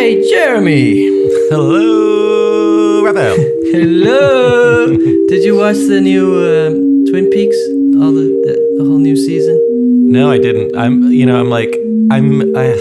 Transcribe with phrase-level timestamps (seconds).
[0.00, 1.06] Hi, Jeremy.
[1.50, 3.34] Hello, Raphael.
[3.72, 4.86] Hello.
[5.28, 7.56] Did you watch the new um, Twin Peaks?
[8.00, 9.56] All the, the the whole new season.
[10.12, 10.76] no, I didn't.
[10.78, 11.74] I'm, you know, I'm like,
[12.12, 12.74] I'm, I,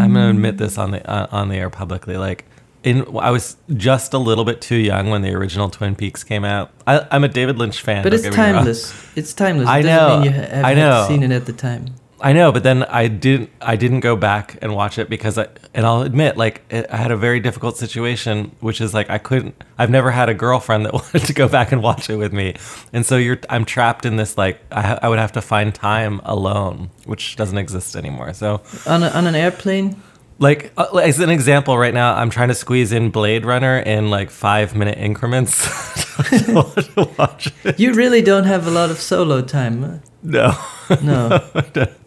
[0.00, 2.16] I'm gonna admit this on the uh, on the air publicly.
[2.16, 2.44] Like,
[2.84, 6.44] in, I was just a little bit too young when the original Twin Peaks came
[6.44, 6.70] out.
[6.86, 8.52] I, I'm a David Lynch fan, But it's get me wrong.
[8.54, 9.16] timeless.
[9.16, 9.66] It's timeless.
[9.68, 11.06] It I know, mean you ha- have I know.
[11.08, 11.86] seen it at the time.
[12.20, 13.50] I know, but then I didn't.
[13.60, 15.48] I didn't go back and watch it because I.
[15.74, 19.18] And I'll admit, like, it, I had a very difficult situation, which is like I
[19.18, 19.62] couldn't.
[19.76, 22.54] I've never had a girlfriend that wanted to go back and watch it with me,
[22.92, 23.38] and so you're.
[23.50, 27.58] I'm trapped in this like I, I would have to find time alone, which doesn't
[27.58, 28.32] exist anymore.
[28.32, 30.00] So, On a, on an airplane.
[30.38, 34.08] like uh, as an example, right now I'm trying to squeeze in Blade Runner in
[34.08, 35.68] like five minute increments
[36.30, 37.78] to watch it.
[37.78, 39.82] You really don't have a lot of solo time.
[39.82, 39.98] huh?
[40.22, 40.58] No,
[41.02, 41.38] No.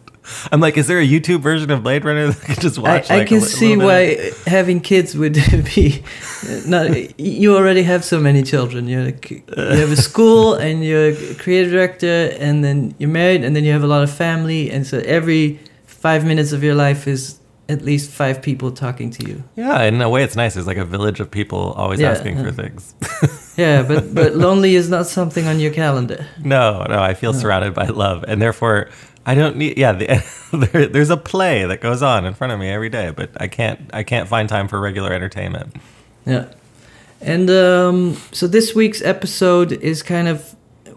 [0.52, 3.10] I'm like, is there a YouTube version of Blade Runner that I can just watch?
[3.10, 5.34] I like, a can see why having kids would
[5.74, 6.02] be
[6.48, 7.18] uh, not.
[7.20, 8.88] You already have so many children.
[8.88, 13.44] You're like, you have a school, and you're a creative director, and then you're married,
[13.44, 16.74] and then you have a lot of family, and so every five minutes of your
[16.74, 17.36] life is
[17.68, 19.44] at least five people talking to you.
[19.54, 20.56] Yeah, in a way, it's nice.
[20.56, 22.94] It's like a village of people always Yeah, asking for things.
[23.56, 26.26] Yeah, but but lonely is not something on your calendar.
[26.42, 28.88] no, no, I feel surrounded by love, and therefore
[29.26, 29.76] I don't need.
[29.78, 30.24] Yeah, the,
[30.72, 33.48] there, there's a play that goes on in front of me every day, but I
[33.48, 33.90] can't.
[33.92, 35.76] I can't find time for regular entertainment.
[36.26, 36.46] Yeah.
[37.20, 40.56] And um, so this week's episode is kind of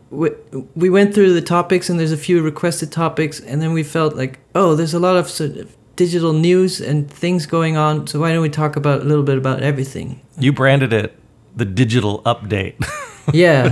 [0.09, 0.29] we,
[0.75, 4.15] we went through the topics and there's a few requested topics and then we felt
[4.15, 8.19] like oh there's a lot of sort of digital news and things going on so
[8.19, 11.15] why don't we talk about a little bit about everything You branded it
[11.55, 12.75] the digital update.
[13.33, 13.67] yeah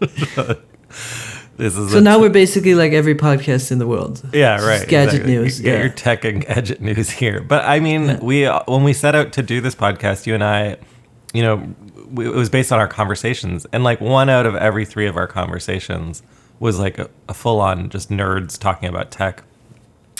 [1.56, 4.88] this is so now we're basically like every podcast in the world Yeah, It's right.
[4.88, 5.32] gadget exactly.
[5.34, 5.80] news, Get yeah.
[5.80, 7.40] your tech and gadget news here.
[7.40, 8.18] But I mean, Yeah.
[8.22, 10.76] we when we set out to do this podcast, you and I,
[11.32, 11.74] you know,
[12.10, 15.16] we, it was based on our conversations, and like one out of every three of
[15.16, 16.22] our conversations
[16.60, 19.42] was like a, a full on just nerds talking about tech.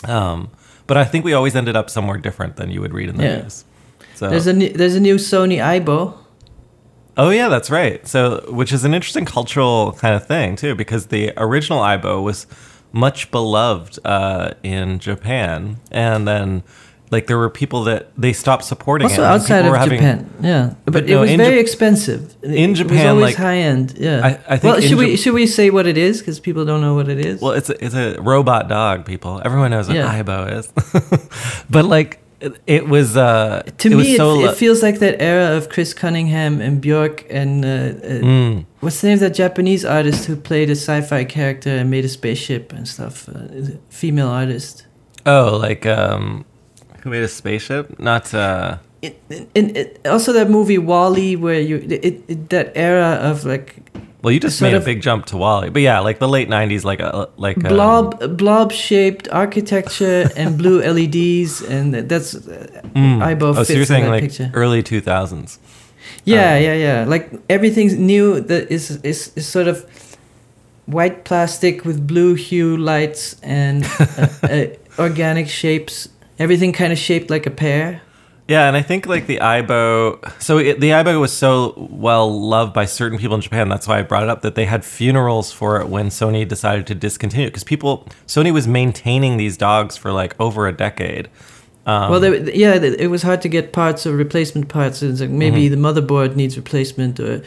[0.04, 0.50] Um,
[0.86, 3.24] but I think we always ended up somewhere different than you would read in the
[3.24, 3.40] Yeah.
[3.42, 3.64] news.
[4.14, 6.14] So there's a new, there's a new Sony Aibo
[7.16, 8.06] Oh yeah, that's right.
[8.06, 12.46] So, which is an interesting cultural kind of thing too, because the original Aibo was
[12.92, 16.62] much beloved uh, in Japan, and then
[17.10, 19.26] like there were people that they stopped supporting also it.
[19.26, 22.56] outside of having- Japan yeah but, But it no, was very expensive in Japan.
[22.64, 25.32] it was Japan, always like- high end yeah I- I think well should we should
[25.32, 27.84] we say what it is because people don't know what it is Well, it's a,
[27.84, 29.06] it's a robot dog.
[29.06, 30.20] People, everyone knows what Yeah.
[30.20, 33.16] Aibo is, but like it, it was.
[33.16, 36.60] Uh, To it me, it, so it lo- feels like that era of Chris Cunningham
[36.60, 38.64] and Bjork and uh, uh, Mm.
[38.80, 42.08] what's the name of that Japanese artist who played a sci-fi character and made a
[42.08, 43.28] spaceship and stuff?
[43.28, 44.86] Uh, female artist.
[45.24, 46.44] Oh, like um,
[47.02, 47.98] who made a spaceship?
[47.98, 49.14] Not uh, It,
[49.54, 53.76] and it, also that movie WALL-E, where you it, it, that era of like
[54.22, 56.84] well, you just made a big jump to WALL-E, but yeah, like the late '90s,
[56.84, 63.18] like a like um, blob blob shaped architecture and blue LEDs, and that's uh, Mm.
[63.20, 64.50] Aibo Oh, fits so you're saying like picture.
[64.54, 65.58] early 2000s?
[66.24, 67.04] Yeah, Um, yeah, yeah.
[67.06, 69.84] Like everything's new that is is is sort of
[70.86, 74.64] white plastic with blue hue lights and uh, uh,
[74.98, 76.08] organic shapes.
[76.38, 78.00] Everything kind of shaped like a pear.
[78.48, 82.72] Yeah, and I think like the Aibo, So it, the Aibo was so well loved
[82.72, 83.68] by certain people in Japan.
[83.68, 86.86] That's why I brought it up that they had funerals for it when Sony decided
[86.86, 91.28] to discontinue because people Sony was maintaining these dogs for like over a decade.
[91.86, 95.02] Um, well, they, yeah, it was hard to get parts or replacement parts.
[95.02, 95.80] It's like maybe Mm-hmm.
[95.82, 97.42] the motherboard needs replacement, or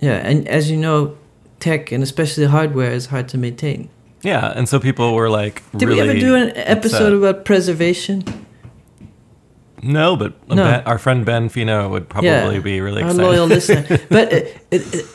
[0.00, 0.16] yeah.
[0.28, 1.16] And as you know,
[1.60, 3.88] tech and especially hardware is hard to maintain.
[4.22, 7.12] yeah, and so people were like, Did really we ever do an episode upset.
[7.14, 8.45] about preservation?
[9.82, 10.56] No, but No.
[10.64, 13.26] Ben, our friend Ben Fino would probably be really our excited.
[13.26, 13.84] loyal listener.
[14.08, 14.36] But uh,
[14.70, 15.06] it, it,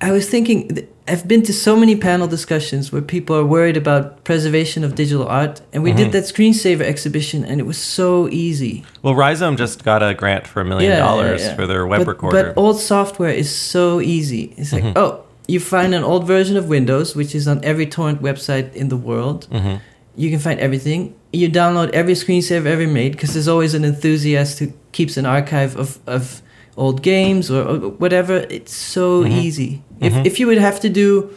[0.00, 4.22] I was thinking, I've been to so many panel discussions where people are worried about
[4.24, 5.96] preservation of digital art, and we Mhm.
[5.96, 8.84] did that screensaver exhibition, and it was so easy.
[9.02, 12.00] well, Rhizome just got a grant for a million Yeah, yeah, dollars for their web
[12.00, 12.52] but, recorder.
[12.54, 14.52] But old software is so easy.
[14.56, 14.92] It's like, Mhm.
[14.96, 18.88] oh, you find an old version of Windows, which is on every torrent website in
[18.88, 19.46] the world.
[19.50, 19.76] hmm
[20.16, 21.14] You can find everything.
[21.32, 25.76] You download every screensaver ever made because there's always an enthusiast who keeps an archive
[25.76, 26.40] of, of
[26.76, 28.46] old games or, or whatever.
[28.48, 29.32] It's so Mhm.
[29.42, 29.82] easy.
[30.00, 30.26] If, Mhm.
[30.26, 31.30] if you would have to do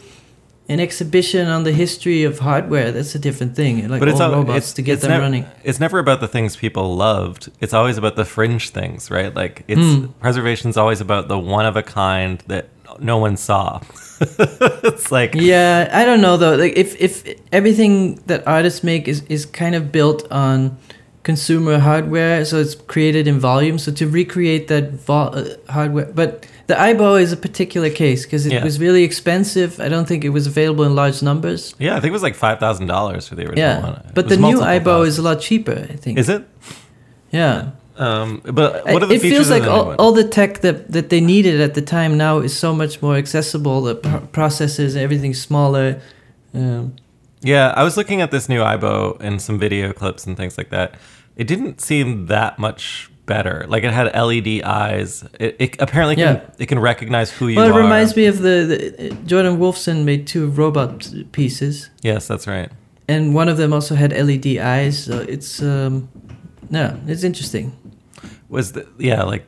[0.68, 3.86] an exhibition on the history of hardware, that's a different thing.
[3.88, 5.44] Like But it's old al- robots it's- to get them nev- running.
[5.64, 7.50] It's never about the things people loved.
[7.60, 9.34] It's always about the fringe things, right?
[9.34, 10.08] Like it's Mm.
[10.20, 12.68] preservation's always about the one of a kind that
[13.00, 13.80] no one saw.
[14.84, 16.56] it's like Yeah, I don't know though.
[16.56, 20.76] Like if if everything that artists make is is kind of built on
[21.24, 23.78] consumer hardware, so it's created in volume.
[23.78, 28.46] So to recreate that vol- uh, hardware, but the Aibo is a particular case because
[28.46, 28.64] it Yeah.
[28.64, 29.78] was really expensive.
[29.80, 31.74] I don't think it was available in large numbers.
[31.78, 33.92] Yeah, I think it was like five thousand dollars for the original Yeah, one.
[34.06, 35.86] It but the new Aibo is a lot cheaper.
[35.90, 36.18] I think.
[36.18, 36.42] Is it?
[37.30, 37.70] Yeah.
[37.96, 41.10] Um, but what are the it features feels like all, all the tech that, that
[41.10, 43.82] they needed at the time now is so much more accessible.
[43.82, 46.00] The pro- processors, everything's smaller.
[46.54, 46.94] Um,
[47.42, 50.70] Yeah, I was looking at this new Aibo and some video clips and things like
[50.70, 50.94] that.
[51.36, 53.64] It didn't seem that much better.
[53.68, 55.24] Like it had LED eyes.
[55.38, 56.50] It, it apparently can Yeah.
[56.58, 57.82] it can recognize who you well, it are.
[57.82, 62.70] reminds me of the, the Jordan Wolfson made two robot pieces, Yes, that's right.
[63.08, 65.04] and one of them also had LED eyes.
[65.04, 66.08] So it's um,
[66.70, 67.72] no, it's interesting.
[68.52, 69.46] Was the, yeah, like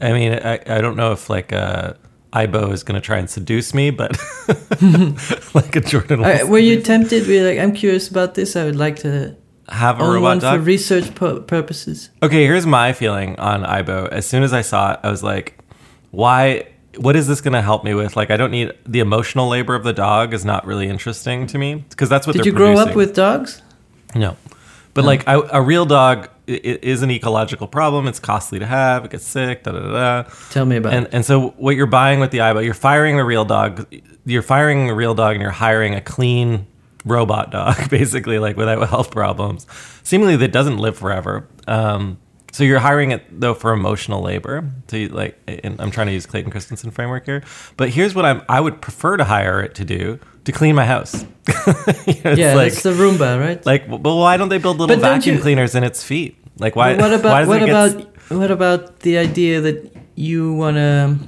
[0.00, 1.92] I mean, I, I don't know if like uh
[2.32, 4.16] Aibo is going to try and seduce me, but
[5.54, 7.26] like a Jordan were you tempted?
[7.26, 8.56] Were you like, I'm curious about this.
[8.56, 9.36] I would like to
[9.68, 10.58] have a robot one dog?
[10.58, 12.10] for research pu- purposes.
[12.22, 14.08] Okay, here's my feeling on Aibo.
[14.08, 15.58] As soon as I saw it, I was like,
[16.10, 16.68] why?
[16.96, 18.16] What is this going to help me with?
[18.16, 21.58] Like, I don't need the emotional labor of the dog is not really interesting to
[21.58, 23.62] me because that's what Did you grow up with dogs?
[24.14, 24.36] No,
[24.94, 28.06] but like I, a real dog i- i- an ecological problem.
[28.08, 29.04] It's costly to have.
[29.04, 29.62] It gets sick.
[29.64, 29.80] Da da
[30.22, 30.30] da.
[30.50, 31.14] Tell me about And it.
[31.14, 33.86] and so what you're buying with the Aibo, you're firing the real dog.
[34.24, 36.66] You're firing a real dog, and you're hiring a clean
[37.04, 39.66] robot dog, basically, like without health problems,
[40.02, 41.46] seemingly that doesn't live forever.
[41.66, 42.18] Um,
[42.50, 44.64] so you're hiring it though for emotional labor.
[44.88, 47.42] To like, and I'm trying to use Clayton Christensen framework here,
[47.76, 48.42] but here's what I'm.
[48.48, 51.24] I would prefer to hire it to do to clean my house.
[52.06, 53.64] You know, it's Yeah, like, that's the Roomba, right?
[53.66, 56.37] like, well, why don't they build little vacuum you- cleaners in its feet?
[56.58, 56.96] Like, why?
[56.96, 57.90] What about why what about
[58.30, 61.18] what about the idea that you wanna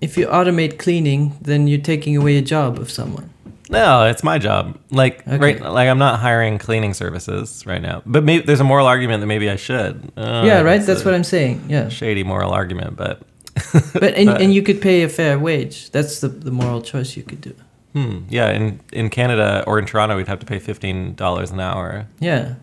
[0.00, 3.30] if you automate cleaning, then you're taking away a job of someone.
[3.70, 4.78] No, it's my job.
[4.90, 5.36] Like Okay.
[5.36, 8.02] right, like I'm not hiring cleaning services right now.
[8.06, 10.10] But maybe there's a moral argument that maybe I should.
[10.16, 10.80] Uh, yeah, right.
[10.80, 11.64] That's what I'm saying.
[11.68, 13.20] Yeah, shady moral argument, but
[13.92, 15.90] but and, But- and you could pay a fair wage.
[15.90, 17.54] That's the the moral choice you could do.
[17.92, 18.50] hmm, yeah.
[18.52, 22.06] In in Canada or in Toronto, we'd have to pay fifteen dollars an hour.
[22.20, 22.54] Yeah,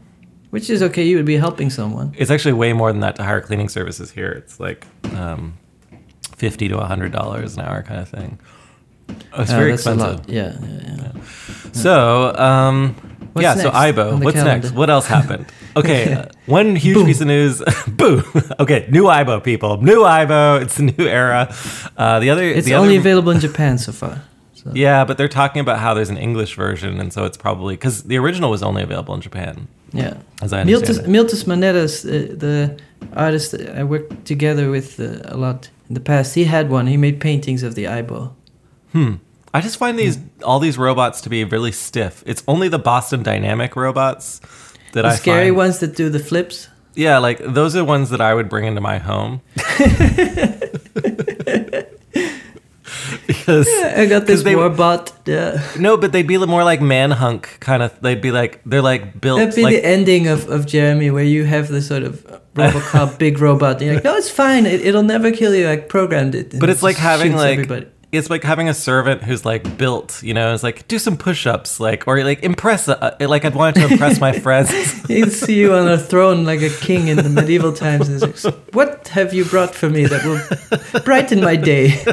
[0.55, 1.03] which is okay.
[1.09, 2.07] You would be helping someone.
[2.17, 4.31] It's actually way more than that to hire cleaning services here.
[4.39, 4.87] It's like
[5.21, 5.57] um,
[6.43, 8.39] fifty to hundred dollars an hour kind of thing.
[9.33, 10.19] Oh, it's Uh, very expensive.
[10.19, 10.29] lot.
[10.29, 11.11] Yeah, yeah, yeah.
[11.73, 11.93] So,
[12.49, 12.95] um,
[13.37, 14.23] yeah, so Aibo.
[14.23, 14.67] What's calendar?
[14.67, 14.71] next?
[14.79, 15.45] What else happened?
[15.77, 17.05] Okay, uh, one huge Boom.
[17.05, 17.61] piece of news.
[17.99, 18.23] Boo.
[18.63, 19.81] Okay, new Aibo, people.
[19.91, 20.61] New Aibo.
[20.63, 21.53] It's a new era.
[21.97, 24.21] Uh, the other, It's the only other, available in Japan so far.
[24.65, 24.71] So.
[24.73, 28.03] Yeah, but they're talking about how there's an English version, and so it's probably because
[28.03, 30.15] the original was only available in Japan, Yeah.
[30.41, 31.05] as I understand Miltos, it.
[31.05, 32.77] Miltos Manetas, uh, the
[33.15, 36.87] artist I worked together with uh, a lot in the past, he had one.
[36.87, 38.31] He made paintings of the Aibo.
[38.91, 39.13] Hmm.
[39.53, 42.23] I just find these all these robots to be really stiff.
[42.25, 44.41] It's only the Boston Dynamic robots
[44.93, 45.57] that The I scary find.
[45.57, 46.69] ones that do the flips.
[46.95, 49.41] Yeah, like those are ones that I would bring into my home.
[53.45, 55.11] because I got this they- warbot.
[55.25, 55.61] Yeah.
[55.79, 57.99] no, but they'd be more like manhunk kind of.
[58.01, 61.23] They'd be like they're like built That'd be like the ending of, of Jeremy, where
[61.23, 62.23] you have the sort of
[62.55, 63.77] Robocop big robot.
[63.77, 64.65] And you're like, no, it's fine.
[64.65, 65.67] It, it'll never kill you.
[65.69, 66.59] I programmed it.
[66.59, 67.87] But it it's like having like everybody.
[68.11, 71.79] it's like having a servant who's like built, you know, it's like do some push-ups,
[71.79, 74.71] like or like impress, uh, like I'd want to impress my friends.
[75.07, 78.07] He'd see you on a throne like a king in the medieval times.
[78.09, 82.03] And he's like, what have you brought for me that will brighten my day?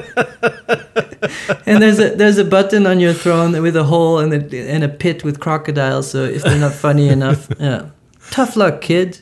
[1.66, 4.82] And there's a there's a button on your throne with a hole and a, and
[4.82, 6.10] a pit with crocodiles.
[6.10, 7.90] So if they're not funny enough, yeah.
[8.30, 9.18] Tough luck, kid.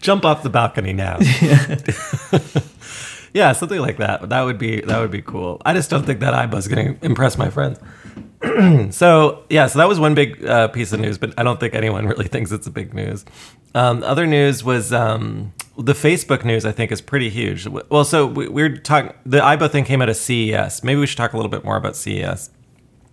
[0.00, 1.18] Jump off the balcony now.
[3.34, 4.28] yeah, something like that.
[4.28, 5.60] That would be that would be cool.
[5.64, 7.78] I just don't think that Aibo's going to impress my friends.
[8.94, 11.74] so yeah, so that was one big uh, piece of news, but I don't think
[11.74, 13.24] anyone really thinks it's a big news.
[13.74, 16.64] Um, other news was um, the Facebook news.
[16.64, 17.66] I think is pretty huge.
[17.66, 19.12] Well, so we, we're talking.
[19.26, 20.84] The Aibo thing came out of CES.
[20.84, 22.50] Maybe we should talk a little bit more about CES,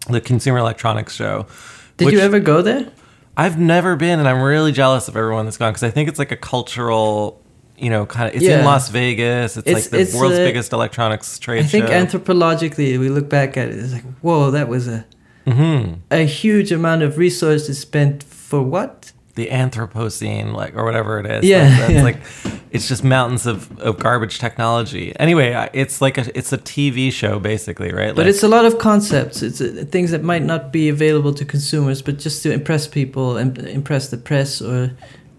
[0.09, 1.45] the Consumer Electronics Show.
[1.97, 2.91] Did which- you ever go there?
[3.37, 6.19] I've never been, and I'm really jealous of everyone that's gone because I think it's
[6.19, 7.41] like a cultural,
[7.77, 8.35] you know, kind of.
[8.35, 9.55] It's in Las Vegas.
[9.55, 11.93] It's, It's- like the it's, world's uh, biggest electronics trade I think show.
[11.93, 15.05] anthropologically, we look back at it, it's like, whoa, that was a
[15.47, 19.11] hmm a huge amount of resources spent for what?
[19.41, 21.43] The Anthropocene, like or whatever it is.
[21.45, 22.03] Yeah, Like, yeah.
[22.03, 22.17] like
[22.71, 25.13] it's just mountains of, of garbage technology.
[25.19, 28.15] Anyway, it's like a it's a TV show basically, right?
[28.15, 29.41] But Like- it's a lot of concepts.
[29.41, 33.37] It's uh, things that might not be available to consumers, but just to impress people
[33.37, 34.91] and impress the press or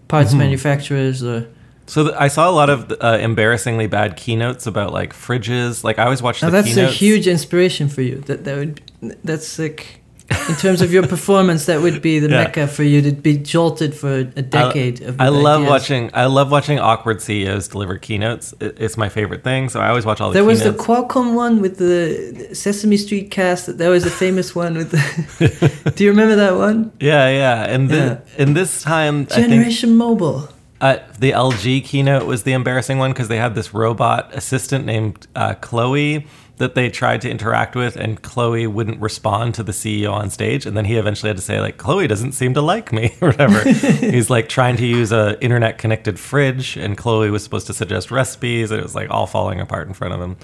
[0.07, 0.39] parts Mm-hmm.
[0.39, 1.47] manufacturers or.
[1.87, 5.83] so th- I saw a lot of uh, embarrassingly bad keynotes about like fridges.
[5.83, 8.17] Like I always watch Now that's a huge inspiration for you.
[8.27, 8.81] That that would
[9.23, 10.02] that's like
[10.49, 12.43] in terms of your performance, that would be the Yeah.
[12.43, 15.69] mecca for you to be jolted for a decade of I love ideas.
[15.69, 16.09] watching.
[16.13, 18.53] I love watching awkward CEOs deliver keynotes.
[18.59, 19.69] It, it's my favorite thing.
[19.69, 20.71] So I always watch all the There was the.
[20.71, 23.77] Qualcomm one with the Sesame Street cast.
[23.77, 25.91] That was a famous one with the.
[25.95, 26.91] Do you remember that one?
[26.99, 27.63] yeah, yeah.
[27.65, 28.17] And thi- Yeah.
[28.37, 30.49] and this time, I think Generation Mobile.
[30.81, 35.27] uh, the LG keynote was the embarrassing one because they had this robot assistant named
[35.35, 40.11] uh, Chloe that they tried to interact with, and Chloe wouldn't respond to the CEO
[40.13, 40.65] on stage.
[40.65, 43.29] And then he eventually had to say, like, Chloe doesn't seem to like me, or
[43.29, 43.67] whatever.
[43.69, 48.11] He's like trying to use a internet connected fridge, and Chloe was supposed to suggest
[48.11, 50.37] recipes, and it was like all falling apart in front of him.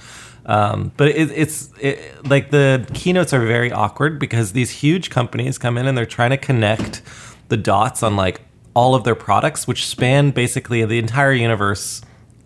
[0.46, 5.60] Um, but it, it's it, like the keynotes are very awkward because these huge companies
[5.60, 7.04] come in and they're trying to connect
[7.50, 8.42] the dots on like
[8.74, 12.02] all of their products, which span basically the entire universe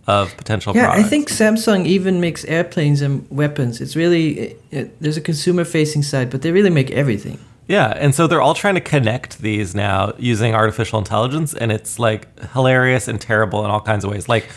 [0.07, 1.05] of potential Yeah, products.
[1.05, 3.79] I think Samsung even makes airplanes and weapons.
[3.81, 7.39] It's really it, it, there's a consumer facing side, but they really make everything.
[7.67, 11.97] Yeah, and so they're all trying to connect these now using artificial intelligence, and it's
[11.97, 14.27] like hilarious and terrible in all kinds of ways.
[14.27, 14.49] Like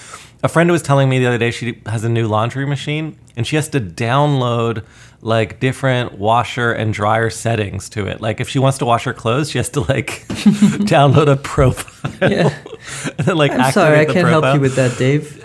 [0.43, 3.47] a friend was telling me the other day she has a new laundry machine, and
[3.47, 4.85] she has to download
[5.23, 8.21] like different washer and dryer settings to it.
[8.21, 12.31] Like if she wants to wash her clothes, she has to like download a profile.
[12.31, 12.57] Yeah.
[13.19, 15.43] and then, like I'm sorry, I can't help you with that, Dave.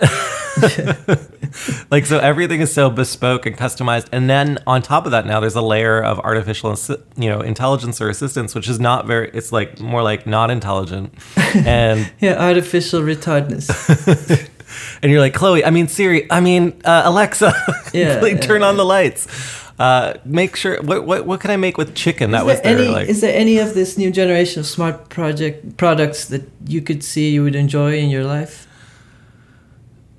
[1.90, 5.40] like so everything is so bespoke and customized and then on top of that now
[5.40, 6.76] there's a layer of artificial
[7.16, 11.12] you know intelligence or assistance which is not very it's like more like not intelligent
[11.54, 13.70] and yeah, artificial retardness.
[15.02, 17.52] and you're like chloe i mean siri i mean uh, alexa
[17.94, 19.26] Yeah, like yeah, turn on the lights
[19.86, 22.88] uh, make sure what, what what can i make with chicken that was there any,
[22.98, 26.42] like is there any of this new generation of smart project products that
[26.74, 28.54] you could see you would enjoy in your life?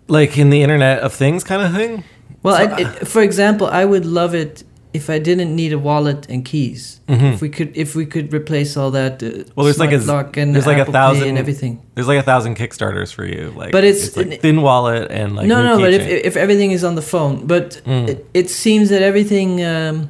[0.08, 2.04] like in the internet of things kind of thing
[2.44, 4.64] Well, So- I, it, for example, I would love it
[4.94, 7.00] if I didn't need a wallet and keys.
[7.08, 9.22] If we could, if we could replace all that.
[9.24, 9.52] Uh, Mm-hmm.
[9.56, 11.82] Well, there's like a- lock and there's like a Pay thousand- and everything.
[11.96, 15.48] there's like a thousand kickstarters for you like But it's- like thin wallet and like
[15.48, 18.10] no, no, but if if everything is on the phone, but Mm.
[18.10, 20.10] it, it seems that everything um,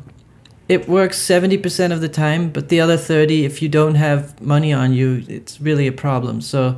[0.69, 4.21] it works seventy percent of the time, but the other thirty, if you don't have
[4.41, 6.41] money on you, it's really a problem.
[6.41, 6.75] So.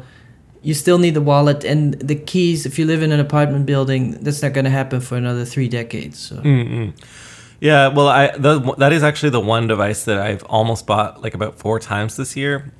[0.69, 2.65] You still need the wallet and the keys.
[2.65, 5.69] If you live in an apartment building, that's not going to happen for another three
[5.69, 6.17] decades.
[6.17, 6.91] So Mm-mm.
[7.65, 11.33] Yeah, well, I the, that is actually the one device that I've almost bought like
[11.33, 12.71] about four times this year,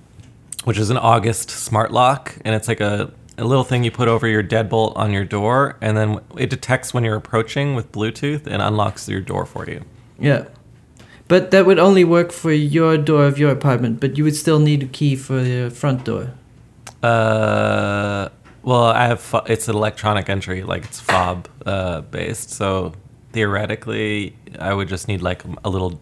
[0.64, 4.08] which is an August smart lock, and it's like a, a little thing you put
[4.08, 8.46] over your deadbolt on your door, and then it detects when you're approaching with Bluetooth
[8.46, 9.84] and unlocks your door for you.
[10.20, 10.46] Yeah.
[11.28, 14.60] But that would only work for your door of your apartment, but you would still
[14.60, 16.30] need a key for the front door.
[17.02, 18.30] Uh,
[18.62, 22.94] well, I have fo- it's an electronic entry, like it's fob uh, based, so
[23.36, 26.00] theoretically, I would just need like a little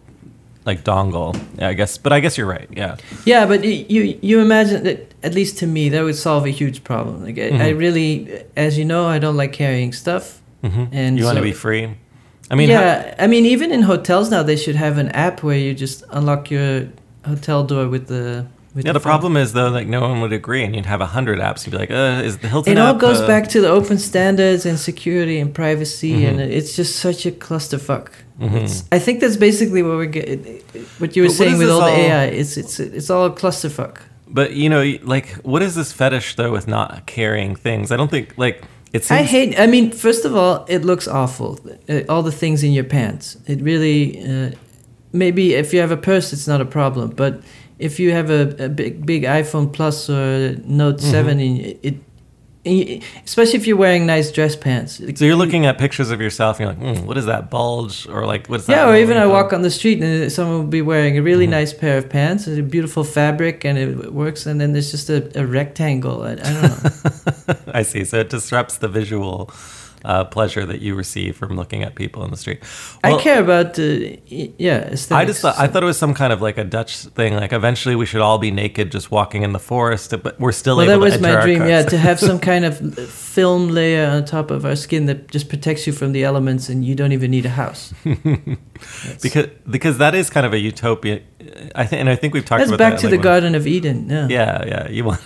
[0.66, 1.98] like dongle, yeah, I guess.
[1.98, 2.96] But I guess you're right, yeah.
[3.26, 6.78] Yeah, but you you imagine that at least to me that would solve a huge
[6.84, 7.22] problem.
[7.26, 8.08] Like I, I really,
[8.56, 10.24] as you know, I don't like carrying stuff.
[10.62, 11.84] hmm And you want to be free.
[12.50, 15.42] I mean, how- yeah, I mean even in hotels now they should have an app
[15.42, 16.88] where you just unlock your
[17.24, 18.92] hotel door with the yeah.
[18.92, 21.64] The problem is though, like no one would agree, and you'd have a hundred apps.
[21.64, 22.72] You'd be like, uh, is the Hilton?
[22.72, 26.28] It all app, goes uh, back to the open standards and security and privacy, Mhm.
[26.28, 28.08] and it's just such a clusterfuck.
[28.40, 28.62] Mhm.
[28.62, 30.60] It's, I think that's basically what we're getting.
[30.98, 33.98] What you were But saying with all the AI, it's it's it's all a clusterfuck.
[34.28, 37.92] But you know, like, what is this fetish though with not carrying things?
[37.92, 38.62] I don't think like
[38.92, 39.20] it seems.
[39.20, 39.58] I hate.
[39.58, 41.60] I mean, first of all, it looks awful.
[41.88, 43.36] Uh, all the things in your pants.
[43.46, 44.20] It really.
[44.20, 44.50] Uh,
[45.12, 47.10] maybe if you have a purse, it's not a problem.
[47.16, 47.40] But
[47.78, 51.10] if you have a, a big big iPhone Plus or Note Mhm.
[51.10, 51.96] Seven, in it,
[52.64, 54.96] it, especially if you're wearing nice dress pants.
[55.16, 58.08] So you're looking at pictures of yourself, and you're like, mm, what is that bulge,
[58.08, 58.72] or like what's that?
[58.76, 61.46] Yeah, or even I walk on the street and someone will be wearing a really
[61.46, 61.50] Mhm.
[61.50, 64.46] nice pair of pants, a beautiful fabric, and it works.
[64.46, 66.22] And then there's just a, a rectangle.
[66.22, 67.54] I, I don't know.
[67.80, 68.04] I see.
[68.04, 69.50] So it disrupts the visual
[70.04, 72.62] uh, pleasure that you receive from looking at people in the street.
[73.02, 73.82] I care about uh,
[74.28, 75.12] yeah aesthetics.
[75.12, 77.34] I just thought, I thought it was some kind of like a Dutch thing.
[77.34, 80.80] Like eventually we should all be naked, just walking in the forest, but we're still
[80.80, 81.66] able to Well, able that was my dream.
[81.66, 85.48] Yeah, to have some kind of film layer on top of our skin that just
[85.48, 87.94] protects you from the elements, and you don't even need a house.
[89.04, 91.20] That's- because because that is kind of a utopia.
[91.74, 93.00] I think, and I think we've talked that's about back that.
[93.00, 94.08] to like, the when- Garden of Eden.
[94.08, 94.28] Yeah.
[94.28, 94.88] Yeah, yeah.
[94.88, 95.20] You want,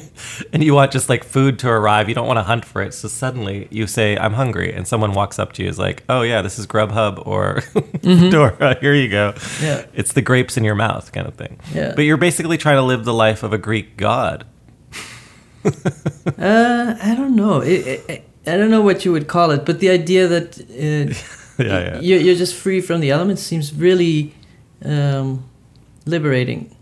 [0.52, 2.08] and you want just like food to arrive.
[2.08, 2.92] You don't want to hunt for it.
[2.94, 6.22] So suddenly you say, "I'm hungry," and someone walks up to you, is like, "Oh
[6.22, 7.62] yeah, this is Grubhub," or
[8.30, 9.64] "Dora, here you go." Mm-hmm.
[9.64, 9.86] Yeah.
[9.94, 11.58] It's the grapes in your mouth kind of thing.
[11.74, 11.92] Yeah.
[11.94, 14.44] But you're basically trying to live the life of a Greek god.
[15.64, 17.60] Uh, I don't know.
[17.60, 21.14] It, it, I don't know what you would call it, but the idea that uh,
[21.66, 22.00] Yeah, yeah.
[22.00, 24.34] You're, you're just free from the elements seems really
[24.84, 25.48] um,
[26.06, 26.74] liberating.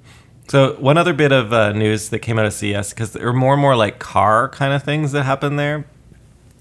[0.49, 3.33] So one other bit of uh, news that came out of CES because there are
[3.33, 5.85] more and more like car kind of things that happen there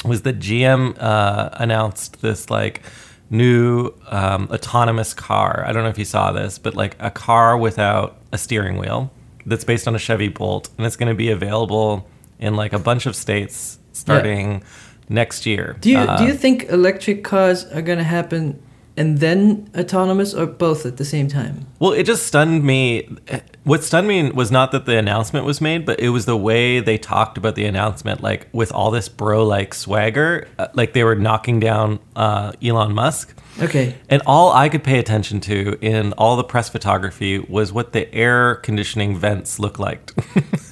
[0.04, 2.82] was that GM uh, announced this like
[3.30, 5.64] new um, autonomous car.
[5.66, 9.12] I don't know if you saw this, but like a car without a steering wheel
[9.46, 12.08] that's based on a Chevy Bolt, and it's going to be available
[12.40, 14.64] in like a bunch of states starting
[15.10, 15.76] next year.
[15.82, 18.60] Do you Uh, do you think electric cars are gonna happen
[19.00, 21.68] and then autonomous, or both at the same time?
[21.80, 23.08] Well, it just stunned me.
[23.64, 26.80] What stunned me was not that the announcement was made, but it was the way
[26.80, 31.04] they talked about the announcement, like with all this bro like swagger, uh, like they
[31.04, 33.36] were knocking down uh, Elon Musk.
[33.62, 33.96] Okay.
[34.10, 38.14] And all I could pay attention to in all the press photography was what the
[38.14, 40.14] air conditioning vents looked like.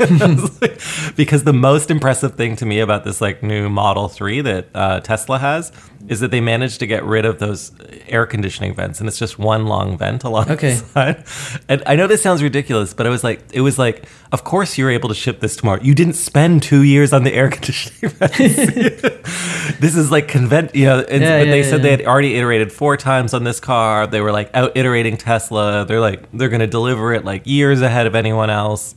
[1.16, 5.00] because the most impressive thing to me about this like new Model 3 that uh,
[5.00, 5.72] Tesla has
[6.08, 7.72] is that they managed to get rid of those
[8.08, 10.76] air conditioning vents and it's just one long vent along Okay.
[10.76, 11.60] the side.
[11.68, 14.78] And I know this sounds ridiculous, but I was like it was like of course
[14.78, 15.82] you're able to ship this tomorrow.
[15.82, 18.38] You didn't spend 2 years on the air conditioning vents.
[19.80, 21.84] this is like convent, you know, and, Yeah, but yeah, they said yeah.
[21.84, 24.06] they had already iterated four times on this car.
[24.08, 25.86] They were like out iterating Tesla.
[25.86, 28.96] They're like they're going to deliver it like years ahead of anyone else.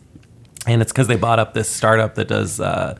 [0.67, 2.99] And it's because they bought up this startup that does uh,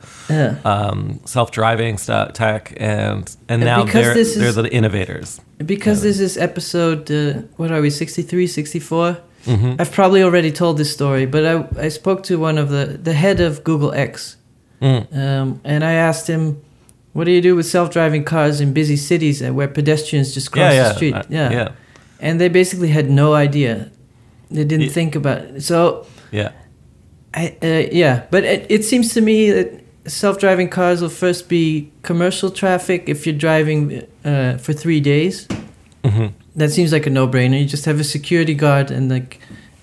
[0.63, 5.39] um, self-driving stuff, tech, and and And now because they're this they're is- the innovators.
[5.63, 9.17] Because this is episode, uh, what are we, 63, 64?
[9.45, 9.73] Mm-hmm.
[9.77, 13.11] I've probably already told this story, but I, I spoke to one of the, the
[13.13, 14.37] head of Google X,
[14.81, 15.13] Mm.
[15.17, 16.61] um, and I asked him,
[17.13, 20.73] what do you do with self-driving cars in busy cities and where pedestrians just cross
[20.73, 21.13] Yeah, yeah, the street?
[21.15, 21.51] uh, yeah.
[21.51, 21.69] yeah,
[22.19, 23.89] And they basically had no idea.
[24.51, 25.61] They didn't think about it.
[25.61, 26.51] So, yeah.
[27.33, 31.91] I, uh, yeah, but it, it seems to me that self-driving cars will first be
[32.01, 35.47] commercial traffic if you're driving uh, for three days.
[36.03, 37.59] hmm That seems like a no-brainer.
[37.59, 39.39] You just have a security guard and like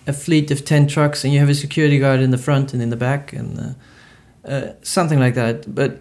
[0.09, 2.83] a fleet of ten trucks, and you have a security guard in the front and
[2.83, 5.73] in the back, and uh, uh, something like that.
[5.75, 6.01] But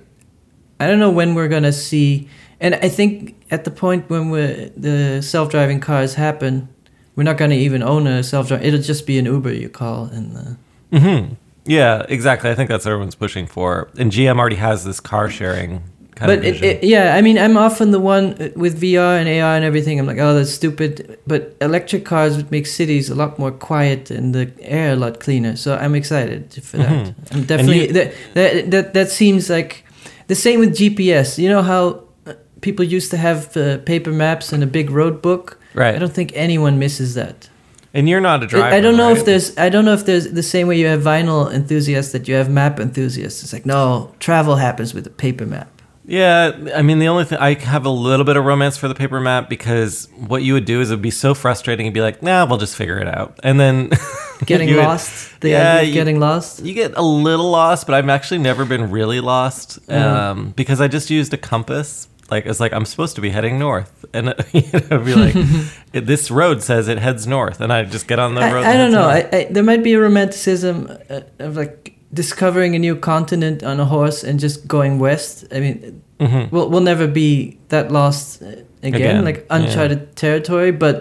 [0.79, 2.27] I don't know when we're gonna see.
[2.59, 4.29] And I think at the point when
[4.75, 6.67] the self-driving cars happen,
[7.15, 8.65] we're not gonna even own a self-driving.
[8.67, 11.33] It'll just be an Uber you call, and uh, hmm
[11.65, 12.49] Yeah, exactly.
[12.49, 13.89] I think that's what everyone's pushing for.
[13.97, 15.83] And GM already has this car sharing
[16.15, 16.65] kind but of it, vision.
[16.77, 19.99] it, yeah, I mean, I'm often the one uh, with VR and AR and everything.
[19.99, 21.17] I'm like, oh, that's stupid.
[21.27, 25.19] But electric cars would make cities a lot more quiet and the air a lot
[25.19, 25.55] cleaner.
[25.55, 26.89] So I'm excited for that.
[26.89, 27.15] Mhm.
[27.31, 29.84] I'm definitely you- that, that that that seems like
[30.27, 31.37] the same with GPS.
[31.37, 35.21] You know how uh, people used to have uh, paper maps and a big road
[35.21, 35.59] book.
[35.73, 35.95] right.
[35.95, 37.49] I don't think anyone misses that.
[37.93, 38.75] and you're not a driver.
[38.75, 41.01] I don't know if there's I don't know if there's the same way you have
[41.01, 43.43] vinyl enthusiasts that you have map enthusiasts.
[43.43, 45.69] It's like no, travel happens with a paper map.
[46.07, 48.93] Yeah, I mean, the only thing I have a little bit of romance for the
[48.95, 51.85] paper map because what you would do is it would be so frustrating.
[51.87, 53.89] You'd be like, "Nah, we'll just figure it out," and then
[54.45, 55.39] Getting you would- lost.
[55.41, 56.63] The Yeah, idea of you- getting lost.
[56.63, 60.29] You get a little lost, but I've actually never been really lost Yeah.
[60.31, 62.07] um, because I just used a compass.
[62.29, 65.35] Like it's like I'm supposed to be heading north, and you know, be like,
[65.93, 68.63] "It- "This road says it heads north," and I just get on the road.
[68.65, 69.07] I, I don't know.
[69.07, 73.79] I, I, there might be a romanticism uh, of like discovering a new continent on
[73.79, 75.45] a horse and just going west.
[75.55, 76.51] I mean, Mhm.
[76.51, 78.45] we'll we'll never be that lost uh,
[78.81, 79.55] again, Again, like yeah.
[79.57, 80.71] uncharted territory.
[80.71, 80.97] But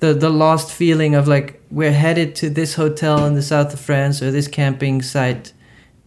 [0.00, 3.80] the the lost feeling of like we're headed to this hotel in the south of
[3.80, 5.52] France or this camping site,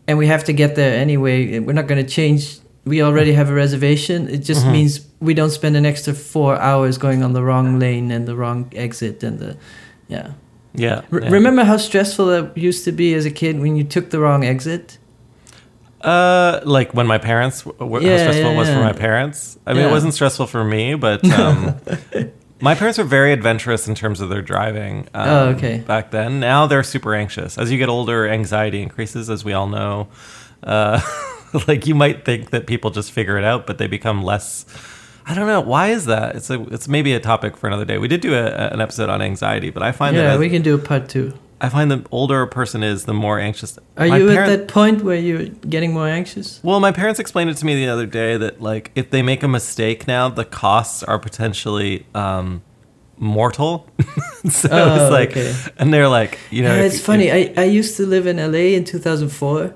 [0.07, 1.59] and we have to get there anyway.
[1.59, 2.59] We're not going to change.
[2.85, 4.27] We already have a reservation.
[4.29, 4.71] It just Mhm.
[4.71, 8.35] means we don't spend an extra four hours going on the wrong lane and the
[8.35, 9.55] wrong exit and the
[10.09, 10.27] yeah.
[10.77, 11.29] Yeah, R- yeah.
[11.29, 14.45] Remember how stressful it used to be as a kid when you took the wrong
[14.45, 14.97] exit?
[16.01, 19.57] Uh, like when my parents, w- w- how stressful yeah, it was for my parents.
[19.65, 19.89] I mean, Yeah.
[19.89, 21.75] it wasn't stressful for me, but um,
[22.61, 25.07] my parents were very adventurous in terms of their driving.
[25.15, 25.79] Um, Oh, okay.
[25.79, 27.57] Back then, now they're super anxious.
[27.57, 30.07] As you get older, anxiety increases, as we all know.
[30.63, 31.01] Uh,
[31.67, 34.65] like you might think that people just figure it out, but they become less.
[35.29, 36.35] I don't know why is that.
[36.37, 37.97] It's a it's maybe a topic for another day.
[37.97, 40.61] We did do a, an episode on anxiety, but I find that Yeah, we can
[40.61, 41.33] do a part two.
[41.59, 43.77] I find the older a person is, the more anxious.
[43.97, 46.59] Are My you parent- at that point where you're getting more anxious?
[46.63, 49.41] well, my parents explained it to me the other day that like if they make
[49.43, 52.61] a mistake now, the costs are potentially um,
[53.17, 53.89] mortal.
[54.49, 55.53] so Oh, it's like, okay.
[55.77, 57.27] and they're like, you know, yeah, if- it's funny.
[57.27, 59.75] if- I, I used to live in LA in 2004,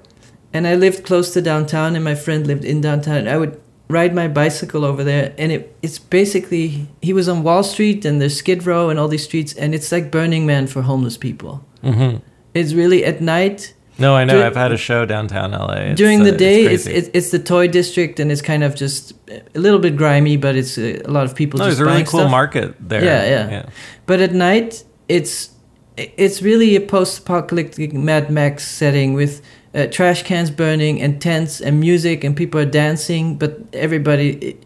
[0.54, 3.18] and I lived close to downtown, and my friend lived in downtown.
[3.18, 3.60] And I would
[3.92, 8.20] ride my bicycle over there, and it it's basically he was on Wall Street and
[8.22, 11.64] there's Skid Row and all these streets, and it's like Burning Man for homeless people.
[11.84, 12.22] Mhm.
[12.54, 13.74] It's really at night.
[13.98, 14.34] No, I know.
[14.40, 15.92] Dur- I've had a show downtown LA.
[15.92, 18.76] It's, During uh, the day, it's it's, it's the toy district, and it's kind of
[18.76, 19.14] just
[19.56, 21.92] a little bit grimy, but it's uh, a lot of people no, just there's a
[21.92, 22.32] really cool stuff.
[22.32, 23.04] market there.
[23.04, 23.70] Yeah, yeah.
[24.06, 25.50] But at night, it's
[25.98, 29.42] it's really a post-apocalyptic Mad Max setting with
[29.74, 34.58] uh, trash cans burning and tents and music and people are dancing, but everybody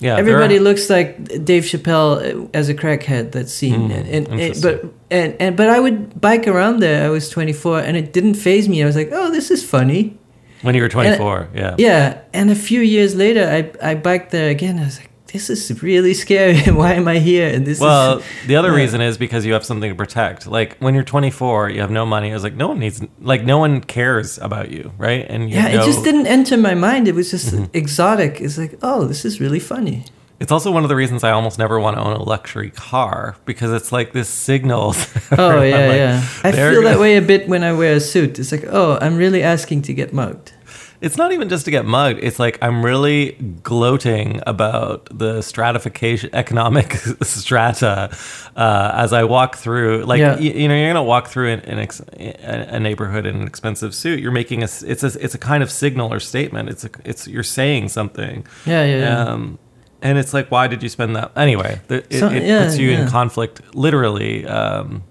[0.00, 3.32] Yeah, everybody looks like Dave Chappelle uh, as a crackhead.
[3.32, 7.04] That scene, Hmm, and, and, and but and, and but I would bike around there.
[7.04, 8.82] I was 24, and it didn't phase me.
[8.82, 10.16] I was like, oh, this is funny.
[10.62, 11.48] when you were 24.
[11.54, 11.74] yeah.
[11.78, 14.78] Yeah, and a few years later, I I biked there again.
[14.78, 16.58] I was like, this is really scary.
[16.72, 17.48] Why am I here?
[17.48, 18.76] And this Well, is the other yeah.
[18.76, 20.46] reason is because you have something to protect.
[20.46, 22.30] Like when you're 24, you have no money.
[22.30, 25.26] I was like, no one needs, like, no one cares about you, right?
[25.28, 27.08] And you yeah, it just didn't enter my mind.
[27.08, 27.64] It was just Mm-hmm.
[27.74, 28.40] exotic.
[28.40, 30.04] It's like, oh, this is really funny.
[30.40, 33.34] It's also one of the reasons I almost never want to own a luxury car
[33.44, 34.94] because it's like this signal.
[35.36, 36.24] Oh yeah, like, yeah.
[36.44, 38.38] I feel that gonna- way a bit when I wear a suit.
[38.38, 40.52] It's like, oh, I'm really asking to get mugged.
[41.00, 42.18] It's not even just to get mugged.
[42.22, 43.32] It's like I'm really
[43.62, 48.10] gloating about the stratification, economic strata,
[48.56, 50.04] uh, as I walk through.
[50.04, 50.34] Like Yeah.
[50.34, 53.46] y- you, know, you're gonna walk through an, an ex, a a neighborhood in an
[53.46, 54.18] expensive suit.
[54.20, 54.68] You're making a.
[54.86, 55.12] It's a.
[55.24, 56.68] It's a kind of signal or statement.
[56.68, 56.90] It's a.
[57.04, 58.44] It's you're saying something.
[58.66, 59.22] Yeah, yeah, yeah.
[59.24, 59.58] Um,
[60.02, 61.30] and it's like, why did you spend that?
[61.36, 64.46] Anyway, the, it, So- it yeah, puts you in conflict, literally.
[64.46, 65.02] Um,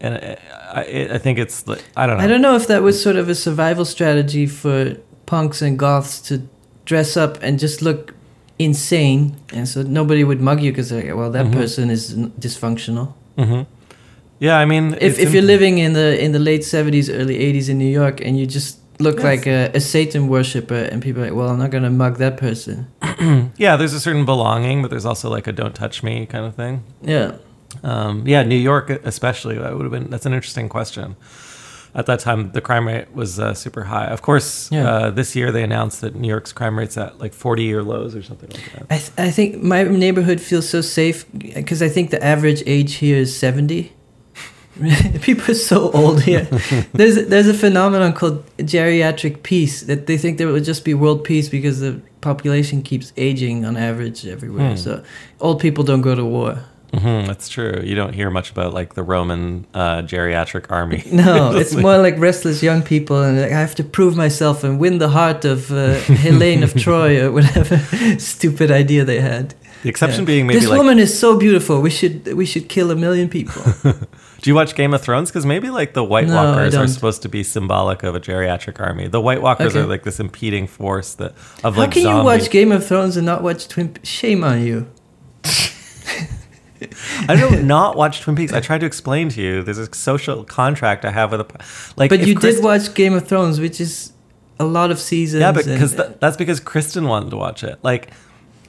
[0.00, 0.36] and I,
[0.74, 1.64] I, I think it's.
[1.96, 2.24] I don't know.
[2.24, 4.94] I don't know if that was sort of a survival strategy for
[5.26, 6.40] punks and goths to
[6.84, 8.14] dress up and just look
[8.58, 11.52] insane, and so nobody would mug you because, well, that Mhm.
[11.52, 13.08] person is n- dysfunctional.
[13.36, 13.62] hmm
[14.38, 17.68] Yeah, I mean, If if you're living in the in the late seventies, early eighties
[17.68, 19.24] in New York, and you just look Yes.
[19.24, 22.36] like a, a Satan worshiper, and people are like, well, I'm not gonna mug that
[22.36, 22.86] person.
[23.58, 26.54] yeah, there's a certain belonging, but there's also like a "don't touch me" kind of
[26.54, 26.80] thing.
[27.02, 27.32] Yeah,
[27.82, 29.56] Um, yeah, New York especially.
[29.58, 30.10] That would have been.
[30.10, 31.16] That's an interesting question.
[31.96, 34.06] At that time, the crime rate was uh, super high.
[34.16, 34.90] Of course, Yeah.
[34.90, 38.22] uh, this year they announced that New York's crime rate's at like 40-year lows or
[38.22, 38.82] something like that.
[38.90, 42.92] I th- I think my neighborhood feels so safe because I think the average age
[43.02, 43.92] here is seventy.
[45.22, 46.44] People are so old here.
[46.92, 51.24] there's there's a phenomenon called geriatric peace that they think there would just be world
[51.24, 54.72] peace because the population keeps aging on average everywhere.
[54.72, 54.76] Hmm.
[54.76, 55.02] So
[55.40, 56.58] old people don't go to war.
[56.98, 57.80] Hmm that's true.
[57.84, 61.02] You don't hear much about like the Roman uh, geriatric army.
[61.12, 64.78] No, it's more like restless young people, and like, I have to prove myself and
[64.78, 67.78] win the heart of uh, Helene of Troy or whatever
[68.18, 69.54] stupid idea they had.
[69.82, 70.26] The exception Yeah.
[70.26, 71.80] being maybe this like, woman is so beautiful.
[71.80, 73.62] We should we should kill a million people.
[73.82, 75.30] do you watch Game of Thrones?
[75.30, 78.80] Because maybe like the White No, Walkers are supposed to be symbolic of a geriatric
[78.80, 79.06] army.
[79.08, 79.80] The White Walkers Okay.
[79.84, 81.32] are like this impeding force that
[81.62, 83.96] of How like can you watch Game of Thrones and not watch Twin?
[84.02, 84.86] Shame on you.
[87.28, 88.52] I don't not watch Twin Peaks.
[88.52, 89.62] I tried to explain to you.
[89.62, 91.46] There's a social contract I have with a
[91.96, 92.10] like.
[92.10, 94.12] But you Chris- did watch Game of Thrones, which is
[94.58, 95.40] a lot of seasons.
[95.40, 97.78] Yeah, but and- because that's because Kristen wanted to watch it.
[97.82, 98.10] Like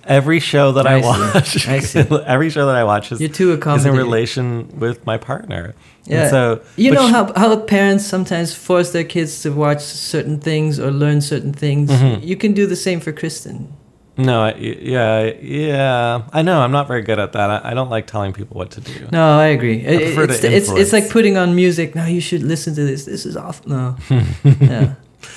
[0.04, 3.94] every show that I, I watch, every show that I watch is, too is in
[3.94, 5.76] relation with my partner.
[6.06, 6.30] And Yeah.
[6.30, 10.92] so you know how how parents sometimes force their kids to watch certain things or
[10.92, 11.92] learn certain things.
[11.92, 12.26] Mhm.
[12.26, 13.74] You can do the same for Kristen.
[14.18, 16.24] No, I, yeah, yeah.
[16.34, 16.60] I know.
[16.60, 17.50] I'm not very good at that.
[17.52, 19.08] I, I don't like telling people what to do.
[19.12, 19.80] No, I agree.
[19.86, 21.94] It- prefer to it's, it's it's like putting on music.
[21.94, 23.06] Now you should listen to this.
[23.06, 23.70] This is awful.
[23.70, 23.96] No,
[24.60, 24.96] yeah.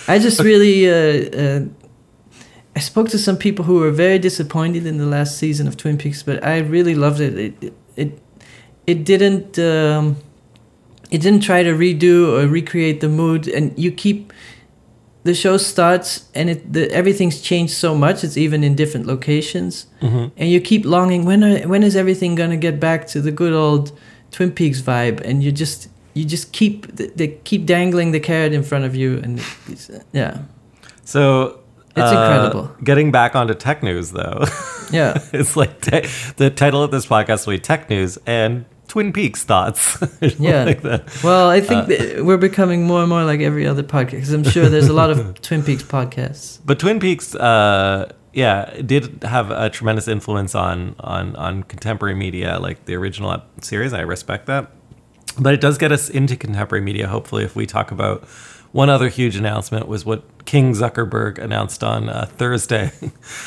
[0.08, 0.88] I just really.
[0.88, 1.64] Uh, uh,
[2.76, 5.98] I spoke to some people who were very disappointed in the last season of Twin
[5.98, 7.36] Peaks, but I really loved it.
[7.36, 8.18] It it it,
[8.86, 9.58] it didn't.
[9.58, 10.16] Um,
[11.10, 14.32] it didn't try to redo or recreate the mood, and you keep.
[15.22, 18.24] The show starts and it the, everything's changed so much.
[18.24, 19.86] It's even in different locations.
[20.00, 23.30] Hmm and you keep longing when are, when is everything gonna get back to the
[23.30, 23.92] good old
[24.30, 25.20] Twin Peaks vibe?
[25.20, 29.18] And you just you just keep they keep dangling the carrot in front of you
[29.22, 30.38] and it's, yeah.
[31.04, 31.60] So
[31.96, 32.70] It's uh, incredible.
[32.84, 34.44] Getting back onto tech news, though,
[34.92, 35.18] yeah.
[35.32, 36.06] It's like te-
[36.36, 39.96] the title of this podcast will be Tech News and Twin Peaks thoughts.
[40.38, 40.64] Yeah.
[40.64, 40.82] like
[41.22, 44.32] well I think Uh, that we're becoming more and more like every other podcast because
[44.32, 49.22] I'm sure there's a lot of Twin Peaks podcasts But Twin Peaks, uh, yeah, did
[49.24, 53.92] have a tremendous influence on on on contemporary media, like the original series.
[53.92, 54.70] I respect that,
[55.38, 57.06] but it does get us into contemporary media.
[57.08, 58.22] Hopefully, if we talk about
[58.72, 62.92] one other huge announcement was what King Zuckerberg announced on uh, Thursday,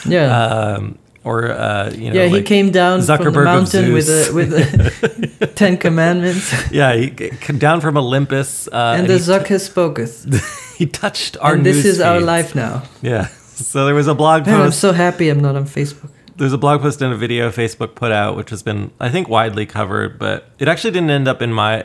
[0.06, 0.28] yeah
[0.78, 4.32] um, or uh, you know, yeah he came down from the Zuckerberg mountain with a
[4.34, 9.60] with a Ten Commandments yeah, he came down from Olympus, uh, and the he, Zucker
[9.60, 13.28] spoketh he touched our and this is our life now Yeah.
[13.54, 16.58] So there was a blog Man, I'm so happy I'm not on Facebook There's a
[16.58, 20.18] blog post and a video Facebook put out, which has been, I think, widely covered,
[20.18, 21.78] but it actually didn't end up in my.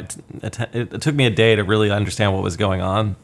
[0.42, 3.16] It, it took me a day to really understand what was going on.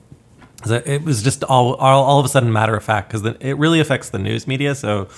[0.66, 3.54] It it was just all, all, all of a sudden matter of fact because it
[3.54, 4.74] really affects the news media.
[4.74, 5.08] So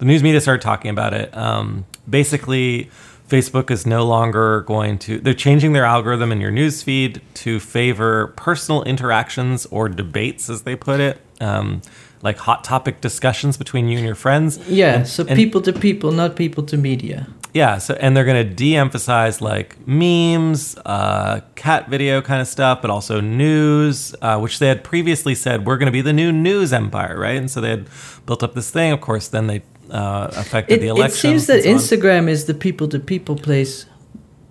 [0.00, 1.34] the news media started talking about it.
[1.36, 2.90] Um, basically,
[3.28, 7.60] Facebook is no longer going to, they're changing their algorithm in your news feed to
[7.60, 11.80] favor personal interactions or debates, as they put it, um,
[12.22, 14.58] like hot topic discussions between you and your friends.
[14.68, 17.28] Yeah, And- so and- people to people, not people to media.
[17.54, 22.80] yeah, so and they're going to de-emphasize like memes, uh, cat video kind of stuff,
[22.82, 26.32] but also news, uh, which they had previously said we're going to be the new
[26.32, 27.36] news empire, right?
[27.36, 27.86] And so they had
[28.26, 28.92] built up this thing.
[28.92, 31.30] Of course, then they uh, affected It, the election.
[31.30, 33.86] it seems that Instagram is the people to people place.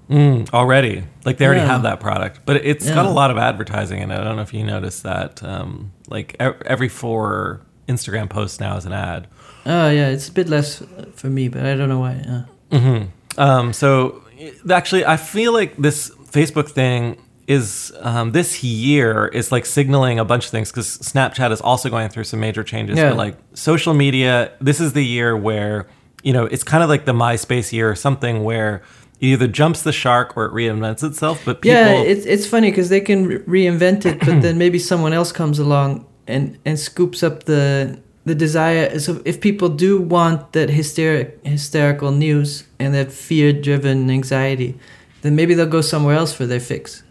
[0.10, 1.68] Mm, already, like they already Yeah.
[1.68, 4.20] have that product, but it's got a lot of advertising in it.
[4.20, 5.44] I don't know if you noticed that.
[5.44, 9.28] Um, like every four Instagram posts now is an ad.
[9.68, 10.82] Oh yeah, it's a bit less
[11.16, 12.46] for me, but I don't know why.
[12.72, 12.78] Uh.
[12.80, 13.04] hmm
[13.38, 14.24] Um, so
[14.72, 17.18] actually, I feel like this Facebook thing
[17.50, 21.90] is um, this year is like signaling a bunch of things because Snapchat is also
[21.90, 22.98] going through some major changes.
[22.98, 23.10] Yeah.
[23.10, 25.88] But like social media, this is the year where
[26.22, 28.84] you know it's kind of like the MySpace year or something where
[29.20, 31.42] it either jumps the shark or it reinvents itself.
[31.44, 34.78] But people, Yeah, it's it's funny because they can re- reinvent it, but then maybe
[34.78, 39.00] someone else comes along and and scoops up the the desire.
[39.00, 44.78] So if people do want that hysteric hysterical news and that fear driven anxiety,
[45.24, 47.02] then maybe they'll go somewhere else for their fix.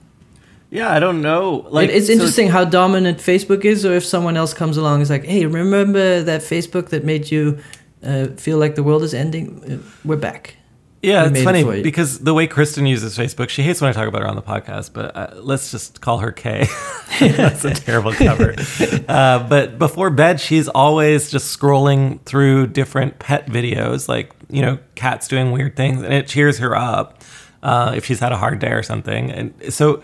[0.70, 1.66] Yeah, I don't know.
[1.70, 5.00] Like It- it's so- interesting how dominant Facebook is, or if someone else comes along
[5.00, 7.59] is like, "Hey, remember that Facebook that made you
[8.04, 9.62] uh, feel like the world is ending?
[9.85, 10.54] Uh, we're back."
[11.00, 13.88] Yeah, We it's made it funny because the way Kristen uses Facebook, she hates when
[13.88, 16.66] I talk about her on the podcast, but uh, let's just call her Kay.
[17.20, 18.54] That's a terrible cover.
[19.09, 24.78] Uh, but before bed, she's always just scrolling through different pet videos, like, you know,
[24.96, 27.22] cats doing weird things, and it cheers her up
[27.62, 29.31] uh, if she's had a hard day or something.
[29.31, 30.02] And so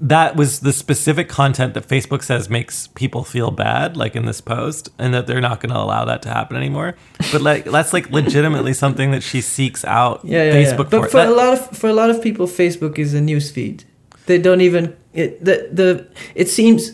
[0.00, 4.40] that was the specific content that Facebook says makes people feel bad, like in this
[4.40, 6.96] post, and that they're not going to allow that to happen anymore.
[7.32, 10.90] But like that's like legitimately something that she seeks out Yeah, yeah, Facebook yeah.
[10.90, 11.00] for.
[11.02, 13.50] But for That- a lot of for a lot of people, Facebook is a news
[13.50, 13.84] feed.
[14.26, 16.06] They don't even it, the the.
[16.34, 16.92] It seems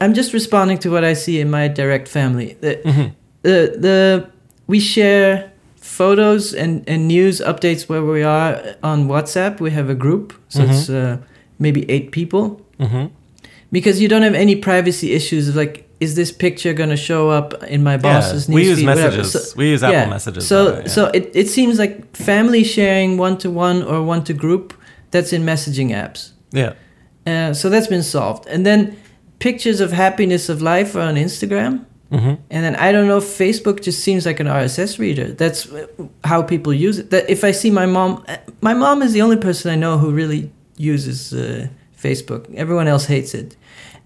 [0.00, 2.56] I'm just responding to what I see in my direct family.
[2.60, 3.12] The Mhm.
[3.42, 4.28] the, the
[4.66, 9.60] we share photos and, and news updates where we are on WhatsApp.
[9.60, 11.18] We have a group, so it's uh,
[11.58, 13.10] maybe eight people Mhm.
[13.72, 15.84] because you don't have any privacy issues of like.
[16.00, 18.86] Is this picture gonna show up in my boss's yeah, news we use feed?
[18.86, 19.32] Messages.
[19.32, 20.46] So- we use Apple messages.
[20.46, 20.86] so way, yeah.
[20.86, 24.72] so it, it seems like family sharing one to one or one to group
[25.10, 26.30] that's in messaging apps.
[26.52, 26.74] yeah,
[27.26, 28.46] Uh, so that's been solved.
[28.48, 28.94] And then
[29.40, 31.80] pictures of happiness of life are on Instagram.
[32.12, 35.32] hmm And then I don't know, Facebook just seems like an RSS reader.
[35.42, 35.86] That's uh,
[36.22, 37.10] how people use it.
[37.10, 39.98] That if I see my mom, uh, my mom is the only person I know
[39.98, 42.52] who really uses uh, Facebook.
[42.54, 43.56] Everyone else hates it,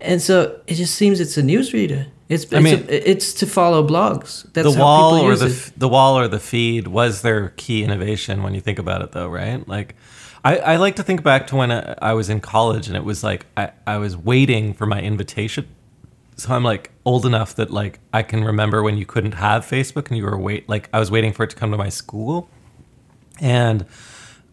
[0.00, 2.06] and so it just seems it's a news reader.
[2.28, 4.50] It's it's, I mean- a, it's to follow blogs.
[4.52, 5.72] That's the wall or the it.
[5.76, 9.28] the wall or the feed was their key innovation when you think about it, though,
[9.28, 9.66] right?
[9.68, 9.96] Like.
[10.44, 13.04] I, I like to think back to when I, I was in college and it
[13.04, 15.68] was like I, I was waiting for my invitation
[16.37, 20.08] so I'm like old enough that like I can remember when you couldn't have Facebook
[20.08, 22.48] and you were wait like I was waiting for it to come to my school.
[23.40, 23.87] And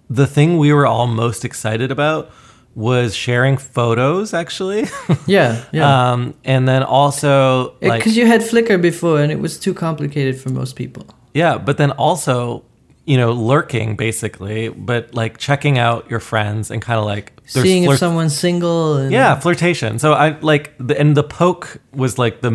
[0.10, 2.32] the thing we were all most excited about
[2.76, 4.86] was sharing photos actually.
[5.28, 6.12] Yeah, yeah.
[6.12, 10.40] um and then also Because like you had Flickr before, and it was too complicated
[10.42, 11.04] for most people.
[11.34, 12.64] yeah, but then also
[13.06, 17.84] you know lurking basically, but like checking out your friends and kind of like Seeing
[17.86, 18.98] flirt- if someone's single.
[18.98, 19.98] And Yeah, flirtation.
[20.00, 22.52] So I like the and the poke was like the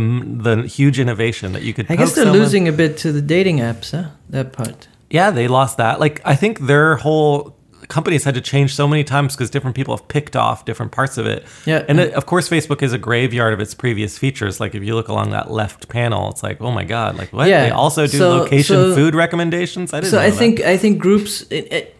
[0.46, 1.86] the huge innovation that you could.
[1.90, 2.40] I guess they're someone.
[2.42, 4.10] losing a bit to the dating apps, huh?
[4.30, 4.86] That part.
[5.14, 6.00] Yeah, they lost that.
[6.00, 7.54] Like I think their whole
[7.88, 11.18] companies had to change so many times because different people have picked off different parts
[11.18, 11.44] of it.
[11.66, 11.84] Yeah.
[11.88, 14.58] and it, of course Facebook is a graveyard of its previous features.
[14.58, 17.48] Like if you look along that left panel, it's like oh my god, like what?
[17.48, 19.92] Yeah, They also do so- location so- food recommendations.
[19.92, 20.10] I didn't.
[20.12, 20.38] So know I that.
[20.38, 21.42] think I think groups.
[21.50, 21.90] It, it,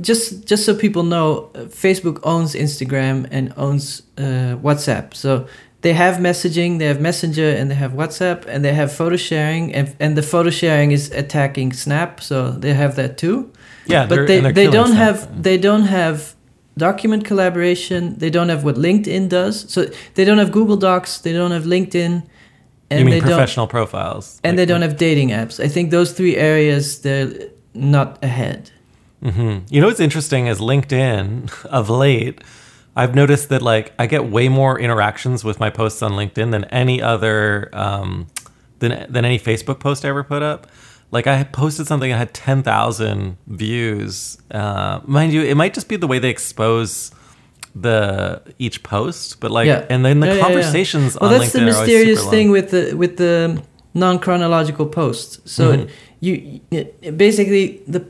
[0.00, 1.50] just just so people know,
[1.84, 5.14] Facebook owns Instagram and owns uh, WhatsApp.
[5.14, 5.46] So
[5.82, 9.74] they have messaging, they have Messenger, and they have WhatsApp, and they have photo sharing,
[9.74, 13.50] and and the photo sharing is attacking Snap, so they have that too.
[13.86, 14.98] yeah, but they they don't stuff.
[14.98, 16.34] have they don't have
[16.76, 18.18] document collaboration.
[18.18, 19.70] They don't have what LinkedIn does.
[19.72, 21.18] So they don't have Google Docs.
[21.20, 22.22] They don't have LinkedIn.
[22.90, 25.64] And you mean they don't professional profiles, and they don't have dating apps.
[25.64, 27.30] I think those three areas they're
[27.72, 28.70] not ahead.
[29.22, 32.40] hmm You know what's interesting is LinkedIn of late.
[32.96, 36.64] I've noticed that like I get way more interactions with my posts on LinkedIn than
[36.64, 38.26] any other um,
[38.80, 40.66] than than any Facebook post I ever put up.
[41.12, 44.38] Like I posted something that had ten thousand views.
[44.50, 47.10] Uh, mind you, it might just be the way they expose
[47.74, 50.44] the each post, but like yeah, and then the Yeah, yeah, yeah.
[50.46, 53.62] conversations Well, that's LinkedIn the mysterious thing with the with the
[53.94, 55.38] non chronological posts.
[55.50, 55.88] So Mhm.
[56.20, 58.04] you, you basically the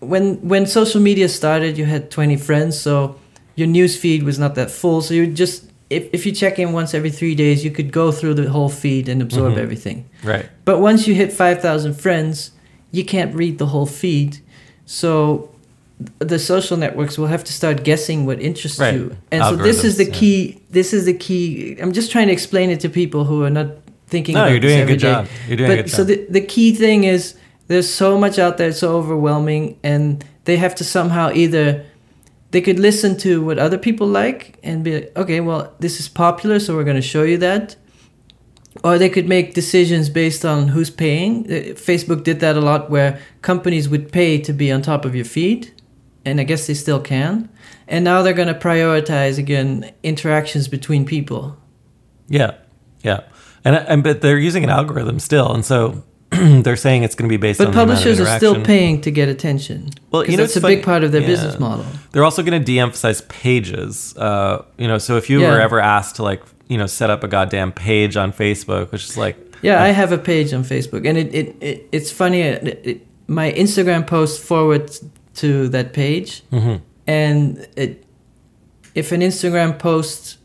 [0.00, 3.16] when when social media started, you had 20 friends, so
[3.56, 5.00] your news feed was not that full.
[5.02, 8.12] So you just if if you check in once every three days, you could go
[8.12, 9.58] through the whole feed and absorb Mhm.
[9.64, 10.04] everything.
[10.24, 10.46] Right.
[10.64, 12.52] But once you hit 5,000 friends,
[12.92, 14.38] you can't read the whole feed.
[14.86, 15.48] So
[16.18, 18.94] the social networks will have to start guessing what interests Right.
[18.94, 19.16] you.
[19.30, 20.10] And so this is the yeah.
[20.20, 20.60] key.
[20.70, 21.76] This is the key.
[21.80, 23.66] I'm just trying to explain it to people who are not
[24.08, 25.10] thinking No, you're doing a good day.
[25.12, 25.26] job.
[25.48, 26.06] You're doing but a good so job.
[26.08, 27.34] the, the key thing is
[27.68, 31.82] there's so much out there, it's so overwhelming, and they have to somehow either
[32.50, 36.08] they could listen to what other people like and be like, okay, well, this is
[36.08, 37.76] popular, so we're going to show you that.
[38.84, 41.44] Or they could make decisions based on who's paying.
[41.46, 45.14] Uh, Facebook did that a lot where companies would pay to be on top of
[45.14, 45.72] your feed,
[46.24, 47.48] and I guess they still can.
[47.88, 51.56] And now they're going to prioritize again interactions between people.
[52.28, 52.54] Yeah,
[53.02, 53.22] yeah,
[53.64, 56.04] and and but they're using an algorithm still, and so
[56.62, 59.00] they're saying it's going to be based But on the of publishers are still paying
[59.02, 59.90] to get attention.
[60.10, 61.26] Well, you know, it's a big part of their yeah.
[61.26, 61.84] business model.
[62.12, 64.16] They're also going to de-emphasize pages.
[64.16, 65.50] Uh, you know, so if you Yeah.
[65.50, 69.04] were ever asked to like, you know, set up a goddamn page on Facebook, which
[69.04, 72.40] is like, Yeah, I have a page on Facebook, and it, it, it it's funny.
[72.42, 75.04] It, it, my Instagram post forwards
[75.36, 76.80] to that page, Mhm.
[77.06, 78.04] and it,
[78.94, 80.38] if an Instagram post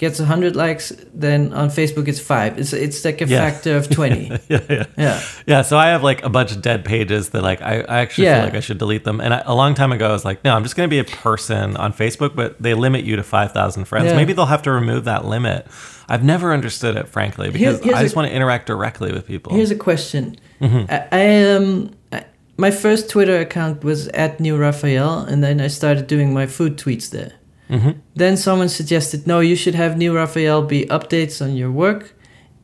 [0.00, 2.58] gets hundred likes, then on Facebook it's five.
[2.58, 3.38] It's it's like a Yeah.
[3.50, 4.28] factor of twenty.
[4.48, 5.62] yeah, yeah, yeah, yeah.
[5.62, 8.36] So I have like a bunch of dead pages that like I, I actually Yeah.
[8.38, 9.20] feel like I should delete them.
[9.20, 10.98] And I, a long time ago, I was like, no, I'm just going to be
[11.00, 14.06] a person on Facebook, but they limit you to five thousand friends.
[14.06, 14.16] Yeah.
[14.16, 15.66] Maybe they'll have to remove that limit.
[16.08, 19.26] I've never understood it, frankly, because here's I just a- want to interact directly with
[19.26, 19.54] people.
[19.54, 20.36] Here's a question.
[20.60, 20.90] Mm-hmm.
[20.90, 22.24] I, I um I,
[22.56, 26.76] my first Twitter account was at New Raphael, and then I started doing my food
[26.78, 27.32] tweets there.
[27.70, 27.94] Mhm.
[28.16, 32.14] Then someone suggested, no, you should have New Raphael be updates on your work,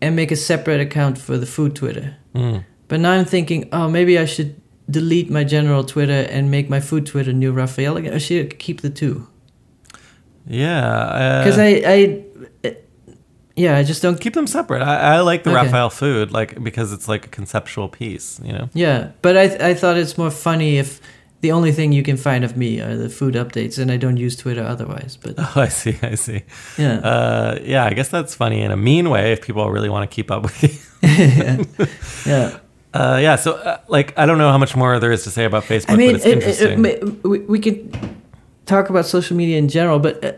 [0.03, 2.17] and make a separate account for the food Twitter.
[2.35, 2.65] Mm.
[2.89, 4.55] But now I'm thinking, oh, maybe I should
[4.91, 8.15] delete my general Twitter and make my food Twitter New Raphael again.
[8.15, 9.27] I should keep the two?
[10.49, 12.25] Yeah, Because uh, I, I,
[12.69, 12.71] uh,
[13.57, 14.83] yeah, I just don't keep them separate.
[14.83, 15.65] I, I like the Okay.
[15.65, 18.39] Raphael food, like because it's like a conceptual piece.
[18.45, 18.69] You know.
[18.75, 21.01] Yeah, but I I thought it's more funny if
[21.47, 24.17] the only thing you can find of me are the food updates, and I don't
[24.27, 25.17] use Twitter otherwise.
[25.23, 25.95] But Oh, I see.
[26.03, 26.43] I see.
[26.79, 30.11] yeah, Uh, yeah, I guess that's funny in a mean way if people really want
[30.11, 30.71] to keep up with you.
[31.03, 31.65] yeah,
[32.27, 32.59] yeah.
[32.95, 35.45] Uh, yeah, so uh, like I don't know how much more there is to say
[35.45, 36.85] about Facebook, I mean, but it's it, it, interesting.
[36.85, 37.79] it, ma- we, we could
[38.65, 40.33] talk about social media in general, but uh,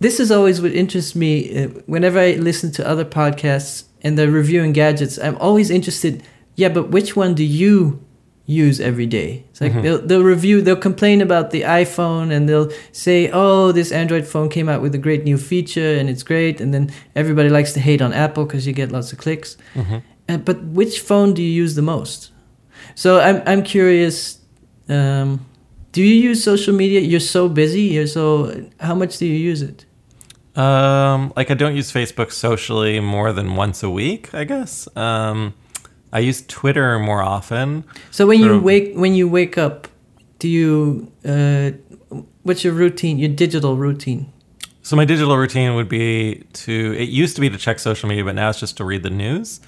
[0.00, 1.64] this is always what interests me.
[1.64, 6.22] Uh, whenever I listen to other podcasts and they're reviewing gadgets, I'm always interested.
[6.56, 8.00] Yeah, but which one do you
[8.46, 9.44] use every day?
[9.50, 9.82] It's like Mhm.
[9.82, 14.48] they'll, they'll review, they'll complain about the iPhone, and they'll say, "Oh, this Android phone
[14.48, 17.80] came out with a great new feature, and it's great." And then everybody likes to
[17.80, 19.56] hate on Apple because you get lots of clicks.
[19.74, 20.02] Mhm.
[20.28, 22.30] Uh, but which phone do you use the most?
[22.94, 24.38] So I'm I'm curious.
[24.88, 25.40] Um,
[25.92, 27.00] do you use social media?
[27.00, 27.82] You're so busy.
[27.82, 28.26] You're so.
[28.80, 29.84] How much do you use it?
[30.56, 34.86] Um, like I don't use Facebook socially more than once a week, I guess.
[34.96, 35.54] Um,
[36.14, 37.84] I use Twitter more often.
[38.12, 39.88] So when you wake when you wake up,
[40.38, 41.12] do you?
[41.26, 41.72] Uh,
[42.44, 43.18] what's your routine?
[43.18, 44.32] Your digital routine?
[44.82, 46.94] So my digital routine would be to.
[46.96, 49.10] It used to be to check social media, but now it's just to read the
[49.10, 49.60] news.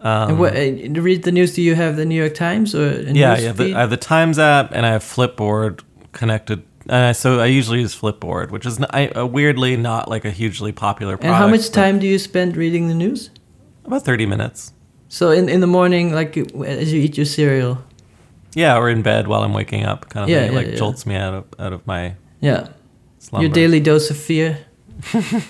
[0.00, 1.54] Um, and what, uh, to read the news?
[1.54, 3.52] Do you have the New York Times or yeah, yeah.
[3.52, 5.82] The, I have the Times app and I have Flipboard
[6.12, 6.62] connected.
[6.82, 10.24] And I, so I usually use Flipboard, which is n I uh, weirdly not like
[10.24, 11.24] a hugely popular product.
[11.24, 13.30] and how much time do you spend reading the news?
[13.84, 14.72] About thirty minutes.
[15.08, 17.78] So in in the morning, like as you eat your cereal.
[18.54, 20.52] Yeah, or in bed while I'm waking up, kind of Yeah, thing.
[20.52, 20.76] yeah, like yeah.
[20.78, 22.68] jolts me out of out of my Yeah,
[23.18, 23.44] slumber.
[23.46, 24.58] your daily dose of fear.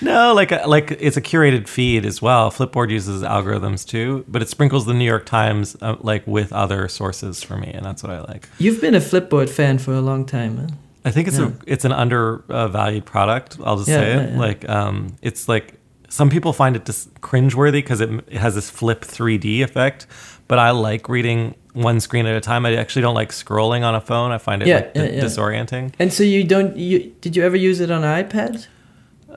[0.00, 2.50] No, like like it's a curated feed as well.
[2.50, 6.88] Flipboard uses algorithms too, but it sprinkles the New York Times uh, like with other
[6.88, 8.48] sources for me, and that's what I like.
[8.58, 10.56] You've been a Flipboard fan for a long time.
[10.58, 10.66] Huh?
[11.06, 11.48] I think it's Yeah.
[11.48, 13.56] a it's an undervalued product.
[13.64, 14.30] I'll just Yeah, say it.
[14.32, 14.38] yeah.
[14.38, 15.74] Like um, it's like
[16.14, 20.06] some people find it just cringeworthy because it, it has this flip 3D effect,
[20.46, 22.64] but I like reading one screen at a time.
[22.64, 24.30] I actually don't like scrolling on a phone.
[24.30, 25.20] I find it Yeah, like, yeah, di- yeah.
[25.24, 25.92] disorienting.
[25.98, 28.68] And so you don't you did you ever use it on iPad?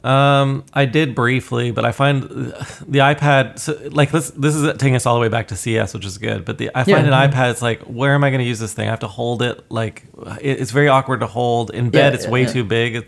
[0.03, 4.29] Um, I did briefly, but I find the iPad so, like this.
[4.29, 6.45] This is taking us all the way back to CES, which is good.
[6.45, 7.49] But the I find an iPad.
[7.49, 8.87] It's like, where am I going to use this thing?
[8.87, 9.65] I have to hold it.
[9.71, 10.03] Like,
[10.39, 12.13] it, it's very awkward to hold in bed.
[12.13, 12.97] It's way too big.
[12.97, 13.07] It-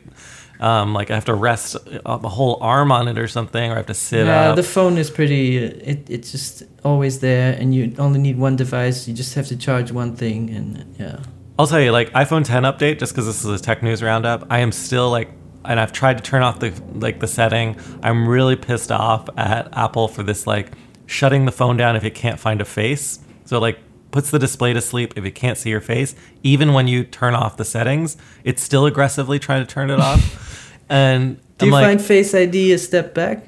[0.59, 3.77] Um, like I have to rest a whole arm on it or something, or I
[3.77, 4.55] have to sit Yeah, up.
[4.57, 5.57] the phone is pretty.
[5.65, 9.07] uh, It it's just always there, and you only need one device.
[9.07, 11.19] You just have to charge one thing, and yeah.
[11.57, 14.45] I'll tell you, like iPhone 10 update, just because this is a tech news roundup,
[14.49, 15.29] I am still like,
[15.63, 17.77] and I've tried to turn off the like the setting.
[18.03, 20.71] I'm really pissed off at Apple for this like
[21.05, 23.19] shutting the phone down if it can't find a face.
[23.45, 23.79] So like
[24.11, 26.15] puts the display to sleep if it can't see your face.
[26.43, 30.47] Even when you turn off the settings, it's still aggressively trying to turn it off.
[30.89, 33.45] and Do I'm you like, find Face ID a step back?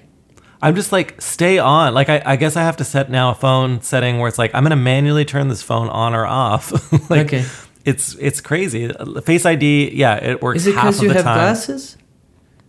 [0.62, 1.94] I'm just like, stay on.
[1.94, 4.54] Like, I, I guess I have to set now a phone setting where it's like,
[4.54, 6.72] I'm going to manually turn this phone on or off.
[7.10, 7.46] like, Okay.
[7.84, 8.92] It's it's crazy.
[9.26, 10.58] Face ID, yeah, it works.
[10.58, 11.38] Is it because you have time.
[11.38, 11.98] glasses?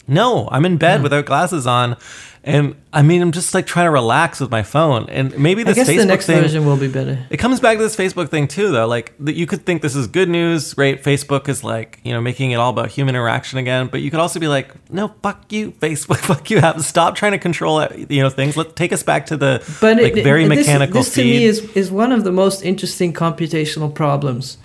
[0.08, 1.02] No, I'm in bed oh.
[1.02, 1.96] without glasses on,
[2.44, 5.08] and I mean, I'm just like trying to relax with my phone.
[5.08, 6.40] And maybe I this guess Facebook the next thing.
[6.42, 7.24] version will be better.
[7.30, 8.88] It comes back to this Facebook thing too, though.
[8.88, 11.00] Like that, you could think this is good news, right?
[11.00, 14.18] Facebook is like you know making it all about human interaction again, but you could
[14.18, 16.60] also be like, no, fuck you, Facebook, fuck you.
[16.60, 18.56] Have stop trying to control uh, you know things.
[18.56, 21.44] Let take us back to the But like it, very it- mechanical this to me
[21.44, 24.58] is is one of the most interesting computational problems.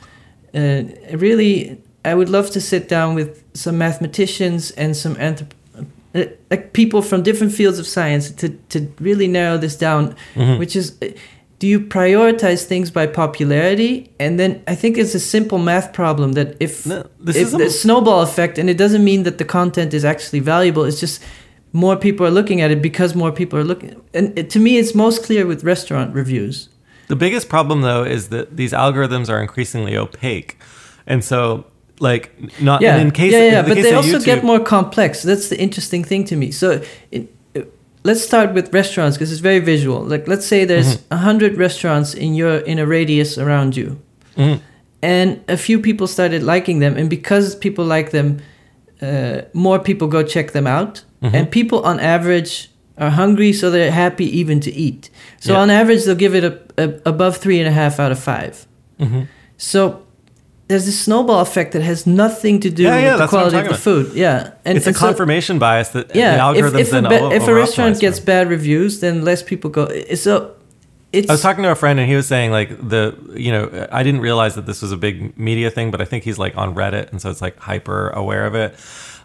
[0.53, 5.51] Uh, really, I would love to sit down with some mathematicians and some anthrop-
[6.15, 10.15] uh, like people from different fields of science to to really narrow this down.
[10.35, 10.59] Mhm.
[10.59, 11.07] Which is, uh,
[11.59, 14.09] do you prioritize things by popularity?
[14.19, 17.53] And then I think it's a simple math problem that if No, this if is
[17.53, 20.83] a- the snowball effect, and it doesn't mean that the content is actually valuable.
[20.87, 21.21] It's just
[21.73, 23.95] more people are looking at it because more people are looking.
[24.13, 26.69] And it, to me, it's most clear with restaurant reviews.
[27.07, 30.57] The biggest problem though is that these algorithms are increasingly opaque,
[31.05, 31.65] and so
[31.99, 32.31] like
[32.61, 33.59] not Yeah, in case yeah, yeah.
[33.59, 35.23] in the But case they also get more complex.
[35.23, 36.51] That's the interesting thing to me.
[36.51, 36.69] So.
[36.71, 36.81] It,
[37.11, 37.27] it-
[38.03, 40.01] Let's start with restaurants because it's very visual.
[40.01, 41.13] Like, let's say there's Mm-hmm.
[41.13, 43.97] a hundred restaurants in your in a radius around you,
[44.37, 44.59] Mhm.
[45.01, 48.37] and a few people started liking them and because people like them
[49.01, 51.33] uh, more people go check them out Mhm.
[51.33, 55.61] and people on average are hungry so they're happy even to eat so Yeah.
[55.63, 58.53] on average they'll give it a, a, above three and a half out of five
[58.99, 59.27] Mhm.
[59.57, 59.99] so
[60.67, 63.43] there's this snowball effect that has nothing to do Yeah, yeah, with the that's what
[63.45, 64.13] I'm quality of the food.
[64.15, 64.51] Yeah.
[64.65, 67.03] And it's a and so- confirmation bias that the yeah if, algorithms if, a, then
[67.03, 70.53] ba- o- if a restaurant gets bad reviews then less people go so
[71.13, 73.87] it's I was talking to a friend and he was saying like the you know
[73.91, 76.57] I didn't realize that this was a big media thing, but I think he's like
[76.57, 78.75] on Reddit and so it's like hyper aware of it.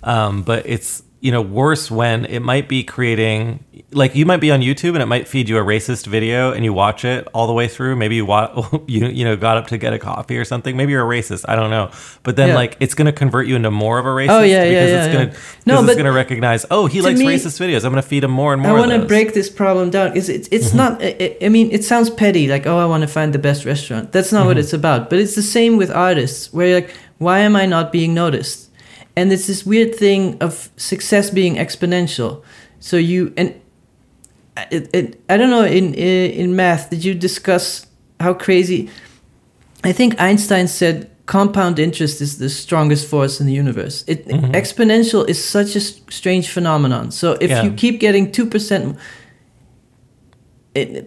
[0.04, 3.62] Um, but it's you know worse when it might be creating
[3.92, 6.64] like you might be on YouTube and it might feed you a racist video and
[6.64, 7.94] you watch it all the way through.
[7.94, 8.50] Maybe you wa-
[8.88, 10.76] you you know got up to get a coffee or something.
[10.76, 11.44] Maybe you're a racist.
[11.48, 11.90] I don't know.
[12.24, 12.54] But then Yeah.
[12.56, 14.30] like it's going to convert you into more of a racist.
[14.30, 15.34] Oh, yeah, yeah, because yeah, it's going yeah.
[15.34, 16.66] to No, it's going to recognize.
[16.72, 17.84] Oh, he likes me- racist videos.
[17.84, 18.76] I'm going to feed him more and more.
[18.76, 20.16] I want to break this problem down.
[20.16, 20.76] It's it's, it's Mm-hmm.
[20.76, 21.02] not.
[21.02, 24.10] I, I mean, it sounds petty, like oh, I want to find the best restaurant.
[24.10, 24.60] That's not what Mm-hmm.
[24.60, 25.08] it's about.
[25.10, 28.70] But it's the same with artists, where you're like, why am I not being noticed?
[29.16, 32.42] And it's this weird thing of success being exponential.
[32.80, 33.54] So you and
[34.70, 36.90] it, it, I don't know in in math.
[36.90, 37.86] Did you discuss
[38.20, 38.88] how crazy?
[39.84, 44.04] I think Einstein said compound interest is the strongest force in the universe.
[44.06, 44.52] It Mhm.
[44.52, 47.10] exponential is such a strange phenomenon.
[47.10, 47.62] So if Yeah.
[47.64, 48.96] you keep getting two percent,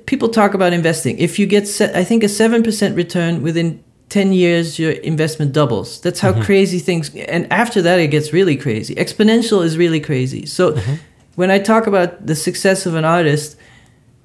[0.05, 1.17] people talk about investing.
[1.17, 3.79] If you get, set, I think, a seven percent return within
[4.09, 5.99] ten years, your investment doubles.
[6.01, 6.43] That's how Mhm.
[6.43, 7.11] crazy things.
[7.27, 8.93] And after that, it gets really crazy.
[8.95, 10.45] Exponential is really crazy.
[10.45, 10.99] So Mhm.
[11.35, 13.55] when I talk about the success of an artist,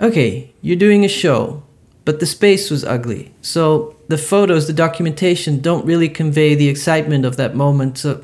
[0.00, 1.62] okay, you're doing a show,
[2.04, 3.30] but the space was ugly.
[3.40, 7.98] So the photos, the documentation don't really convey the excitement of that moment.
[7.98, 8.20] So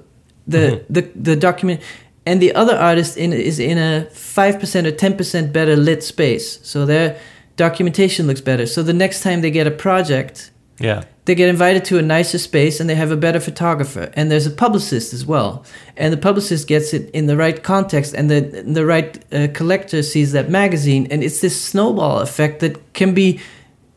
[0.46, 0.80] the Mhm.
[0.90, 1.80] the the document
[2.26, 6.58] and the other artist in is in a 5% or 10% better lit space.
[6.62, 7.16] So their
[7.56, 8.66] documentation looks better.
[8.66, 10.50] So the next time they get a project,
[10.80, 11.02] Yeah.
[11.26, 14.12] They get invited to a nicer space and they have a better photographer.
[14.14, 15.64] And there's a publicist as well.
[15.96, 20.02] And the publicist gets it in the right context and the the right uh, collector
[20.02, 21.08] sees that magazine.
[21.10, 23.40] And it's this snowball effect that can be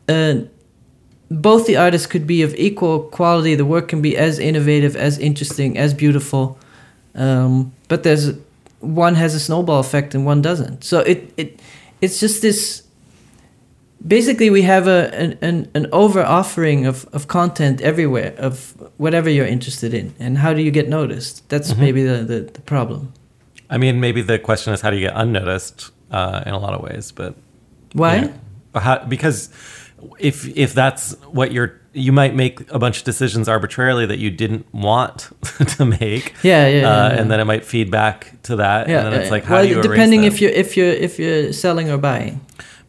[0.08, 0.40] uh,
[1.30, 5.16] both the artists could be of equal quality the work can be as innovative as
[5.18, 6.58] interesting as beautiful.
[7.14, 8.32] Um, but there's
[8.80, 10.82] one has a snowball effect and one doesn't.
[10.82, 11.60] So it, it
[12.00, 12.82] it's just this
[14.06, 19.28] basically we have a an, an, an over offering of, of content everywhere of whatever
[19.30, 20.14] you're interested in.
[20.18, 21.48] And how do you get noticed?
[21.48, 21.78] That's Mhm.
[21.78, 23.12] maybe the, the, the problem.
[23.68, 26.74] I mean, maybe the question is how do you get unnoticed uh, in a lot
[26.74, 27.34] of ways, but
[27.92, 28.32] why.
[28.74, 29.48] How, because
[30.18, 34.30] if if that's what you're, you might make a bunch of decisions arbitrarily that you
[34.30, 35.28] didn't want
[35.76, 37.20] to make, yeah yeah, yeah, uh, yeah.
[37.20, 39.56] and then it might feed back to that, yeah, and then yeah, it's like how
[39.56, 42.40] well do you depending if you're if you're if you're selling or buying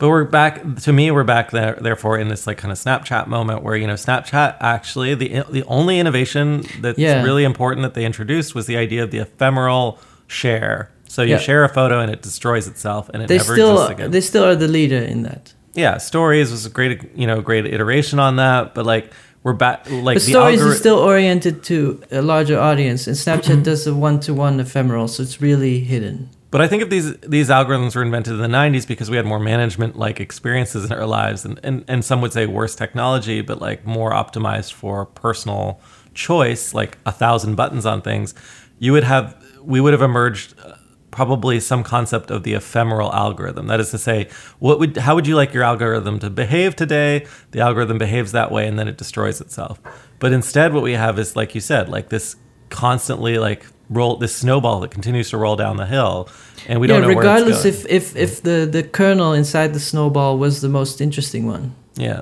[0.02, 1.12] But we're back to me.
[1.12, 4.58] We're back there, therefore, in this like kind of Snapchat moment where you know Snapchat
[4.60, 7.22] actually the the only innovation that's Yeah.
[7.22, 10.89] really important that they introduced was the idea of the ephemeral share.
[11.08, 11.38] So you Yeah.
[11.38, 14.10] share a photo and it destroys itself and it they never still exists again.
[14.12, 17.68] they still are the leader in that yeah, stories was a great you know great
[17.68, 19.12] iteration on that, but like
[19.43, 23.16] we're back like but the stories algori- is still oriented to a larger audience and
[23.16, 23.62] snapchat mm-hmm.
[23.64, 27.95] does a one-to-one ephemeral so it's really hidden But I think if these these algorithms
[27.95, 31.45] were invented in the '90s because we had more management like experiences in our lives,
[31.45, 35.80] and, and and some would say worse technology, but like more optimized for personal
[36.14, 38.36] choice, like a thousand buttons on things,
[38.80, 40.74] you would have we would have emerged uh,
[41.12, 43.68] probably some concept of the ephemeral algorithm.
[43.68, 44.28] That is to say,
[44.60, 47.28] what would how would you like your algorithm to behave today?
[47.52, 49.80] The algorithm behaves that way and then it destroys itself.
[50.20, 52.36] But instead what we have is like you said, like this
[52.70, 56.27] constantly like roll this snowball that continues to roll down the hill
[56.67, 57.95] and we yeah, don't know regardless where it's going.
[57.97, 61.63] if if if the the kernel inside the snowball was the most interesting one.
[61.95, 62.21] Yeah.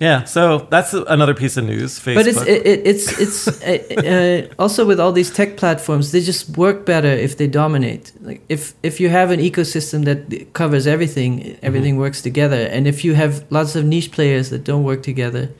[0.00, 2.00] Yeah, so that's another piece of news.
[2.00, 2.14] Facebook.
[2.16, 3.48] But it's it, it, it's it's
[4.04, 8.12] uh, also with all these tech platforms, they just work better if they dominate.
[8.20, 12.66] Like if if you have an ecosystem that covers everything, everything works together.
[12.74, 15.50] And if you have lots of niche players that don't work together,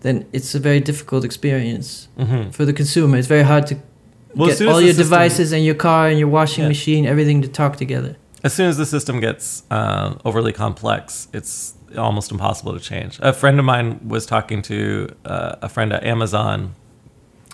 [0.00, 2.52] then it's a very difficult experience Mhm.
[2.52, 3.16] for the consumer.
[3.18, 3.76] It's very hard to
[4.36, 6.68] Well, get all your system- devices and your car and your washing Yeah.
[6.68, 8.16] machine, everything to talk together.
[8.42, 13.18] as soon as the system gets uh, overly complex, it's almost impossible to change.
[13.22, 16.74] A friend of mine was talking to uh, a friend at Amazon.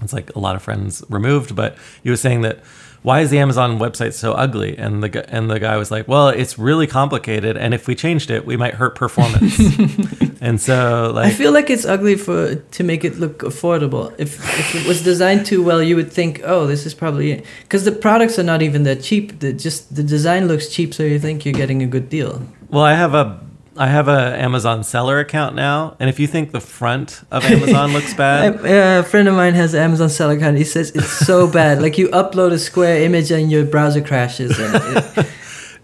[0.03, 2.59] It's like a lot of friends removed, but he was saying that
[3.03, 4.77] why is the Amazon website so ugly?
[4.77, 8.31] And the and the guy was like, well, it's really complicated, and if we changed
[8.31, 9.59] it, we might hurt performance.
[10.41, 14.13] and so, like, I feel like it's ugly for to make it look affordable.
[14.19, 17.85] If if it was designed too well, you would think, oh, this is probably because
[17.85, 19.41] the products are not even that cheap.
[19.41, 22.43] The just the design looks cheap, so you think you're getting a good deal.
[22.69, 23.41] Well, I have a
[23.81, 27.95] I have a Amazon seller account now, and if you think the front of Amazon
[27.95, 30.59] looks I, bad, uh, a friend of mine has an Amazon seller account.
[30.59, 31.81] He says it's so bad.
[31.81, 35.27] Like you upload a square image and your browser crashes, and, it,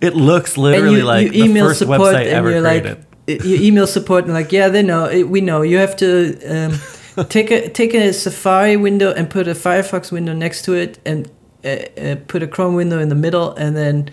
[0.03, 3.07] it looks literally you, like you email the first support website and ever you're created.
[3.27, 5.63] like, you email support and like, yeah, they know, it, we know.
[5.63, 10.35] You have to um, take a take a Safari window and put a Firefox window
[10.35, 11.31] next to it, and
[11.65, 14.11] uh, uh, put a Chrome window in the middle, and then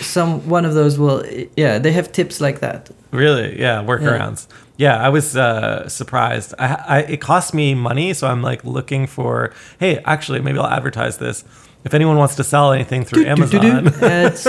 [0.00, 1.24] some one of those will.
[1.56, 2.90] Yeah, they have tips like that.
[3.10, 3.58] Really?
[3.58, 4.46] Yeah, workarounds.
[4.76, 6.54] Yeah, I was uh, surprised.
[6.58, 9.52] I, I, it cost me money, so I'm like looking for.
[9.78, 11.44] Hey, actually, maybe I'll advertise this.
[11.84, 14.06] If anyone wants to sell anything through Do, do, do, Amazon, do.
[14.06, 14.46] Ads.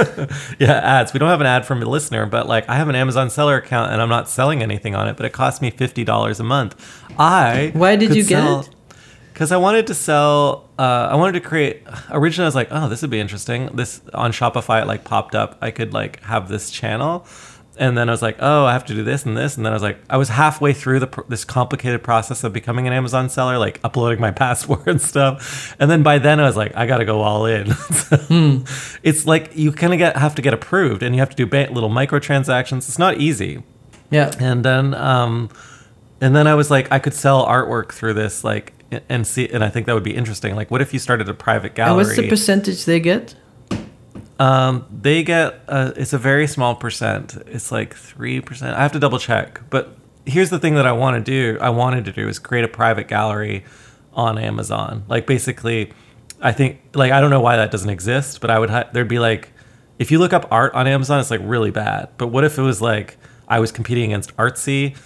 [0.60, 1.14] yeah, ads.
[1.14, 3.56] We don't have an ad from a listener, but like I have an Amazon seller
[3.56, 6.44] account and I'm not selling anything on it, but it costs me fifty dollars a
[6.44, 6.76] month.
[7.18, 8.70] I Why did you get it?
[9.34, 10.70] Because I wanted to sell.
[10.82, 11.84] Uh, I wanted to create.
[12.10, 13.68] Originally, I was like, oh, this would be interesting.
[13.76, 15.60] This on Shopify, it like popped up.
[15.62, 17.28] I could like have this channel.
[17.78, 19.58] And then I was like, oh, I have to do this and this.
[19.58, 22.88] And then I was like, I was halfway through the this complicated process of becoming
[22.88, 25.76] an Amazon seller, like uploading my password and stuff.
[25.80, 27.68] And then by then I was like, I got to go all in.
[27.92, 28.64] So Hmm.
[29.04, 31.46] It's like you kind of get have to get approved, and you have to do
[31.46, 32.90] ba- little microtransactions.
[32.90, 33.62] It's not easy.
[34.10, 34.32] Yeah.
[34.40, 35.50] And then, um,
[36.20, 38.74] and then I was like, I could sell artwork through this, like,
[39.10, 39.48] and see.
[39.48, 40.56] And I think that would be interesting.
[40.56, 42.02] Like, what if you started a private gallery?
[42.02, 43.36] And what's the percentage they get?
[44.40, 47.38] Um, they get uh, it's a very small percent.
[47.46, 48.76] It's like three percent.
[48.76, 49.62] I have to double check.
[49.70, 51.60] But here's the thing that I want to do.
[51.62, 53.64] I wanted to do is create a private gallery
[54.14, 55.04] on Amazon.
[55.08, 55.94] Like basically,
[56.42, 59.08] I think like I don't know why that doesn't exist, but I would ha- there'd
[59.08, 59.52] be like
[60.00, 62.10] if you look up art on Amazon, it's like really bad.
[62.18, 63.18] But what if it was like
[63.48, 64.98] I was competing against Artsy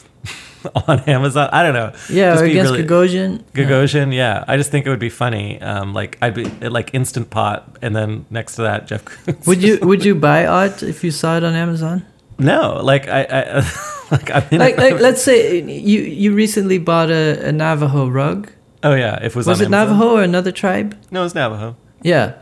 [0.87, 1.49] on Amazon?
[1.51, 1.91] I don't know.
[2.09, 3.43] Yeah, Just or against really- Gagosian.
[3.53, 3.63] Yeah.
[3.63, 4.43] Gagosian, yeah.
[4.47, 5.61] I just think it would be funny.
[5.61, 9.03] Um, like I'd be like Instant Pot, and then next to that, Jeff.
[9.05, 9.45] Koons.
[9.47, 12.05] Would you would you buy art if you saw it on Amazon?
[12.37, 13.59] No, like I, I
[14.11, 18.49] like I mean, Like, like let's say you you recently bought a, a Navajo rug.
[18.83, 19.89] oh yeah, if it was Was it Amazon.
[19.97, 20.97] Navajo or another tribe?
[21.11, 21.75] No, it's Navajo.
[22.03, 22.33] Yeah.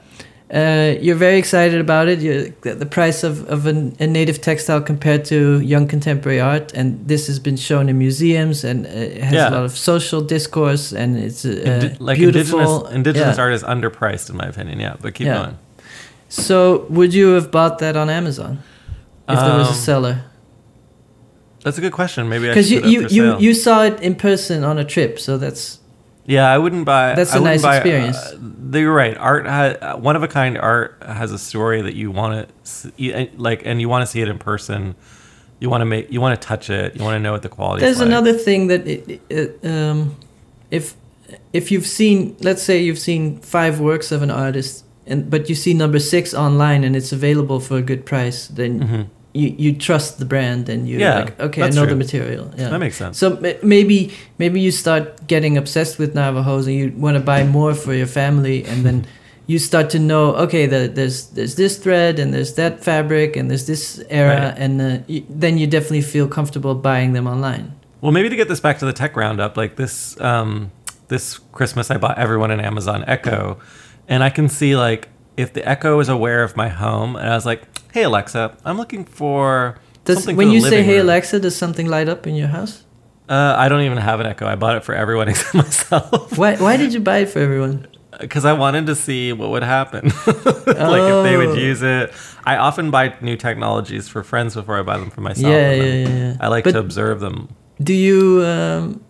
[0.51, 2.19] Uh, you're very excited about it.
[2.19, 7.07] You, the, price of, of an, a native textile compared to young contemporary art, and
[7.07, 9.49] this has been shown in museums, and it has Yeah.
[9.49, 12.59] a lot of social discourse, and it's uh, Indi- like beautiful.
[12.59, 13.43] indigenous indigenous yeah.
[13.43, 14.79] art is underpriced in my opinion.
[14.79, 15.37] Yeah, but keep Yeah.
[15.43, 15.57] going.
[16.29, 18.59] So, would you have bought that on Amazon
[19.29, 20.23] if there was a Um, seller?
[21.63, 22.27] That's a good question.
[22.29, 25.79] Maybe Because you you, you you saw it in person on a trip, so that's
[26.25, 27.15] Yeah, I wouldn't buy.
[27.15, 28.17] That's a nice buy, experience.
[28.17, 29.17] Uh, you're right.
[29.17, 33.63] Art, ha- one of a kind art has a story that you want to like,
[33.65, 34.95] and you want to see it in person.
[35.59, 36.95] You want to make, you want to touch it.
[36.95, 37.81] You want to know what the quality.
[37.81, 38.07] There's is like.
[38.07, 40.15] another thing that it, it, um,
[40.71, 40.95] if
[41.51, 45.55] if you've seen, let's say you've seen five works of an artist, and but you
[45.55, 49.07] see number six online and it's available for a good price, then Mhm.
[49.33, 52.51] You you trust the brand and you're Yeah, like, okay, I know the material.
[52.57, 52.69] Yeah.
[52.69, 53.17] That makes sense.
[53.17, 57.43] So m- maybe maybe you start getting obsessed with Navajos and you want to buy
[57.43, 59.05] more for your family, and then
[59.47, 63.49] you start to know, okay, the, there's there's this thread and there's that fabric and
[63.49, 64.57] there's this era, Right.
[64.63, 67.73] and uh, y- then you definitely feel comfortable buying them online.
[68.01, 70.71] Well, maybe to get this back to the tech roundup, like this um,
[71.07, 73.57] this Christmas, I bought everyone an Amazon Echo,
[74.07, 77.35] and I can see like if the Echo is aware of my home, and I
[77.35, 80.85] was like, "Hey Alexa, I'm looking for Does something when for the you say living
[80.85, 80.97] "Hey.
[80.99, 82.83] Alexa," does something light up in your house?
[83.29, 84.45] Uh, I don't even have an Echo.
[84.45, 87.87] I bought it for everyone except myself Why Why did you buy it for everyone?
[88.19, 91.37] because I wanted to see what would happen, like if they Oh.
[91.47, 92.13] would use it.
[92.45, 95.51] I often buy new technologies for friends before I buy them for myself.
[95.51, 96.37] Yeah, yeah, yeah, yeah.
[96.39, 97.47] I like But to observe them.
[97.81, 99.01] Do you um,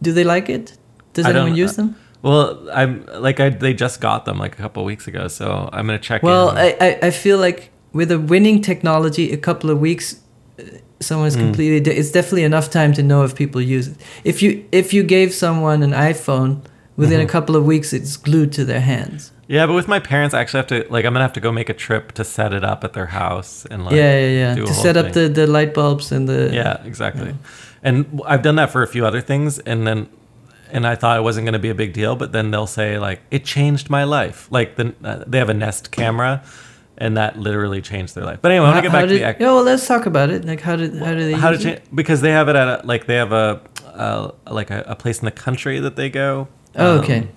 [0.00, 0.78] do they like it?
[1.12, 1.94] Does I anyone don't- uh, use them?
[2.22, 5.68] Well, I'm like I they just got them like a couple of weeks ago, so
[5.72, 6.22] I'm gonna check.
[6.22, 6.56] Well, in.
[6.58, 10.20] I, I, I feel like with a winning technology, a couple of weeks,
[10.58, 10.62] uh,
[11.00, 11.40] someone's Mm.
[11.40, 11.80] completely.
[11.80, 13.96] di- It's definitely enough time to know if people use it.
[14.24, 16.60] If you if you gave someone an iPhone,
[16.96, 17.24] within Mhm.
[17.24, 19.32] a couple of weeks, it's glued to their hands.
[19.48, 21.50] yeah, but with my parents, I actually have to like I'm gonna have to go
[21.52, 24.64] make a trip to set it up at their house and like yeah, yeah, yeah.
[24.64, 25.32] To set up thing.
[25.34, 27.34] the, the light bulbs and the yeah, exactly.
[27.82, 30.06] And I've done that for a few other things, and then
[30.72, 32.98] and I thought it wasn't going to be a big deal, but then they'll say
[32.98, 34.48] like it changed my life.
[34.50, 36.42] Like the uh, they have a Nest camera,
[36.98, 38.38] and that literally changed their life.
[38.42, 39.44] But anyway, I want to get back did, to the.
[39.44, 40.44] Yeah, well, let's talk about it.
[40.44, 41.94] Like, how did how do they how to change it?
[41.94, 43.60] because they have it at a, like they have a
[43.94, 46.48] uh, like a, a place in the country that they go.
[46.74, 47.28] Oh, Um, okay.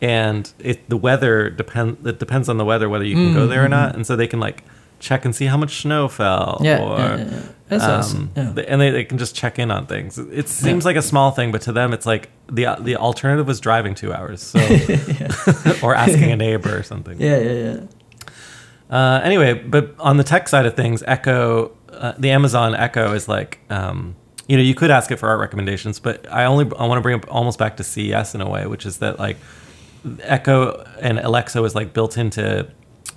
[0.00, 3.64] and it the weather depend it depends on the weather whether you can go there
[3.64, 4.62] or not, and so they can like
[5.04, 6.60] check and see how much snow fell.
[6.62, 7.42] Yeah, or, yeah, yeah, yeah.
[7.68, 8.54] That's um, Yeah.
[8.68, 10.18] and they, they can just check in on things.
[10.18, 13.60] It seems like a small thing, but to them, it's like the the alternative was
[13.60, 14.58] driving two hours, so
[15.82, 17.20] or asking a neighbor or something.
[17.20, 17.80] Yeah, yeah, yeah.
[18.90, 23.28] Uh, anyway, but on the tech side of things, Echo, uh, the Amazon Echo is
[23.28, 24.14] like, um,
[24.46, 27.02] you know, you could ask it for art recommendations, but I only I want to
[27.02, 29.36] bring up almost back to CES in a way, which is that like
[30.20, 32.68] Echo and Alexa was like built into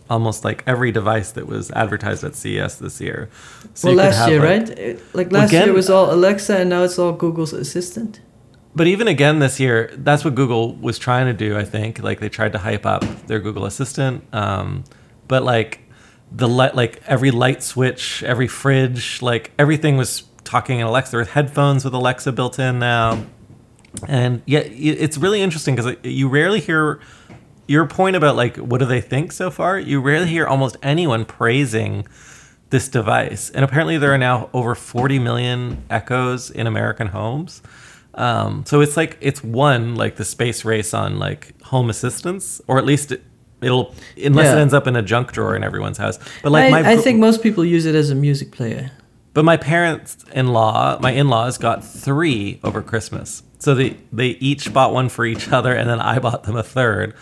[0.09, 3.29] almost like every device that was advertised at CES this year.
[3.73, 4.99] So well, last year, like- right?
[5.13, 8.21] Like last year again- was all Alexa, and now it's all Google's Assistant.
[8.75, 11.57] But even again this year, that's what Google was trying to do.
[11.57, 14.83] I think like they tried to hype up their Google Assistant, um,
[15.27, 15.79] but like
[16.31, 21.11] the light, like every light switch, every fridge, like everything was talking in Alexa.
[21.11, 23.25] There headphones with Alexa built in now,
[24.07, 26.99] and yeah, i- it's really interesting because you rarely hear
[27.67, 29.77] your point about like what do they think so far.
[29.79, 32.07] You rarely hear almost anyone praising
[32.69, 37.61] this device, and apparently there are now over 40 million Echoes in American homes.
[38.13, 42.77] Um, so it's like it's won like the space race on like home assistance, or
[42.77, 43.23] at least it,
[43.61, 46.17] it'll unless it ends up in a junk drawer in everyone's house.
[46.41, 48.91] But like I, my I think most people use it as a music player.
[49.33, 53.43] but my parents-in-law, my in-laws got three over Christmas.
[53.59, 56.63] So they they each bought one for each other, and then I bought them a
[56.63, 57.13] third.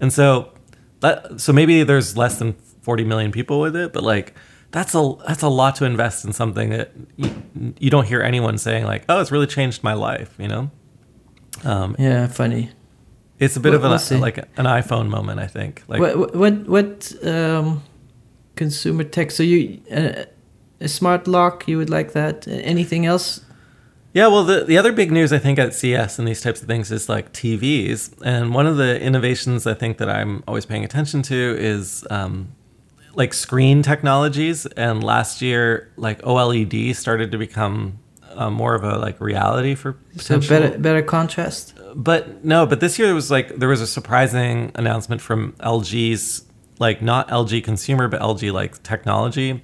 [0.00, 0.52] And so
[1.00, 4.34] that so maybe there's less than 40 million people with it, but like
[4.70, 7.30] that's a that's a lot to invest in something that you,
[7.78, 10.34] you don't hear anyone saying like, oh, it's really changed my life.
[10.38, 10.70] You know,
[11.64, 12.70] um, Yeah, funny.
[13.38, 15.82] it's a bit We'll- of an we'll like an iPhone moment, I think.
[15.88, 17.82] Like what what what um,
[18.56, 19.30] consumer tech?
[19.30, 20.24] So you uh,
[20.80, 21.68] a smart lock?
[21.68, 22.46] You would like that?
[22.48, 23.40] Anything else?
[24.14, 26.68] Yeah, well, the, the other big news I think at CES and these types of
[26.68, 28.14] things is like TVs.
[28.24, 32.54] And one of the innovations I think that I'm always paying attention to is um,
[33.14, 34.66] like screen technologies.
[34.66, 37.98] And last year, like OLED started to become
[38.36, 40.42] uh, more of a like reality for potential.
[40.42, 41.74] So better better contrast.
[41.96, 46.44] But no, but this year there was like there was a surprising announcement from LG's
[46.78, 49.60] like not LG consumer but LG like technology.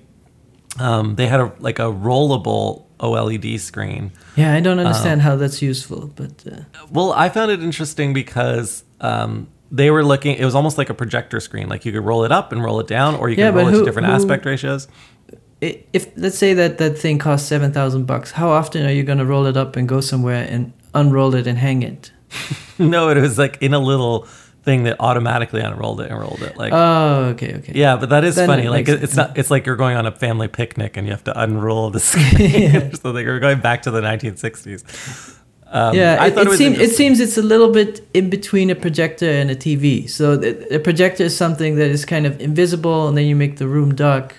[0.80, 4.12] Um, they had a like a rollable OLED screen.
[4.36, 8.12] Yeah, I don't Uh, understand how that's useful, but uh, Well, I found it interesting
[8.12, 10.36] because um, they were looking.
[10.36, 11.68] It was almost like a projector screen.
[11.68, 13.64] Like you could roll it up and roll it down, or you could Yeah, but
[13.64, 14.88] roll it to different who- aspect ratios.
[15.61, 19.18] if let's say that that thing costs seven thousand bucks, how often are you going
[19.18, 22.12] to roll it up and go somewhere and unroll it and hang it?
[22.78, 24.26] no, it was like in a little
[24.62, 26.56] thing that automatically unrolled it and rolled it.
[26.56, 27.72] Like Oh, okay, okay.
[27.74, 28.64] yeah, but that is Then funny.
[28.66, 29.16] it Like it's sense.
[29.16, 29.38] not.
[29.38, 32.92] It's like you're going on a family picnic and you have to unroll the screen.
[32.94, 35.36] so like you're going back to the 1960s.
[35.72, 38.04] Um, yeah, I it, thought it, it, was seems it seems it's a little bit
[38.12, 40.11] in between a projector and a TV.
[40.11, 43.58] So the, a projector is something that is kind of invisible, and then you make
[43.58, 44.34] the room dark,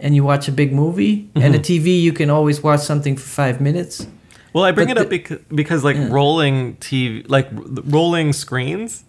[0.00, 1.30] and you watch a big movie.
[1.36, 1.62] And a Mhm.
[1.62, 4.08] TV, you can always watch something for five minutes.
[4.52, 6.08] Well, I bring but it up the- because, because like Yeah.
[6.10, 7.48] rolling TV, like
[7.84, 9.04] rolling screens.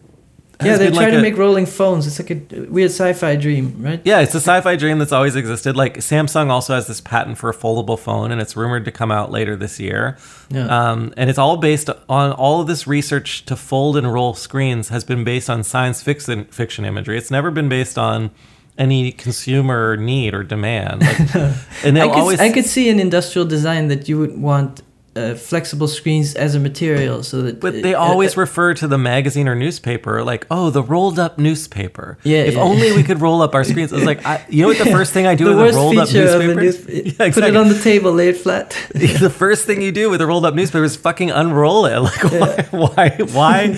[0.65, 2.07] Yeah, they're trying like to a- make rolling phones.
[2.07, 4.01] It's like a weird sci-fi dream, right?
[4.03, 5.75] Yeah, it's a sci-fi dream that's always existed.
[5.75, 9.11] Like Samsung also has this patent for a foldable phone, and it's rumored to come
[9.11, 10.17] out later this year.
[10.49, 10.65] Yeah.
[10.67, 14.89] Um, and it's all based on all of this research to fold and roll screens
[14.89, 17.17] has been based on science fiction fiction imagery.
[17.17, 18.31] It's never been based on
[18.77, 21.01] any consumer need or demand.
[21.01, 21.35] Like,
[21.83, 24.81] and I could, always I could see an industrial design that you would want
[25.15, 27.59] uh, flexible screens as a material, so that.
[27.59, 31.19] But they uh, always uh, refer to the magazine or newspaper like, oh, the rolled
[31.19, 32.17] up newspaper.
[32.23, 32.61] Yeah, If yeah.
[32.61, 33.93] only we could roll up our screens.
[33.93, 35.97] It's like, I, you know what the first thing I do the with a rolled
[35.97, 36.61] up feature of a newspaper?
[36.89, 38.71] news- Yeah, Put it on the table, lay it flat.
[38.93, 41.99] the first thing you do with a rolled up newspaper is fucking unroll it.
[41.99, 42.23] Like,
[42.71, 43.09] why?
[43.21, 43.25] Why?
[43.31, 43.77] why?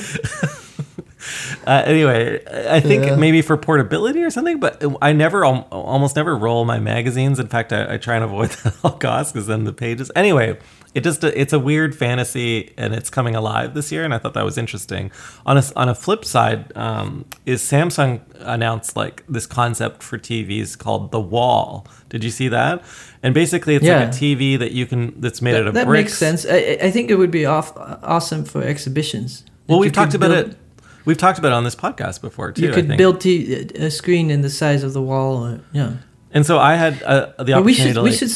[1.68, 3.16] uh, anyway, I think Yeah.
[3.16, 7.40] maybe for portability or something, but I never, almost never roll my magazines.
[7.40, 10.12] In fact, I, I try and avoid that at all costs because then the pages.
[10.16, 10.58] Anyway,
[10.96, 14.34] it just it's a weird fantasy and it's coming alive this year, and I thought
[14.34, 15.12] that was interesting.
[15.46, 20.78] On a on a flip side, um, is Samsung announced like this concept for TVs
[20.78, 21.86] called the Wall.
[22.10, 22.82] Did you see that?
[23.22, 24.00] And basically, it's Yeah.
[24.00, 26.12] like a TV that you can that's made out that of that bricks.
[26.12, 26.46] makes sense.
[26.46, 29.44] I, I- think it would be off, awesome for exhibitions.
[29.68, 30.58] Well, we've talked about build- it.
[31.06, 32.64] We've talked about it on this podcast before too.
[32.68, 35.46] You could build t- a screen in the size of the wall.
[35.46, 35.92] Or, yeah.
[36.32, 37.94] and so I had uh, the But we should.
[37.96, 38.32] to We like, should.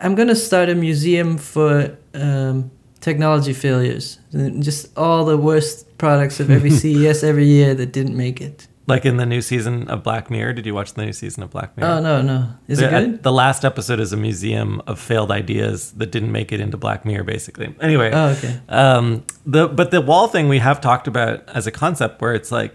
[0.00, 4.18] I'm gonna start a museum for um, technology failures.
[4.60, 8.66] Just all the worst products of every CES every year that didn't make it.
[8.86, 10.52] like in the new season of Black Mirror.
[10.54, 11.90] Did you watch the new season of Black Mirror?
[11.90, 12.48] Oh no, no.
[12.68, 13.22] Is it The- good?
[13.22, 17.04] The last episode is a museum of failed ideas that didn't make it into Black
[17.06, 17.74] Mirror, basically.
[17.80, 18.60] Anyway, Oh, okay.
[18.68, 22.52] um, the but the wall thing we have talked about as a concept, where it's
[22.52, 22.74] like,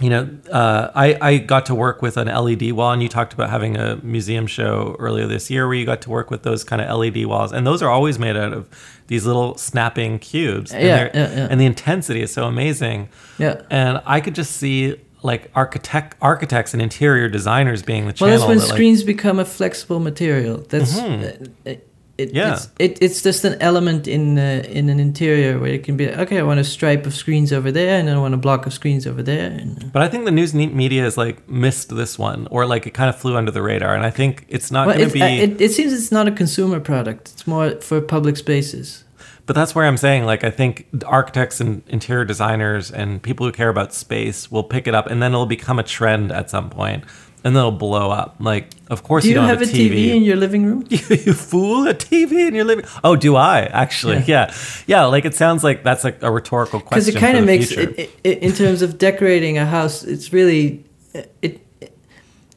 [0.00, 3.32] you know, uh, I I got to work with an LED wall, and you talked
[3.32, 6.64] about having a museum show earlier this year where you got to work with those
[6.64, 8.66] kind of LED walls, and those are always made out of
[9.08, 10.72] these little snapping cubes.
[10.72, 11.48] and Yeah, yeah, yeah.
[11.50, 13.08] And the intensity is so amazing.
[13.38, 13.62] Yeah.
[13.70, 18.46] And I could just see like architect architects and interior designers being the Well, that's
[18.46, 20.64] when that, like- screens become a flexible material.
[20.68, 21.50] That's Mhm.
[21.66, 21.74] uh,
[22.20, 22.52] it, Yeah.
[22.52, 26.08] It's, it, it's just an element in uh, in an interior where it can be
[26.08, 26.38] okay.
[26.38, 28.72] I want a stripe of screens over there, and then I want a block of
[28.72, 29.50] screens over there.
[29.50, 32.94] And, But I think the news media has like missed this one, or like it
[32.94, 33.94] kind of flew under the radar.
[33.94, 35.22] And I think it's not well, going to be.
[35.22, 37.30] uh, it, it seems it's not a consumer product.
[37.32, 39.04] It's more for public spaces.
[39.46, 43.52] but that's where I'm saying, like, I think architects and interior designers and people who
[43.52, 46.70] care about space will pick it up, and then it'll become a trend at some
[46.70, 47.04] point,
[47.42, 48.36] and then it'll blow up.
[48.38, 50.84] Like, of course, Do you don't have a TV in your living room?
[50.90, 52.84] you fool a TV in your living.
[53.02, 54.18] Oh, do I actually?
[54.26, 54.52] Yeah,
[54.86, 55.04] yeah.
[55.04, 56.98] like it sounds like that's like a rhetorical question.
[56.98, 60.04] Because it kind of makes it, it, in terms of decorating a house.
[60.04, 60.84] It's really
[61.14, 61.34] it.
[61.42, 61.66] it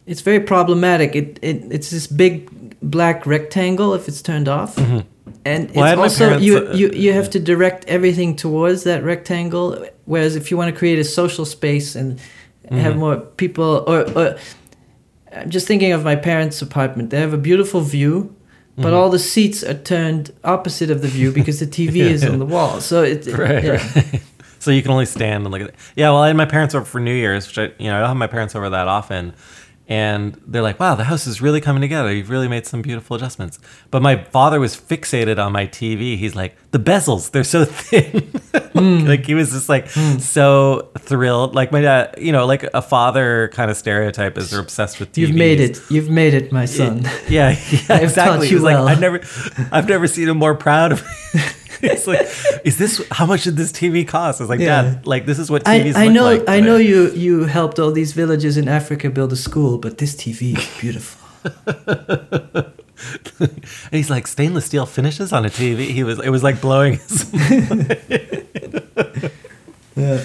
[0.06, 1.16] it's very problematic.
[1.16, 5.06] It, it it's this big black rectangle if it's turned off, and
[5.46, 5.80] Mm-hmm.
[5.80, 9.04] Well, my it's also parents, you uh, you you have to direct everything towards that
[9.04, 9.88] rectangle.
[10.06, 12.20] Whereas if you want to create a social space and
[12.64, 12.78] Mm-hmm.
[12.78, 14.38] have more people, or, or
[15.36, 17.10] I'm just thinking of my parents' apartment.
[17.10, 18.36] They have a beautiful view.
[18.76, 18.96] But Mm-hmm.
[18.96, 22.46] all the seats are turned opposite of the view because the TV is on the
[22.56, 22.82] wall.
[22.82, 23.72] So it, right, yeah.
[23.74, 24.22] right.
[24.60, 25.76] so you can only stand and look at it.
[25.96, 28.00] Yeah, well, I had my parents over for New Year's, which I, you know, I
[28.00, 29.34] don't have my parents over that often.
[29.88, 32.14] And they're like, wow, the house is really coming together.
[32.14, 33.60] You've really made some beautiful adjustments.
[33.92, 36.18] But my father was fixated on my TV.
[36.18, 38.22] He's like, the bezels, they're so thin.
[38.72, 39.06] Hmm.
[39.06, 41.54] like, he was just like so thrilled.
[41.54, 45.12] Like my dad, you know, like a father kind of stereotype is they're obsessed with
[45.12, 45.18] TVs.
[45.18, 45.82] You've made it.
[45.90, 47.04] You've made it, my son.
[47.28, 48.48] Yeah, yeah, taught exactly.
[48.48, 48.86] you He's well.
[48.86, 49.22] like, I've never,
[49.72, 51.04] I've never seen him more proud of.
[51.82, 52.22] It's like,
[52.64, 54.40] is this how much did this TV cost?
[54.40, 54.84] I was like, Yeah.
[54.84, 56.42] Dad, like this is what I, TVs I look know like.
[56.42, 59.98] I today." know you you helped all these villages in Africa build a school, but
[59.98, 61.20] this TV is beautiful.
[63.40, 65.88] And he's like, stainless steel finishes on a TV.
[65.90, 67.30] He was, it was like blowing his.
[69.96, 70.24] yeah.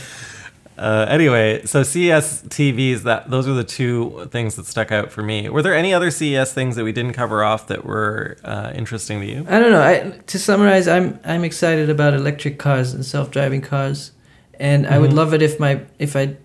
[0.79, 3.03] Uh, anyway, so CES TVs.
[3.03, 5.49] That those are the two things that stuck out for me.
[5.49, 9.21] Were there any other CES things that we didn't cover off that were uh, interesting
[9.21, 9.47] to you?
[9.49, 9.83] I don't know.
[9.83, 14.13] I, to summarize, I'm I'm excited about electric cars and self-driving cars,
[14.61, 15.15] and I would Mhm.
[15.17, 16.37] love it if my if I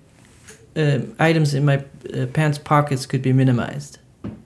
[0.75, 3.99] um items in my uh, pants pockets could be minimized.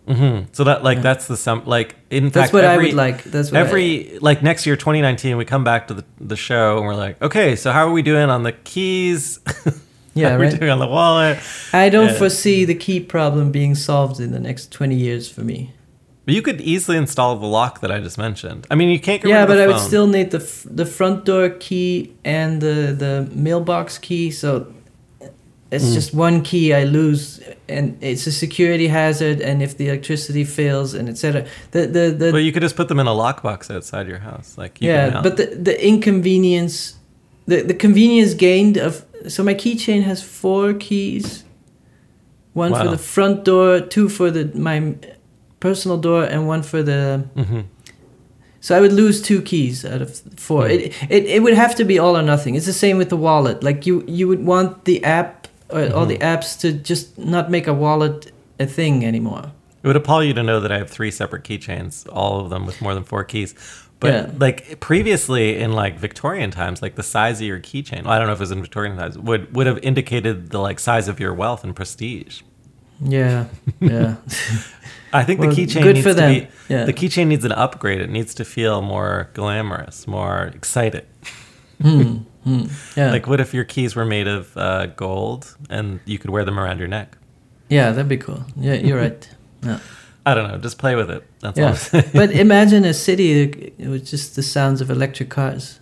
[0.07, 1.01] Hmm So that like Yeah.
[1.03, 1.63] that's the sum.
[1.65, 3.23] Like in That's fact, what I every- would like.
[3.23, 6.77] That's what I- every like next year 2019 we come back to the, the show
[6.77, 9.39] and we're like okay so how are we doing on the keys
[10.13, 10.59] yeah how are right.
[10.59, 11.37] doing on the wallet
[11.73, 12.13] I don't Yeah.
[12.19, 15.73] foresee the key problem being solved in the next 20 years for me.
[16.25, 19.21] but you could easily install the lock that i just mentioned i mean you can't
[19.21, 22.13] get yeah, rid of but I would still need the f- the front door key
[22.23, 24.31] and the the mailbox key.
[24.31, 24.49] So
[25.71, 25.93] it's Mm.
[25.93, 29.41] just one key I lose, and it's a security hazard.
[29.41, 31.45] And if the electricity fails, and etc.
[31.71, 34.57] The the the but you could just put them in a lockbox outside your house
[34.57, 36.95] like you yeah, but the the inconvenience,
[37.47, 41.43] the the convenience gained of so my keychain has four keys,
[42.53, 44.95] one for the front door, two for the my
[45.59, 47.63] personal door, and one for the Mhm.
[48.59, 50.65] So I would lose two keys out of four.
[50.65, 50.71] Hmm.
[50.71, 52.55] It, it it would have to be all or nothing.
[52.55, 53.63] It's the same with the wallet.
[53.63, 55.36] Like you you would want the app
[55.69, 56.09] or all Mhm.
[56.09, 59.51] the apps to just not make a wallet a thing anymore.
[59.83, 62.65] It would appall you to know that I have three separate keychains, all of them
[62.65, 63.53] with more than four keys.
[63.99, 64.25] But Yeah.
[64.39, 68.27] like previously in like Victorian times, like the size of your keychain, well, I don't
[68.27, 71.19] know if it was in Victorian times, would would have indicated the like size of
[71.19, 72.41] your wealth and prestige.
[73.03, 73.45] Yeah,
[73.79, 74.15] yeah.
[75.13, 76.33] I think Well, the keychain good needs for to them.
[76.33, 76.85] be Yeah.
[76.85, 78.01] the keychain needs an upgrade.
[78.01, 80.51] It needs to feel more glamorous, more
[82.47, 82.71] excited.
[82.95, 83.11] yeah.
[83.11, 86.59] Like what if your keys were made of uh, gold and you could wear them
[86.59, 87.17] around your neck?
[87.69, 88.43] yeah, that'd be cool.
[88.55, 89.29] Yeah, you're right.
[89.61, 89.79] Yeah.
[90.25, 90.57] I don't know.
[90.57, 91.23] Just play with it.
[91.39, 91.99] That's all.
[91.99, 95.79] Yeah, but imagine a city with just the sounds of electric cars.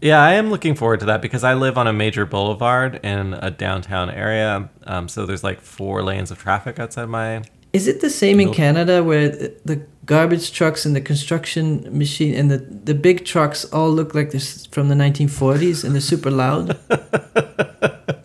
[0.00, 3.34] Yeah, I am looking forward to that because I live on a major boulevard in
[3.34, 4.68] a downtown area.
[4.86, 7.42] Um, so there's like four lanes of traffic outside my.
[7.72, 12.34] Is it the same in Canada where the the garbage trucks and the construction machine
[12.34, 14.40] and the, the big trucks all look like they're
[14.70, 16.78] from the 1940s and they're super loud?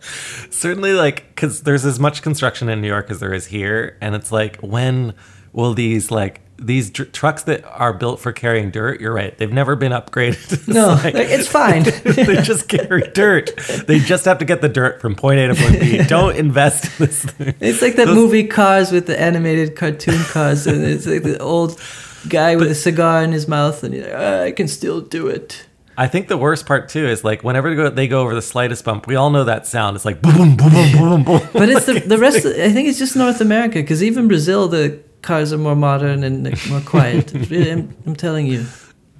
[0.50, 3.98] Certainly, like, because there's as much construction in New York as there is here.
[4.00, 5.14] And it's like, when
[5.52, 9.52] will these, like, these dr- trucks that are built for carrying dirt, you're right, they've
[9.52, 10.52] never been upgraded.
[10.52, 11.82] It's No, like- it's fine.
[12.04, 13.50] they just carry dirt.
[13.86, 15.98] They just have to get the dirt from point A to point B.
[16.06, 17.54] Don't invest in this thing.
[17.60, 21.38] It's like that Those- movie Cars with the animated cartoon cars, and it's like the
[21.40, 21.80] old
[22.28, 25.26] guy with a cigar in his mouth, and he's like, "Ah, I can still do
[25.28, 25.66] it.
[25.98, 28.40] I think the worst part too is like whenever they go, they go over the
[28.42, 29.94] slightest bump, we all know that sound.
[29.96, 31.48] It's like boom, boom, boom, boom, boom, boom.
[31.52, 32.44] But it's the the rest.
[32.46, 36.24] Of, I think it's just North America, because even Brazil, the cars are more modern
[36.24, 37.32] and like, more quiet.
[37.32, 38.66] Really, I'm, I'm telling you.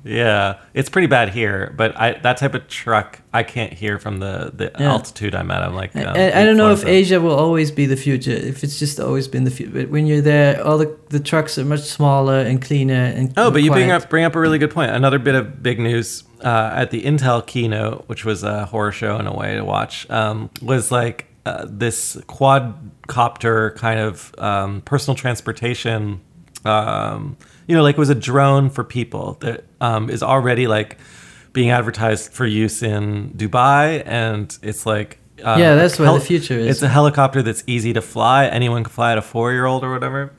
[0.04, 1.72] Yeah, it's pretty bad here.
[1.76, 4.90] But I that type of truck I can't hear from the the Yeah.
[4.94, 5.62] altitude I'm at.
[5.62, 6.84] I'm like, um, I, I don't know if.
[6.84, 8.32] Asia will always be the future.
[8.32, 9.70] If it's just always been the future.
[9.72, 13.52] But when you're there, all the the trucks are much smaller and cleaner and Oh,
[13.52, 14.90] but you bring up bring up a really good point.
[14.90, 19.20] Another bit of big news uh, at the Intel keynote, which was a horror show
[19.20, 25.16] in a way to watch, um, was like uh, this quadcopter kind of um, personal
[25.16, 26.20] transportation.
[26.64, 27.36] Um,
[27.66, 30.98] you know, like it was a drone for people that um, is already like
[31.52, 35.18] being advertised for use in Dubai, and it's like.
[35.42, 36.68] Uh, Yeah, that's a where the future is.
[36.68, 38.46] It's a helicopter that's easy to fly.
[38.46, 40.32] Anyone can fly it, a four-year-old or whatever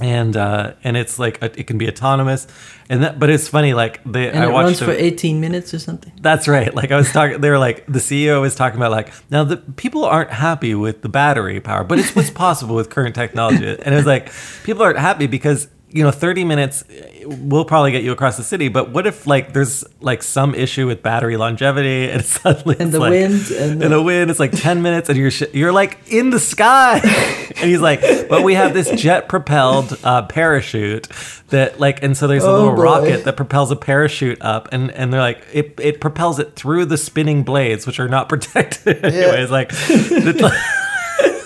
[0.00, 2.46] and uh, and it's like it can be autonomous,
[2.88, 3.18] and that.
[3.18, 4.80] But it's funny, like they and I it watched.
[4.80, 6.12] runs for 18 minutes or something.
[6.20, 6.74] that's right.
[6.74, 9.56] Like I was talking, they were like the CEO was talking about like now the
[9.56, 13.94] people aren't happy with the battery power, but it's what's possible with current technology, and
[13.94, 14.32] it was like
[14.64, 16.84] people aren't happy because you know 30 minutes
[17.26, 20.86] will probably get you across the city, but what if like there's like some issue
[20.86, 24.52] with battery longevity and suddenly And the like- wind and and the- wind it's like
[24.54, 27.00] 10 minutes and you're sh- you're like in the sky.
[27.60, 31.08] And he's like but we have this jet propelled uh, parachute
[31.48, 32.82] that like and so there's a Oh, little boy.
[32.82, 36.84] rocket that propels a parachute up and and they're like it, it propels it through
[36.84, 39.50] the spinning blades which are not protected anyways.
[39.50, 40.60] Like it's like-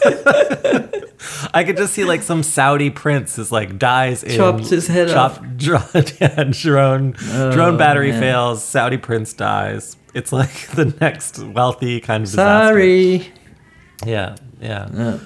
[1.55, 5.11] I could just see like some Saudi prince is like dies in Chopped his head
[5.11, 5.40] off.
[5.57, 5.82] drone,
[6.20, 8.20] yeah, drone Oh, drone battery man.
[8.20, 8.64] fails.
[8.64, 9.96] Saudi prince dies.
[10.14, 12.72] It's like the next wealthy kind of disaster.
[12.74, 13.32] Sorry.
[14.05, 14.82] Yeah, yeah.
[14.96, 15.18] Uh,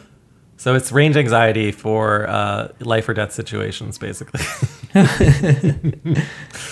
[0.58, 4.40] So it's range anxiety for uh, life or death situations, basically.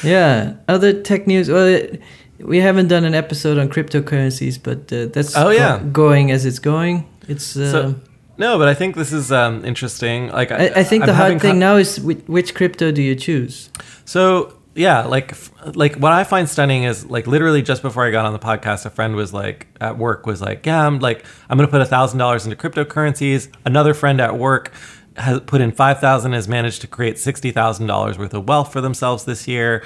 [0.02, 0.54] yeah.
[0.68, 1.48] Other tech news.
[1.50, 2.00] Well, it,
[2.38, 5.82] we haven't done an episode on cryptocurrencies, but uh, that's Oh, yeah.
[5.92, 7.06] going as it's going.
[7.28, 7.56] It's.
[7.56, 7.94] Uh, so
[8.36, 10.28] no, but I think this is um, interesting.
[10.28, 13.14] Like I, I think I'm the hard thing now is which, which crypto do you
[13.14, 13.70] choose?
[14.04, 15.34] So yeah, like
[15.76, 18.86] like what I find stunning is like literally just before I got on the podcast,
[18.86, 21.86] a friend was like at work was like, yeah, I'm like I'm gonna put a
[21.86, 23.48] thousand dollars into cryptocurrencies.
[23.64, 24.72] Another friend at work
[25.16, 28.72] has put in five thousand, has managed to create sixty thousand dollars worth of wealth
[28.72, 29.84] for themselves this year.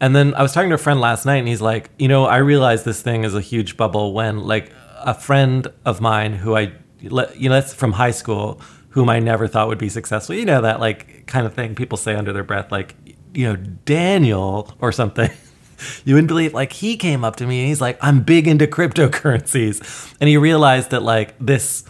[0.00, 2.24] And then I was talking to a friend last night, and he's like, you know,
[2.24, 4.72] I realized this thing is a huge bubble when like
[5.02, 9.46] a friend of mine who I, you know, that's from high school, whom I never
[9.46, 10.34] thought would be successful.
[10.34, 12.96] You know that like kind of thing people say under their breath, like
[13.34, 15.30] you know Daniel or something.
[16.04, 18.66] You wouldn't believe like he came up to me and he's like, I'm big into
[18.66, 21.84] cryptocurrencies, and he realized that like this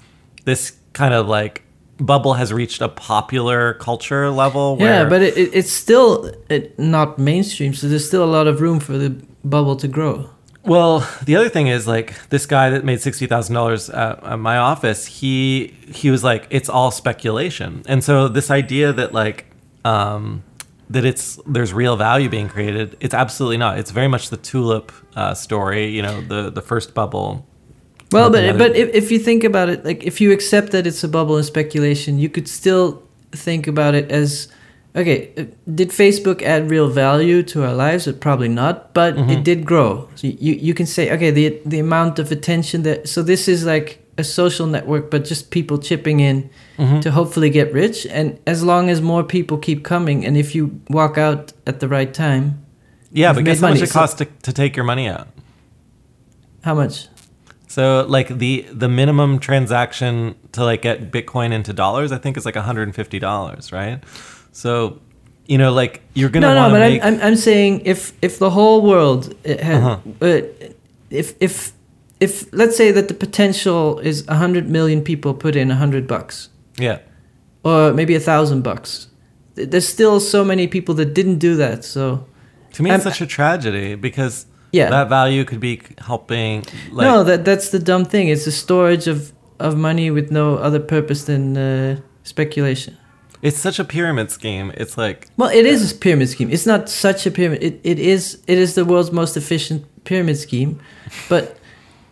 [0.44, 1.62] this kind of like
[1.98, 4.76] bubble has reached a popular culture level.
[4.76, 8.46] Where, Yeah, but it, it, it's still it, not mainstream, so there's still a lot
[8.46, 9.10] of room for the
[9.44, 10.30] bubble to grow.
[10.68, 14.36] Well, the other thing is like this guy that made sixty thousand dollars at, at
[14.38, 15.06] my office.
[15.06, 19.46] He he was like, it's all speculation, and so this idea that like
[19.86, 20.44] um,
[20.90, 23.78] that it's there's real value being created, it's absolutely not.
[23.78, 25.88] It's very much the tulip uh, story.
[25.88, 27.46] You know, the the first bubble.
[28.12, 31.02] Well, but but if, if you think about it, like if you accept that it's
[31.02, 33.02] a bubble and speculation, you could still
[33.32, 34.48] think about it as
[34.96, 35.30] okay.
[35.36, 38.08] uh, Did Facebook add real value to our lives?
[38.20, 39.30] Probably not, but Mm-hmm.
[39.30, 40.08] it did grow.
[40.14, 43.64] So you you can say okay, the the amount of attention that so this is
[43.64, 47.00] like a social network, but just people chipping in Mhm.
[47.02, 48.06] to hopefully get rich.
[48.10, 51.86] And as long as more people keep coming, and if you walk out at the
[51.88, 52.44] right time,
[53.12, 55.28] Yeah, but guess how much it so- costs to, to take your money out?
[56.64, 57.06] how much?
[57.68, 62.44] So like the the minimum transaction to like get Bitcoin into dollars, I think is
[62.44, 64.00] like $150, right?
[64.62, 64.98] So,
[65.46, 68.38] you know, like you're gonna No, no, but to I'm, I'm I'm saying if if
[68.38, 69.98] the whole world had, Uh-huh.
[70.20, 70.40] uh,
[71.10, 71.72] if if
[72.20, 76.04] if let's say that the potential is a hundred million people put in a hundred
[76.06, 76.48] bucks
[76.86, 76.98] yeah.
[77.62, 79.08] or maybe a thousand bucks,
[79.70, 81.84] there's still so many people that didn't do that.
[81.84, 82.02] So
[82.74, 84.90] To me, it's I'm- such a tragedy because Yeah.
[84.90, 85.74] that value could be
[86.08, 86.64] helping.
[86.96, 88.28] Like, no, that that's the dumb thing.
[88.34, 89.18] It's a storage of
[89.60, 92.94] of money with no other purpose than uh, speculation.
[93.42, 94.72] It's such a pyramid scheme.
[94.76, 96.50] It's like Well, it is a pyramid scheme.
[96.50, 97.62] It's not such a pyramid.
[97.62, 100.80] It, it is it is the world's most efficient pyramid scheme,
[101.28, 101.58] but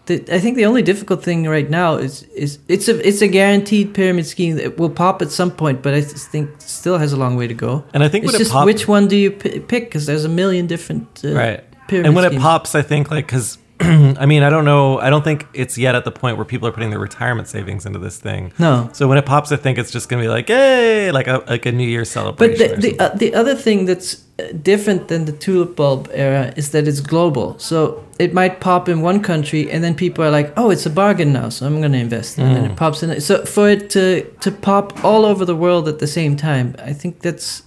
[0.07, 3.29] the, I think the only difficult thing right now is is it's a it's a
[3.29, 7.17] guaranteed pyramid scheme that will pop at some point, but I think still has a
[7.17, 7.85] long way to go.
[7.93, 9.85] And I think it's just pop- which one do you p- pick?
[9.87, 11.65] Because there's a million different uh, right.
[11.89, 13.59] pyramid And when it pops, I think like because.
[13.81, 14.99] I mean, I don't know.
[15.01, 17.85] I don't think it's yet at the point where people are putting their retirement savings
[17.87, 18.53] into this thing.
[18.59, 21.43] No, So when it pops, I think it's just gonna be like, hey, like a
[21.47, 22.57] like a New Year's celebration.
[22.71, 26.53] But the the, uh, the other thing that's uh, different than the tulip bulb era
[26.57, 27.59] is that it's global.
[27.59, 30.91] So it might pop in one country, and then people are like, "Oh, it's a
[30.91, 32.71] bargain now, so I'm going to invest." And then Mm.
[32.73, 33.21] it pops in.
[33.21, 36.93] So for it to to pop all over the world at the same time, I
[36.95, 37.63] think that's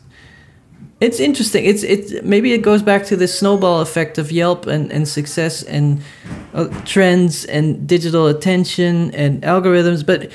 [1.02, 1.66] it's interesting.
[1.66, 5.64] It's it maybe it goes back to the snowball effect of Yelp and and success
[5.64, 6.02] and
[6.54, 10.32] uh, trends and digital attention and algorithms, but.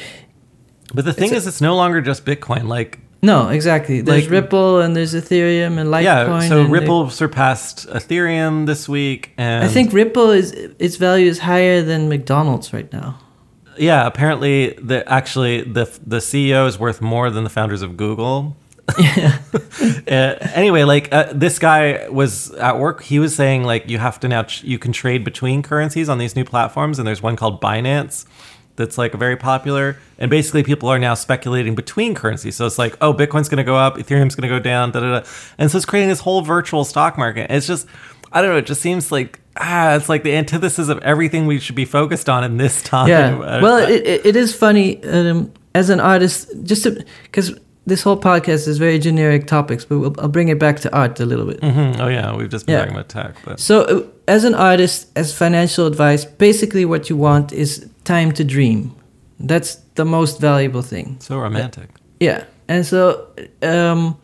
[0.94, 2.68] but the thing it's is, it's no longer just Bitcoin.
[2.68, 4.00] Like No, exactly.
[4.00, 6.02] There's Like- Ripple and there's Ethereum and Litecoin.
[6.42, 11.28] yeah, so they- Ripple surpassed Ethereum this week, and I think Ripple is its value
[11.28, 13.18] is higher than McDonald's right now.
[13.76, 18.56] yeah, apparently the actually the the CEO is worth more than the founders of Google.
[18.98, 19.38] Yeah.
[19.82, 23.02] uh, anyway, like uh, this guy was at work.
[23.02, 26.18] He was saying like you have to now ch- you can trade between currencies on
[26.18, 28.26] these new platforms, and there's one called Binance
[28.76, 29.96] that's like very popular.
[30.18, 32.56] And basically, people are now speculating between currencies.
[32.56, 35.00] So it's like, oh, Bitcoin's going to go up, Ethereum's going to go down, da
[35.00, 35.26] da da.
[35.58, 37.50] And so it's creating this whole virtual stock market.
[37.50, 37.86] It's just,
[38.32, 38.58] I don't know.
[38.58, 42.28] It just seems like ah, it's like the antithesis of everything we should be focused
[42.28, 43.08] on in this time.
[43.08, 43.34] Yeah.
[43.62, 46.86] Well, it, it, it is funny um, as an artist, just
[47.22, 50.88] because this whole podcast is very generic topics, but we'll, I'll bring it back to
[50.96, 51.60] art a little bit.
[51.60, 51.98] mhm.
[52.00, 52.80] Oh yeah, we've just been Yeah.
[52.80, 57.16] talking about tech, but So, uh, as an artist, as financial advice, basically what you
[57.16, 58.92] want is time to dream.
[59.38, 61.16] That's the most valuable thing.
[61.20, 61.88] so romantic.
[62.20, 63.26] Yeah, and so
[63.62, 64.16] um,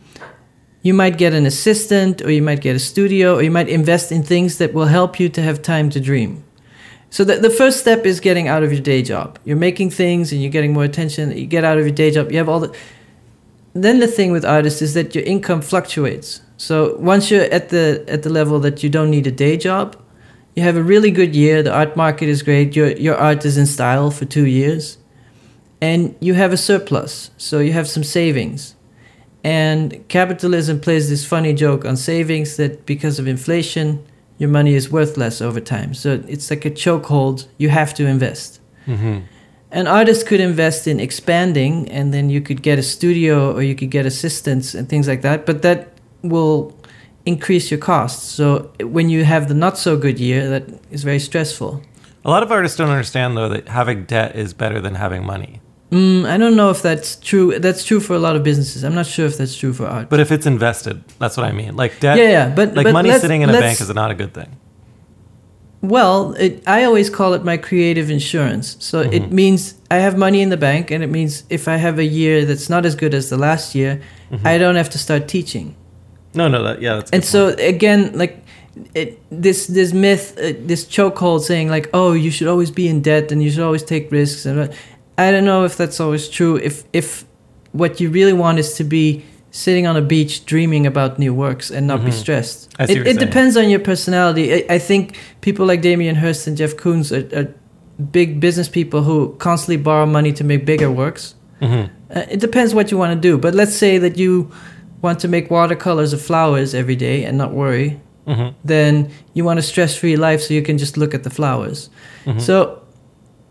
[0.82, 4.10] you might get an assistant, or you might get a studio, or you might invest
[4.12, 6.42] in things that will help you to have time to dream.
[7.10, 9.38] So the, the first step is getting out of your day job.
[9.44, 11.36] You're making things, and you're getting more attention.
[11.36, 12.30] You get out of your day job.
[12.32, 12.72] You have all the.
[13.72, 16.40] Then the thing with artists is that your income fluctuates.
[16.56, 19.96] So once you're at the at the level that you don't need a day job,
[20.54, 21.62] you have a really good year.
[21.62, 22.76] The art market is great.
[22.76, 24.98] Your your art is in style for two years
[25.80, 28.74] and you have a surplus, so you have some savings.
[29.42, 34.04] And capitalism plays this funny joke on savings that because of inflation,
[34.36, 35.94] your money is worth less over time.
[35.94, 37.46] So it's like a chokehold.
[37.56, 38.60] You have to invest.
[38.84, 39.20] hmm
[39.72, 43.74] An artist could invest in expanding, and then you could get a studio or you
[43.74, 45.46] could get assistants and things like that.
[45.46, 45.92] But that
[46.22, 46.76] will
[47.24, 48.24] increase your costs.
[48.24, 51.82] So when you have the not so good year, that is very stressful.
[52.24, 55.60] A lot of artists don't understand though that having debt is better than having money.
[55.90, 57.58] Mm, I don't know if that's true.
[57.58, 58.84] That's true for a lot of businesses.
[58.84, 60.08] I'm not sure if that's true for art.
[60.08, 61.74] But if it's invested, that's what I mean.
[61.76, 64.14] Like debt, yeah, yeah, but like but money sitting in a bank is not a
[64.14, 64.56] good thing.
[65.82, 68.76] Well, it, I always call it my creative insurance.
[68.80, 69.12] So Mm-hmm.
[69.14, 72.04] it means I have money in the bank, and it means if I have a
[72.04, 74.00] year that's not as good as the last year,
[74.30, 74.46] Mm-hmm.
[74.46, 75.74] I don't have to start teaching.
[76.34, 77.10] No, no, that yeah, that's.
[77.10, 77.60] And so point.
[77.60, 78.44] again, like
[78.94, 83.02] it, this this myth, uh, this chokehold saying like, oh, you should always be in
[83.02, 84.68] debt and you should always take risks, and uh,
[85.18, 86.56] I don't know if that's always true.
[86.62, 87.24] If if
[87.72, 91.70] what you really want is to be sitting on a beach dreaming about new works
[91.70, 92.14] and not be Mhm.
[92.14, 92.68] stressed.
[92.78, 94.54] It, it depends on your personality.
[94.54, 97.48] I, I think people like Damien Hirst and Jeff Koons are, are
[98.12, 101.34] big business people who constantly borrow money to make bigger works.
[101.60, 101.90] Mhm.
[102.14, 103.36] Uh, it depends what you want to do.
[103.38, 104.50] But let's say that you
[105.02, 107.98] want to make watercolors of flowers every day and not worry.
[108.26, 108.54] Mhm.
[108.64, 111.90] Then you want a stress-free life so you can just look at the flowers.
[112.26, 112.40] Mhm.
[112.40, 112.78] So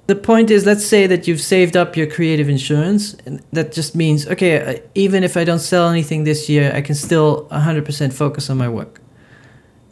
[0.10, 3.95] the point is, let's say that you've saved up your creative insurance, and that just
[3.95, 8.12] means okay, uh, even if I don't sell anything this year, I can still 100%
[8.14, 8.93] focus on my work.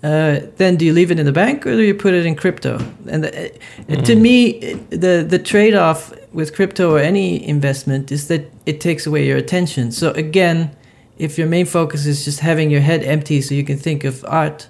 [0.04, 2.36] Uh, then do you leave it in the bank or do you put it in
[2.36, 2.74] crypto?
[3.12, 3.30] And the,
[3.92, 4.22] uh, to Mm.
[4.28, 4.38] me,
[4.74, 6.02] uh, the the trade off
[6.34, 9.92] with crypto or any investment is that it takes away your attention.
[9.92, 10.70] So again,
[11.18, 14.24] if your main focus is just having your head empty so you can think of
[14.28, 14.68] art,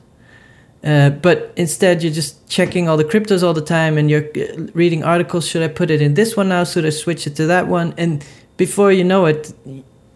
[0.84, 4.67] uh, but instead you're just checking all the cryptos all the time and you're uh,
[4.73, 5.47] reading articles.
[5.47, 6.63] Should I put it in this one now?
[6.63, 7.93] Should I switch it to that one?
[7.97, 8.23] And
[8.57, 9.53] before you know it,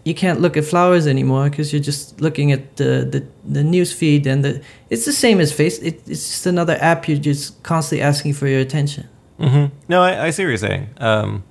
[0.03, 3.93] you can't look at flowers anymore because you're just looking at the, the, the news
[3.93, 7.61] feed and the it's the same as face it, it's just another app you're just
[7.61, 9.07] constantly asking for your attention
[9.39, 10.89] hmm No, I, I see what you're saying.
[10.97, 11.43] Um,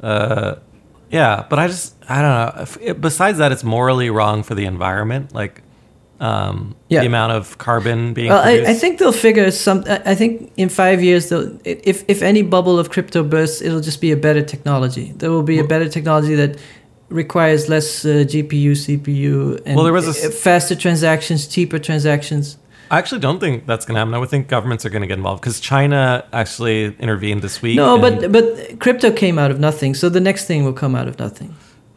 [0.00, 0.56] uh,
[1.10, 2.66] yeah, but I just I don't know.
[2.80, 5.32] If- besides that, it's morally wrong for the environment.
[5.34, 5.62] Like
[6.20, 7.00] um, Yeah.
[7.00, 8.70] the amount of carbon being well I.
[8.72, 12.78] I think they'll figure some I think in five years they'll if, if any bubble
[12.78, 16.34] of crypto bursts it'll just be a better technology there will be a better technology
[16.36, 16.58] that
[17.08, 22.56] requires less uh, GPU CPU and Well, there was a uh, faster transactions cheaper transactions
[22.90, 24.14] I actually don't think that's going to happen.
[24.14, 27.76] I would think governments are going to get involved because China actually intervened this week.
[27.76, 31.08] no but but crypto came out of nothing so the next thing will come out
[31.08, 31.54] of nothing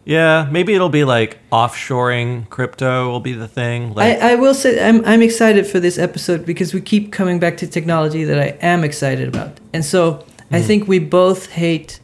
[0.07, 3.93] yeah, maybe it'll be like offshoring crypto will be the thing.
[3.93, 7.39] Like, I, I will say I'm, I'm excited for this episode because we keep coming
[7.39, 9.59] back to technology that I am excited about.
[9.73, 10.63] And so I Mhm.
[10.67, 11.99] think we both hate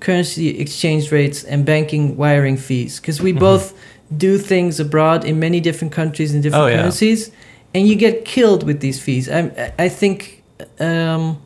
[0.00, 3.38] currency exchange rates and banking wiring fees because we Mhm.
[3.40, 3.74] both
[4.16, 6.78] do things abroad in many different countries in different Oh, yeah.
[6.80, 7.30] currencies
[7.74, 9.28] and you get killed with these fees.
[9.28, 10.42] I'm, I think
[10.80, 11.38] um,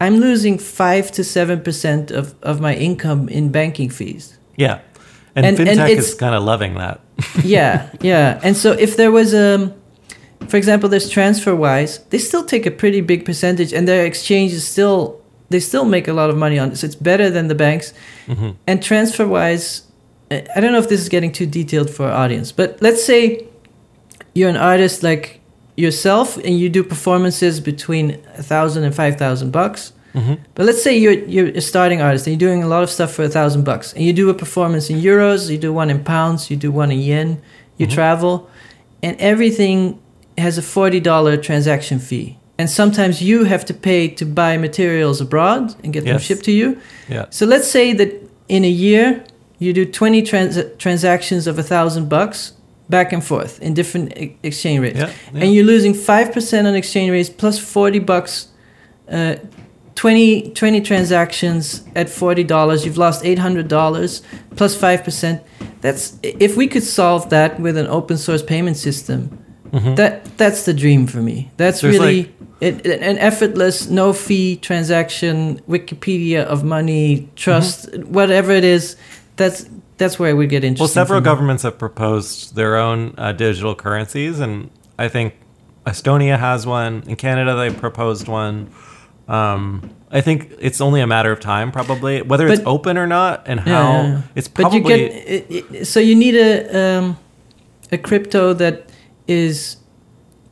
[0.00, 4.36] I'm losing 5 to 7% of, of my income in banking fees.
[4.56, 4.78] yeah,
[5.36, 7.00] and, and- and fintech it's- is kind of loving that.
[7.44, 8.40] yeah, yeah.
[8.42, 9.72] And so if there was a,
[10.48, 14.66] for example, there's TransferWise, they still take a pretty big percentage and their exchange is
[14.66, 15.20] still
[15.50, 16.76] they still make a lot of money on it.
[16.76, 17.92] So it's better than the banks.
[18.26, 19.82] hmm And TransferWise
[20.30, 23.46] I don't know if this is getting too detailed for our audience, but let's say
[24.34, 25.40] you're an artist like
[25.76, 29.92] yourself and you do performances between a thousand and five thousand bucks.
[30.14, 32.90] Hmm But let's say you're you're a starting artist and you're doing a lot of
[32.90, 35.90] stuff for a thousand bucks, and you do a performance in euros, you do one
[35.90, 37.28] in pounds, you do one in yen,
[37.78, 37.94] you Mhm.
[37.94, 38.48] travel,
[39.02, 39.98] and everything
[40.38, 42.36] has a forty dollar transaction fee.
[42.58, 46.52] And sometimes you have to pay to buy materials abroad and get them shipped to
[46.52, 46.76] you.
[47.08, 47.24] Yeah.
[47.30, 48.10] So let's say that
[48.48, 49.22] in a year
[49.58, 52.52] you do twenty trans- transactions of a thousand bucks
[52.88, 55.10] back and forth in different e- exchange rates Yeah.
[55.34, 55.40] yeah.
[55.42, 58.48] and you're losing 5% on exchange rates plus 40 bucks
[59.10, 59.34] uh,
[59.94, 64.22] 20, 20 transactions at $40 you've lost $800
[64.56, 65.40] plus 5%
[65.80, 69.38] that's if we could solve that with an open source payment system
[69.72, 69.96] Mhm.
[69.96, 74.56] that that's the dream for me that's There's really it, it- an effortless no fee
[74.56, 78.96] transaction wikipedia of money trust whatever it is
[79.36, 79.66] that's
[79.96, 80.82] that's where we get interested.
[80.98, 84.68] Well, several governments have proposed their own uh, digital currencies, and
[84.98, 85.34] I think
[85.86, 87.04] Estonia has one.
[87.06, 88.70] In Canada, they proposed one.
[89.28, 93.42] Um, I think it's only a matter of time, probably, whether it's open or not,
[93.46, 94.22] and how yeah, yeah.
[94.34, 94.78] it's But probably.
[94.78, 97.18] you get it, it, so you need a um,
[97.90, 98.90] a crypto that
[99.26, 99.78] is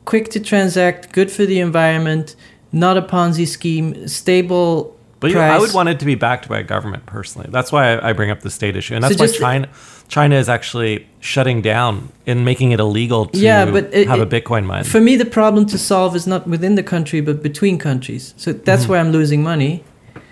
[0.05, 2.35] quick to transact, good for the environment,
[2.71, 4.97] not a Ponzi scheme, stable.
[5.23, 5.39] But you.
[5.39, 7.47] I would want it to be backed by a government personally.
[7.51, 9.67] That's why I, I bring up the state issue, and So that's why China
[10.09, 14.25] China is actually shutting down and making it illegal to Yeah, but it- have a
[14.25, 14.83] Bitcoin mine.
[14.83, 18.33] For me, the problem to solve is not within the country, but between countries.
[18.37, 18.89] So that's Mhm.
[18.89, 19.83] where I'm losing money.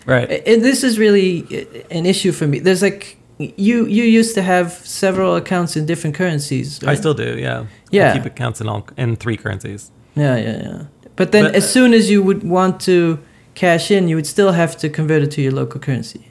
[0.05, 0.29] right.
[0.47, 2.59] And this is really uh, an issue for me.
[2.59, 6.79] There's like you you used to have several accounts in different currencies.
[6.93, 7.29] I still do.
[7.47, 7.65] Yeah.
[7.91, 8.11] Yeah.
[8.11, 9.91] I keep accounts in all in three currencies.
[10.15, 10.81] Yeah, yeah, yeah.
[11.15, 13.17] But then, But- as soon as you would want to
[13.61, 16.21] cash in, you would still have to convert it to your local currency.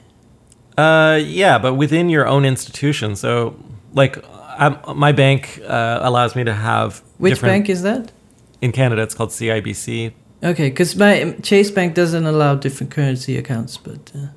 [0.77, 3.15] Uh, yeah, but within your own institution.
[3.15, 3.31] So,
[3.93, 4.13] like,
[4.59, 4.73] um
[5.07, 8.11] my bank uh, allows me to have Which bank is that?
[8.61, 9.01] in Canada.
[9.01, 10.11] It's called CIBC.
[10.43, 14.27] Okay, because my Chase Bank doesn't allow different currency accounts, but uh,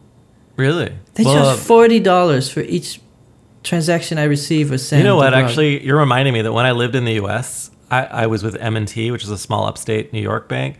[0.56, 0.90] Really?
[1.14, 3.00] they Well, charge forty dollars for each
[3.62, 5.00] transaction I receive or send.
[5.00, 5.32] You know what?
[5.32, 5.44] abroad.
[5.44, 8.56] Actually, you're reminding me that when I lived in the U.S., I, I was with
[8.60, 10.76] M&T, which is a small upstate New York bank,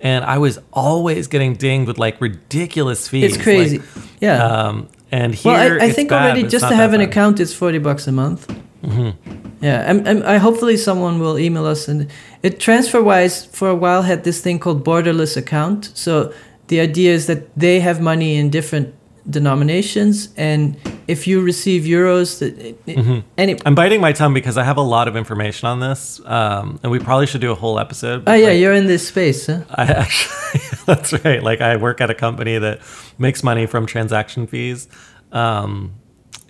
[0.00, 3.34] and I was always getting dinged with like ridiculous fees.
[3.34, 3.78] it's crazy.
[3.78, 3.88] Like,
[4.20, 4.44] yeah.
[4.44, 7.08] Um, and here, well, I, I think bad, already just to have an bad.
[7.08, 8.46] account is forty bucks a month.
[8.82, 9.14] Mhm.
[9.60, 12.08] Yeah, I'm, I'm, I hopefully someone will email us and
[12.44, 15.90] it TransferWise for a while had this thing called borderless account.
[15.94, 16.32] So
[16.68, 18.94] the idea is that they have money in different
[19.28, 20.76] denominations, and
[21.08, 23.22] if you receive euros, that it, it- Mhm.
[23.36, 26.20] and it, I'm biting my tongue because I have a lot of information on this,
[26.26, 28.22] um, and we probably should do a whole episode.
[28.26, 29.62] oh yeah, like, you're in this space, huh?
[29.70, 31.42] I actually, that's right.
[31.42, 32.80] Like I work at a company that
[33.18, 34.86] makes money from transaction fees,
[35.32, 35.94] um,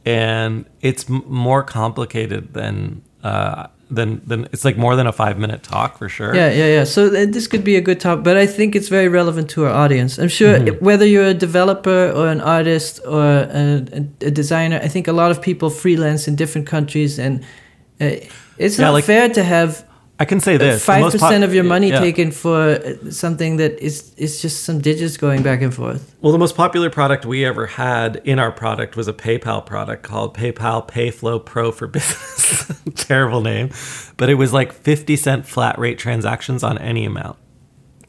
[0.05, 5.39] and it's m- more complicated than uh, then then it's like more than a five
[5.39, 6.35] minute talk for sure.
[6.35, 6.85] Yeah, yeah, yeah.
[6.85, 9.73] So this could be a good topic, but I think it's very relevant to our
[9.85, 10.19] audience.
[10.19, 10.81] I'm sure Mhm.
[10.83, 15.13] whether you're a developer or an artist or a, a, a designer, I think a
[15.13, 17.41] lot of people freelance in different countries, and
[18.01, 18.11] uh,
[18.59, 19.85] it's Yeah, not like- fair to have
[20.21, 22.01] I can say this: five percent of your money yeah.
[22.01, 22.81] taken for
[23.11, 26.15] something that is is just some digits going back and forth.
[26.21, 30.03] Well, the most popular product we ever had in our product was a PayPal product
[30.03, 32.73] called PayPal PayFlow Pro for Business.
[32.97, 33.71] Terrible name,
[34.17, 37.39] but it was like fifty cent flat rate transactions on any amount.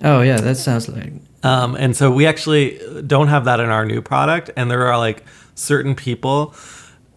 [0.04, 1.14] Oh yeah, that sounds like
[1.44, 4.50] Um, and so we actually don't have that in our new product.
[4.56, 5.24] And there are like
[5.56, 6.56] certain people,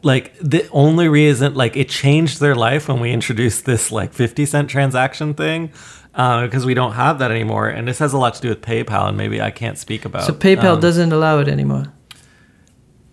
[0.03, 4.47] like the only reason, like it changed their life when we introduced this like 50
[4.47, 5.71] cent transaction thing.
[6.13, 9.09] Because we don't have that anymore, and this has a lot to do with PayPal,
[9.09, 10.25] and maybe I can't speak about.
[10.25, 10.35] so.
[10.35, 11.91] PayPal um, doesn't allow it anymore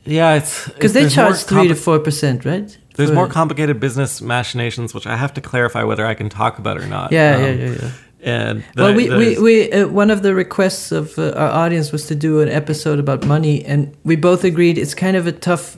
[0.10, 2.78] yeah, it's because they charge three to four percent, right?
[2.96, 6.60] There's For- more complicated business machinations, which I have to clarify whether I can talk
[6.60, 7.12] about or not.
[7.12, 7.92] Yeah, Um, yeah, yeah, yeah.
[8.22, 11.92] And well, the- we, we, we uh, one of the requests of uh, our audience
[11.92, 15.32] was to do an episode about money, and we both agreed it's kind of a
[15.32, 15.78] tough,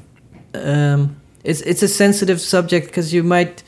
[0.53, 3.63] um, it's it's a sensitive subject because you might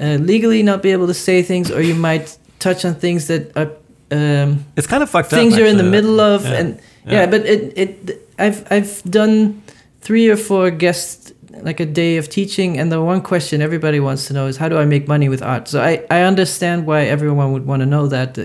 [0.00, 3.56] uh, legally not be able to say things, or you might touch on things that
[3.56, 3.70] are
[4.10, 5.42] um, it's kind of fucked things up.
[5.42, 6.52] Things you're in the middle of, Yeah.
[6.60, 7.12] and yeah.
[7.12, 7.26] Yeah.
[7.26, 9.62] but it it I've I've done
[10.00, 11.32] three or four guests
[11.62, 14.68] like a day of teaching, and the one question everybody wants to know is how
[14.68, 15.68] do I make money with art?
[15.68, 18.36] So I I understand why everyone would want to know that.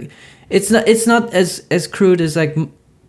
[0.49, 2.55] It's not it's not as as crude as like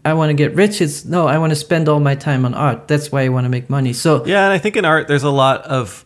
[0.08, 0.80] I want to get rich.
[0.80, 2.88] It's no, I want to spend all my time on art.
[2.88, 3.92] That's why I want to make money.
[3.92, 6.04] So Yeah, and I think in art, there's a lot of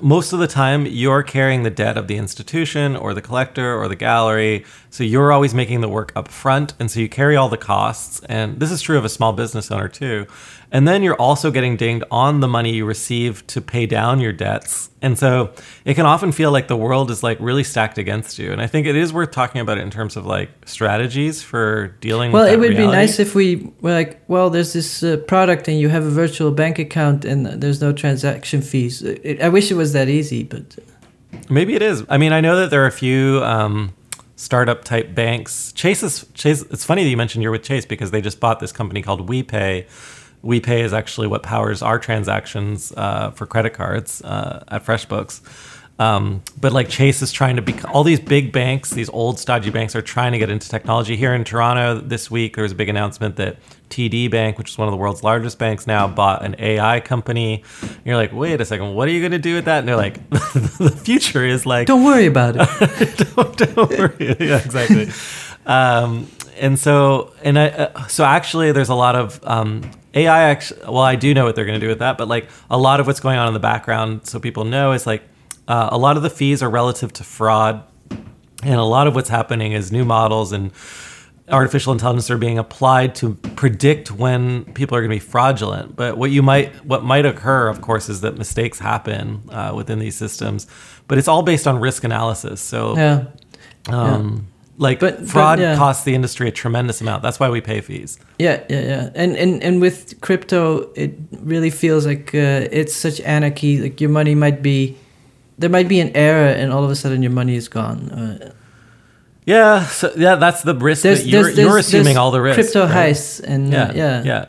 [0.00, 3.88] most of the time you're carrying the debt of the institution or the collector or
[3.88, 4.64] the gallery.
[4.90, 6.74] So you're always making the work up front.
[6.78, 8.20] And so you carry all the costs.
[8.28, 10.26] And this is true of a small business owner too.
[10.72, 14.32] And then you're also getting dinged on the money you receive to pay down your
[14.32, 14.90] debts.
[15.02, 15.52] And so
[15.84, 18.52] it can often feel like the world is like really stacked against you.
[18.52, 21.88] And I think it is worth talking about it in terms of like strategies for
[22.00, 22.44] dealing with that.
[22.46, 25.78] Well, it would be nice if we were like, well, there's this uh, product and
[25.78, 29.02] you have a virtual bank account and there's no transaction fees.
[29.02, 30.78] It, I wish it was that easy, but
[31.48, 32.04] Maybe it is.
[32.08, 33.92] I mean, I know that there are a few um,
[34.36, 35.72] startup type banks.
[35.72, 36.62] Chase is Chase.
[36.70, 39.28] It's funny that you mentioned you're with Chase because they just bought this company called
[39.28, 39.86] WePay.
[40.44, 45.40] WePay is actually what powers our transactions uh, for credit cards uh, at FreshBooks.
[46.00, 49.68] Um, but like Chase is trying to be all these big banks, these old stodgy
[49.68, 51.14] banks are trying to get into technology.
[51.14, 53.58] Here in Toronto this week, there was a big announcement that
[53.90, 57.62] TD Bank, which is one of the world's largest banks now, bought an AI company.
[57.82, 59.80] And you're like, wait a second, what are you going to do with that?
[59.80, 63.18] And they're like, the future is like don't worry about it.
[63.36, 64.36] don't, don't worry.
[64.40, 65.10] Yeah, exactly.
[65.66, 70.50] Um, and so, and I, uh, so actually, there's a lot of um, AI.
[70.50, 72.78] Actually, well, I do know what they're going to do with that, but like a
[72.78, 75.22] lot of what's going on in the background, so people know, is like
[75.68, 77.82] uh, a lot of the fees are relative to fraud,
[78.62, 80.72] and a lot of what's happening is new models and
[81.48, 85.96] artificial intelligence are being applied to predict when people are going to be fraudulent.
[85.96, 89.98] But what you might, what might occur, of course, is that mistakes happen uh, within
[89.98, 90.66] these systems.
[91.08, 92.60] But it's all based on risk analysis.
[92.60, 93.24] So yeah.
[93.88, 94.46] um,
[94.80, 95.76] like But- but, fraud yeah.
[95.76, 97.22] costs the industry a tremendous amount.
[97.22, 98.18] That's why we pay fees.
[98.38, 99.10] Yeah, yeah, yeah.
[99.22, 101.12] And and and with crypto, it
[101.44, 103.78] really feels like uh, it's such anarchy.
[103.82, 104.96] Like your money might be,
[105.58, 108.10] there might be an error, and all of a sudden your money is gone.
[108.10, 108.52] Uh,
[109.46, 112.56] Yeah, so yeah, that's the risk there's, that you're, there's, you're assuming all the risk.
[112.60, 113.10] Crypto right?
[113.14, 114.44] heists and Yeah, uh, yeah, yeah.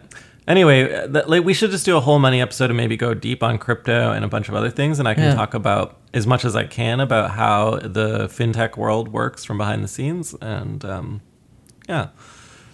[0.51, 3.13] Anyway, uh, that, like we should just do a whole money episode and maybe go
[3.13, 5.35] deep on crypto and a bunch of other things, and I can Yeah.
[5.35, 9.81] talk about as much as I can about how the fintech world works from behind
[9.83, 11.21] the scenes, and um,
[11.87, 12.07] yeah.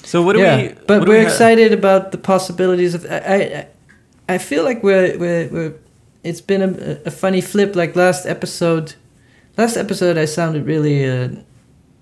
[0.04, 0.58] So what do yeah.
[0.58, 0.76] we?
[0.88, 3.06] but we're we ha- excited about the possibilities of.
[3.06, 3.68] I I,
[4.36, 5.74] I feel like we're we're, we're
[6.24, 6.72] it's been a,
[7.06, 7.76] a funny flip.
[7.76, 8.96] Like last episode,
[9.58, 10.98] last episode I sounded really.
[11.10, 11.30] Uh,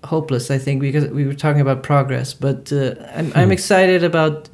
[0.04, 3.52] hopeless i think because we were talking about progress but uh, I'm, I'm Hmm.
[3.58, 4.48] excited about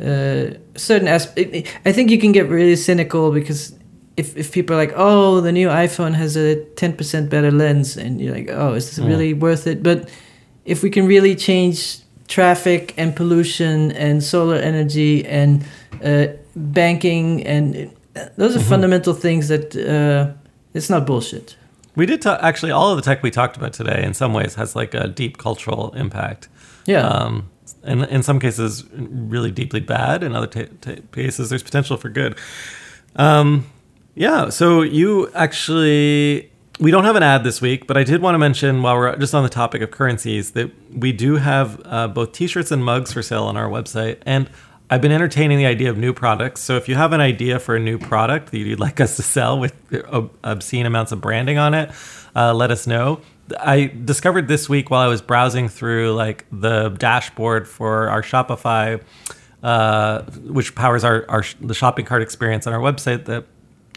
[0.00, 1.54] uh, certain aspect
[1.84, 3.74] i think you can get really cynical because
[4.16, 8.20] if, if people are like oh the new iphone has a 10% better lens and
[8.20, 9.08] you're like oh is this Mm.
[9.08, 10.08] really worth it but
[10.64, 11.98] if we can really change
[12.28, 15.64] traffic and pollution and solar energy and
[16.04, 17.90] uh, banking and
[18.36, 18.68] those are Mhm.
[18.68, 20.32] fundamental things that uh,
[20.74, 21.56] it's not bullshit
[21.96, 22.38] We did talk.
[22.42, 25.08] Actually, all of the tech we talked about today, in some ways, has like a
[25.08, 26.48] deep cultural impact.
[26.86, 27.42] yeah Um,
[27.82, 30.22] and in some cases, really deeply bad.
[30.22, 32.36] In other ta ta cases, there's potential for good.
[33.16, 33.66] Um,
[34.14, 34.50] yeah.
[34.50, 38.38] So you actually, we don't have an ad this week, but I did want to
[38.38, 42.32] mention while we're just on the topic of currencies that we do have uh, both
[42.32, 44.50] T-shirts and mugs for sale on our website, and
[44.92, 46.62] I've been entertaining the idea of new products.
[46.62, 49.22] So if you have an idea for a new product that you'd like us to
[49.22, 49.72] sell with
[50.12, 51.92] ob- obscene amounts of branding on it,
[52.34, 53.20] uh, let us know.
[53.58, 59.02] I discovered this week while I was browsing through like the dashboard for our Shopify,
[59.62, 63.24] uh, which powers our, our the shopping cart experience on our website.
[63.26, 63.44] That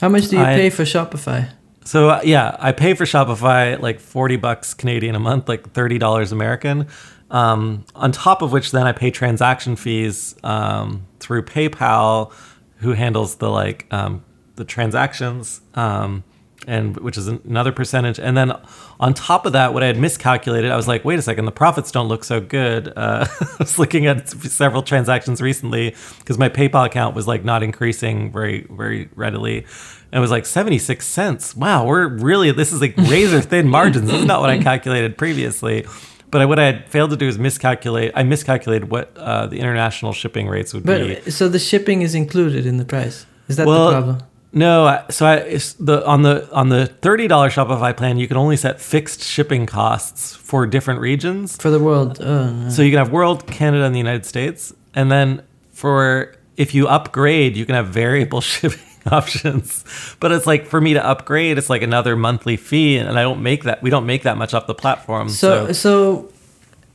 [0.01, 1.49] How much do you I- pay for Shopify?
[1.85, 5.97] so uh, yeah, I pay for Shopify like forty bucks Canadian a month, like thirty
[5.97, 6.87] dollars American.
[7.31, 12.31] Um, on top of which, then I pay transaction fees um, through PayPal,
[12.77, 14.23] who handles the like um,
[14.55, 16.23] the transactions, um,
[16.67, 18.19] and which is another percentage.
[18.19, 18.53] And then
[18.99, 21.51] on top of that, what I had miscalculated, I was like, wait a second, the
[21.51, 22.91] profits don't look so good.
[22.95, 27.63] Uh, I was looking at several transactions recently because my PayPal account was like not
[27.63, 29.65] increasing very very readily.
[30.11, 31.55] And it was like 76 cents.
[31.55, 34.11] Wow, we're really, this is like razor thin margins.
[34.11, 35.87] This is not what I calculated previously.
[36.29, 38.11] But I, what I had failed to do is miscalculate.
[38.15, 41.15] I miscalculated what uh, the international shipping rates would be.
[41.15, 43.25] But so the shipping is included in the price.
[43.47, 44.23] Is that Well, the problem?
[44.53, 48.27] No, I- so I it's the on the on the thirty dollars Shopify plan, you
[48.27, 51.57] can only set fixed shipping costs for different regions.
[51.57, 52.19] For the world?
[52.19, 52.69] No.
[52.69, 56.87] So you can have World, Canada, and the United States, and then for if you
[56.87, 58.79] upgrade, you can have variable shipping
[59.11, 59.83] options.
[60.19, 63.41] But it's like for me to upgrade, it's like another monthly fee, and I don't
[63.41, 63.81] make that.
[63.81, 65.29] We don't make that much off the platform.
[65.29, 66.32] So, So, so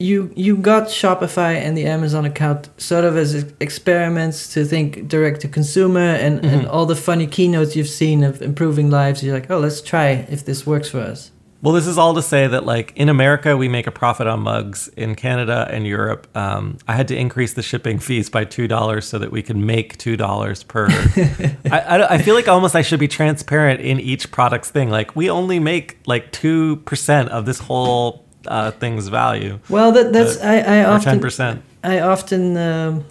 [0.01, 5.41] you you got Shopify and the Amazon account sort of as experiments to think direct
[5.43, 6.71] to consumer and, and Mm-hmm.
[6.71, 9.23] all the funny keynotes you've seen of improving lives.
[9.23, 11.31] You're like, oh, let's try if this works for us.
[11.61, 14.41] well, this is all to say that like in America, we make a profit on
[14.41, 14.87] mugs.
[14.97, 19.05] In Canada and Europe, um, I had to increase the shipping fees by two dollars
[19.09, 20.87] so that we could make two dollars per.
[21.71, 24.89] I, I, I feel like almost I should be transparent in each product's thing.
[24.91, 29.59] Like we only make like two percent of this whole uh, thing's value.
[29.69, 31.63] Well, that that's I, I often ten percent.
[31.83, 33.05] I often um,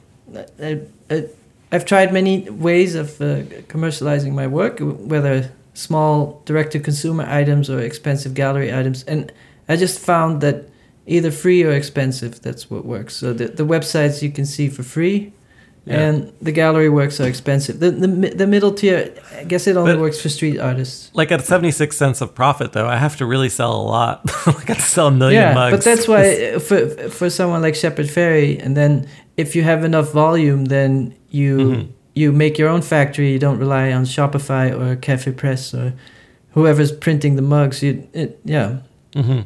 [0.61, 1.25] I, I,
[1.71, 7.69] I've tried many ways of uh, commercializing my work, whether small direct to consumer items
[7.69, 9.31] or expensive gallery items, and
[9.69, 10.65] I just found that
[11.05, 12.41] either free or expensive.
[12.41, 13.15] That's what works.
[13.15, 15.33] So the the websites you can see for free.
[15.87, 15.99] Yeah.
[16.09, 17.79] And the gallery works are expensive.
[17.79, 21.09] The, the the middle tier, I guess it only But- works for street artists.
[21.13, 24.25] Like at seventy six cents of profit, though, I have to really sell a lot.
[24.47, 25.77] like I have to sell a million yeah, mugs.
[25.77, 29.07] but that's why for for someone like Shepard Fairey, and then
[29.37, 31.87] if you have enough volume, then you Mhm.
[32.15, 33.31] you make your own factory.
[33.31, 35.93] You don't rely on Shopify or Cafe Press or
[36.55, 37.81] whoever's printing the mugs.
[37.81, 38.77] You it, yeah.
[39.15, 39.41] hmm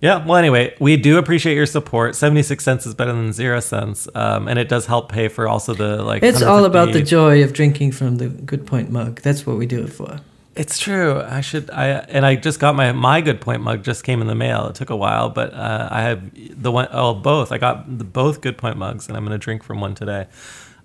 [0.00, 0.24] Yeah.
[0.24, 2.14] Well, anyway, we do appreciate your support.
[2.14, 5.48] Seventy six cents is better than zero cents, um, and it does help pay for
[5.48, 6.22] also the like.
[6.22, 9.20] It's all about the joy of drinking from the Good Point mug.
[9.22, 10.20] That's what we do it for.
[10.54, 11.20] It's true.
[11.20, 11.70] I should.
[11.70, 13.84] I and I just got my my Good Point mug.
[13.84, 14.66] Just came in the mail.
[14.66, 16.88] It took a while, but uh, I have the one.
[16.90, 17.52] Oh, both.
[17.52, 20.26] I got the, both Good Point mugs, and I'm going to drink from one today.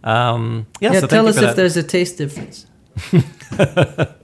[0.03, 0.93] Um, yeah.
[0.93, 1.55] Yeah, so tell us if that.
[1.55, 2.67] there's a taste difference.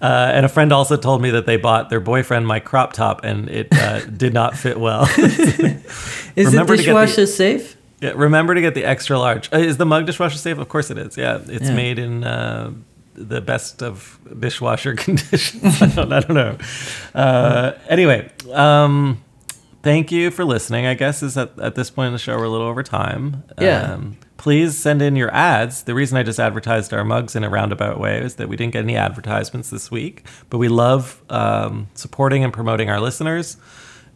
[0.00, 3.22] Uh, and a friend also told me that they bought their boyfriend my crop top,
[3.24, 5.02] and it uh, did not fit well.
[6.36, 7.76] Is Remember it to get the- dishwasher safe?
[8.00, 9.52] Yeah, remember to get the extra large.
[9.52, 10.56] Uh, is the mug dishwasher safe?
[10.56, 11.18] Of course it is.
[11.18, 11.74] Yeah, it's Yeah.
[11.74, 12.72] made in uh,
[13.14, 15.82] the best of dishwasher conditions.
[15.82, 16.56] I, don't, I don't know.
[17.14, 19.22] Uh, anyway, um,
[19.82, 20.86] thank you for listening.
[20.86, 23.42] I guess is at, at this point in the show we're a little over time.
[23.60, 23.92] Yeah.
[23.92, 25.82] Um, please send in your ads.
[25.82, 28.72] The reason I just advertised our mugs in a roundabout way is that we didn't
[28.72, 33.58] get any advertisements this week, but we love um, supporting and promoting our listeners.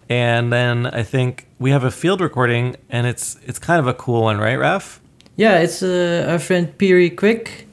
[0.09, 3.93] And then I think we have a field recording, and it's it's kind of a
[3.93, 4.99] cool one, right, Raf?
[5.37, 7.69] Yeah, it's uh, our friend Piri Quick,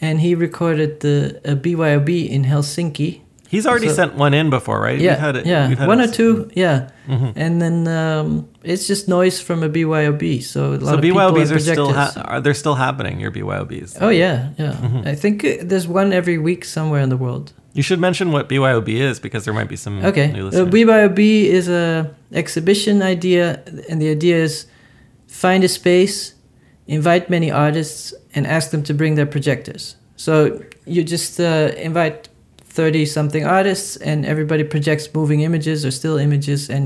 [0.00, 3.20] and he recorded the uh, BYOB in Helsinki.
[3.54, 4.98] He's already So- sent one in before, right?
[5.00, 7.32] Yeah, had it- yeah, had one it- or two, yeah, Mhm.
[7.44, 8.26] and then um,
[8.62, 10.42] it's just noise from a BYOB.
[10.42, 13.20] So a lot So of BYOBs have are still ha- are they're still happening?
[13.20, 13.90] Your BYOBs.
[14.00, 14.72] Oh yeah, yeah.
[14.86, 15.06] Mhm.
[15.12, 17.46] I think uh, there's one every week somewhere in the world.
[17.76, 20.64] You should mention what BYOB is because there might be some Okay, new uh.
[20.74, 21.18] BYOB
[21.58, 23.44] is a exhibition idea,
[23.88, 24.66] and the idea is
[25.26, 26.34] find a space,
[26.86, 29.96] invite many artists, and ask them to bring their projectors.
[30.16, 32.28] So you just uh, invite
[32.74, 36.84] thirty something artists, and everybody projects moving images or still images, and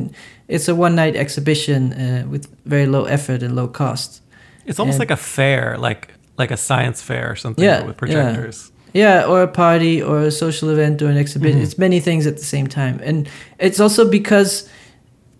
[0.49, 4.23] it's a one night exhibition uh, with very low effort and low cost.
[4.67, 6.03] it's almost and- like a fair, like
[6.39, 8.71] like a science fair or something Yeah, with projectors.
[8.95, 11.59] Yeah, or a party or a social event or an exhibition.
[11.61, 11.65] Mhm.
[11.65, 12.97] It's many things at the same time.
[13.09, 13.29] And
[13.59, 14.69] it's also because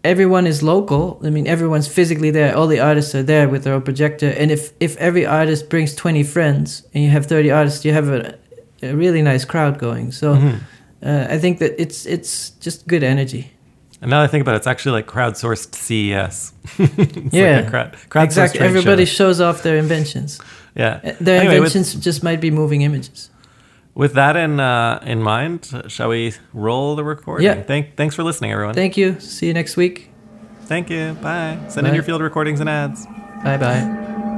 [0.05, 1.03] everyone is local.
[1.27, 2.55] I mean, everyone's physically there.
[2.57, 4.29] All the artists are there with their own projector.
[4.41, 8.09] And if, if every artist brings 20 friends and you have 30 artists, you have
[8.09, 8.35] a,
[8.83, 10.13] a really nice crowd going.
[10.13, 10.61] So Mhm.
[11.03, 13.53] uh, I think that it's it's just good energy.
[14.01, 16.53] And now I think about it, it's actually like crowdsourced CES.
[17.33, 17.57] Yeah.
[17.61, 18.61] like crowd, crowdsourced exactly.
[18.61, 19.25] Everybody show.
[19.27, 20.41] shows off their inventions.
[20.77, 21.01] yeah.
[21.05, 23.31] Uh, Their Anyway, with- inventions just might be moving images.
[23.95, 27.45] with that in uh, in mind, shall we roll the recording?
[27.47, 27.63] Yeah.
[27.67, 28.75] Thank, thanks for listening, everyone.
[28.75, 29.17] Thank you.
[29.19, 30.11] See you next week.
[30.69, 31.17] Thank you.
[31.23, 31.57] Bye.
[31.69, 33.07] Send in your field recordings and ads.
[33.43, 34.38] Bye bye.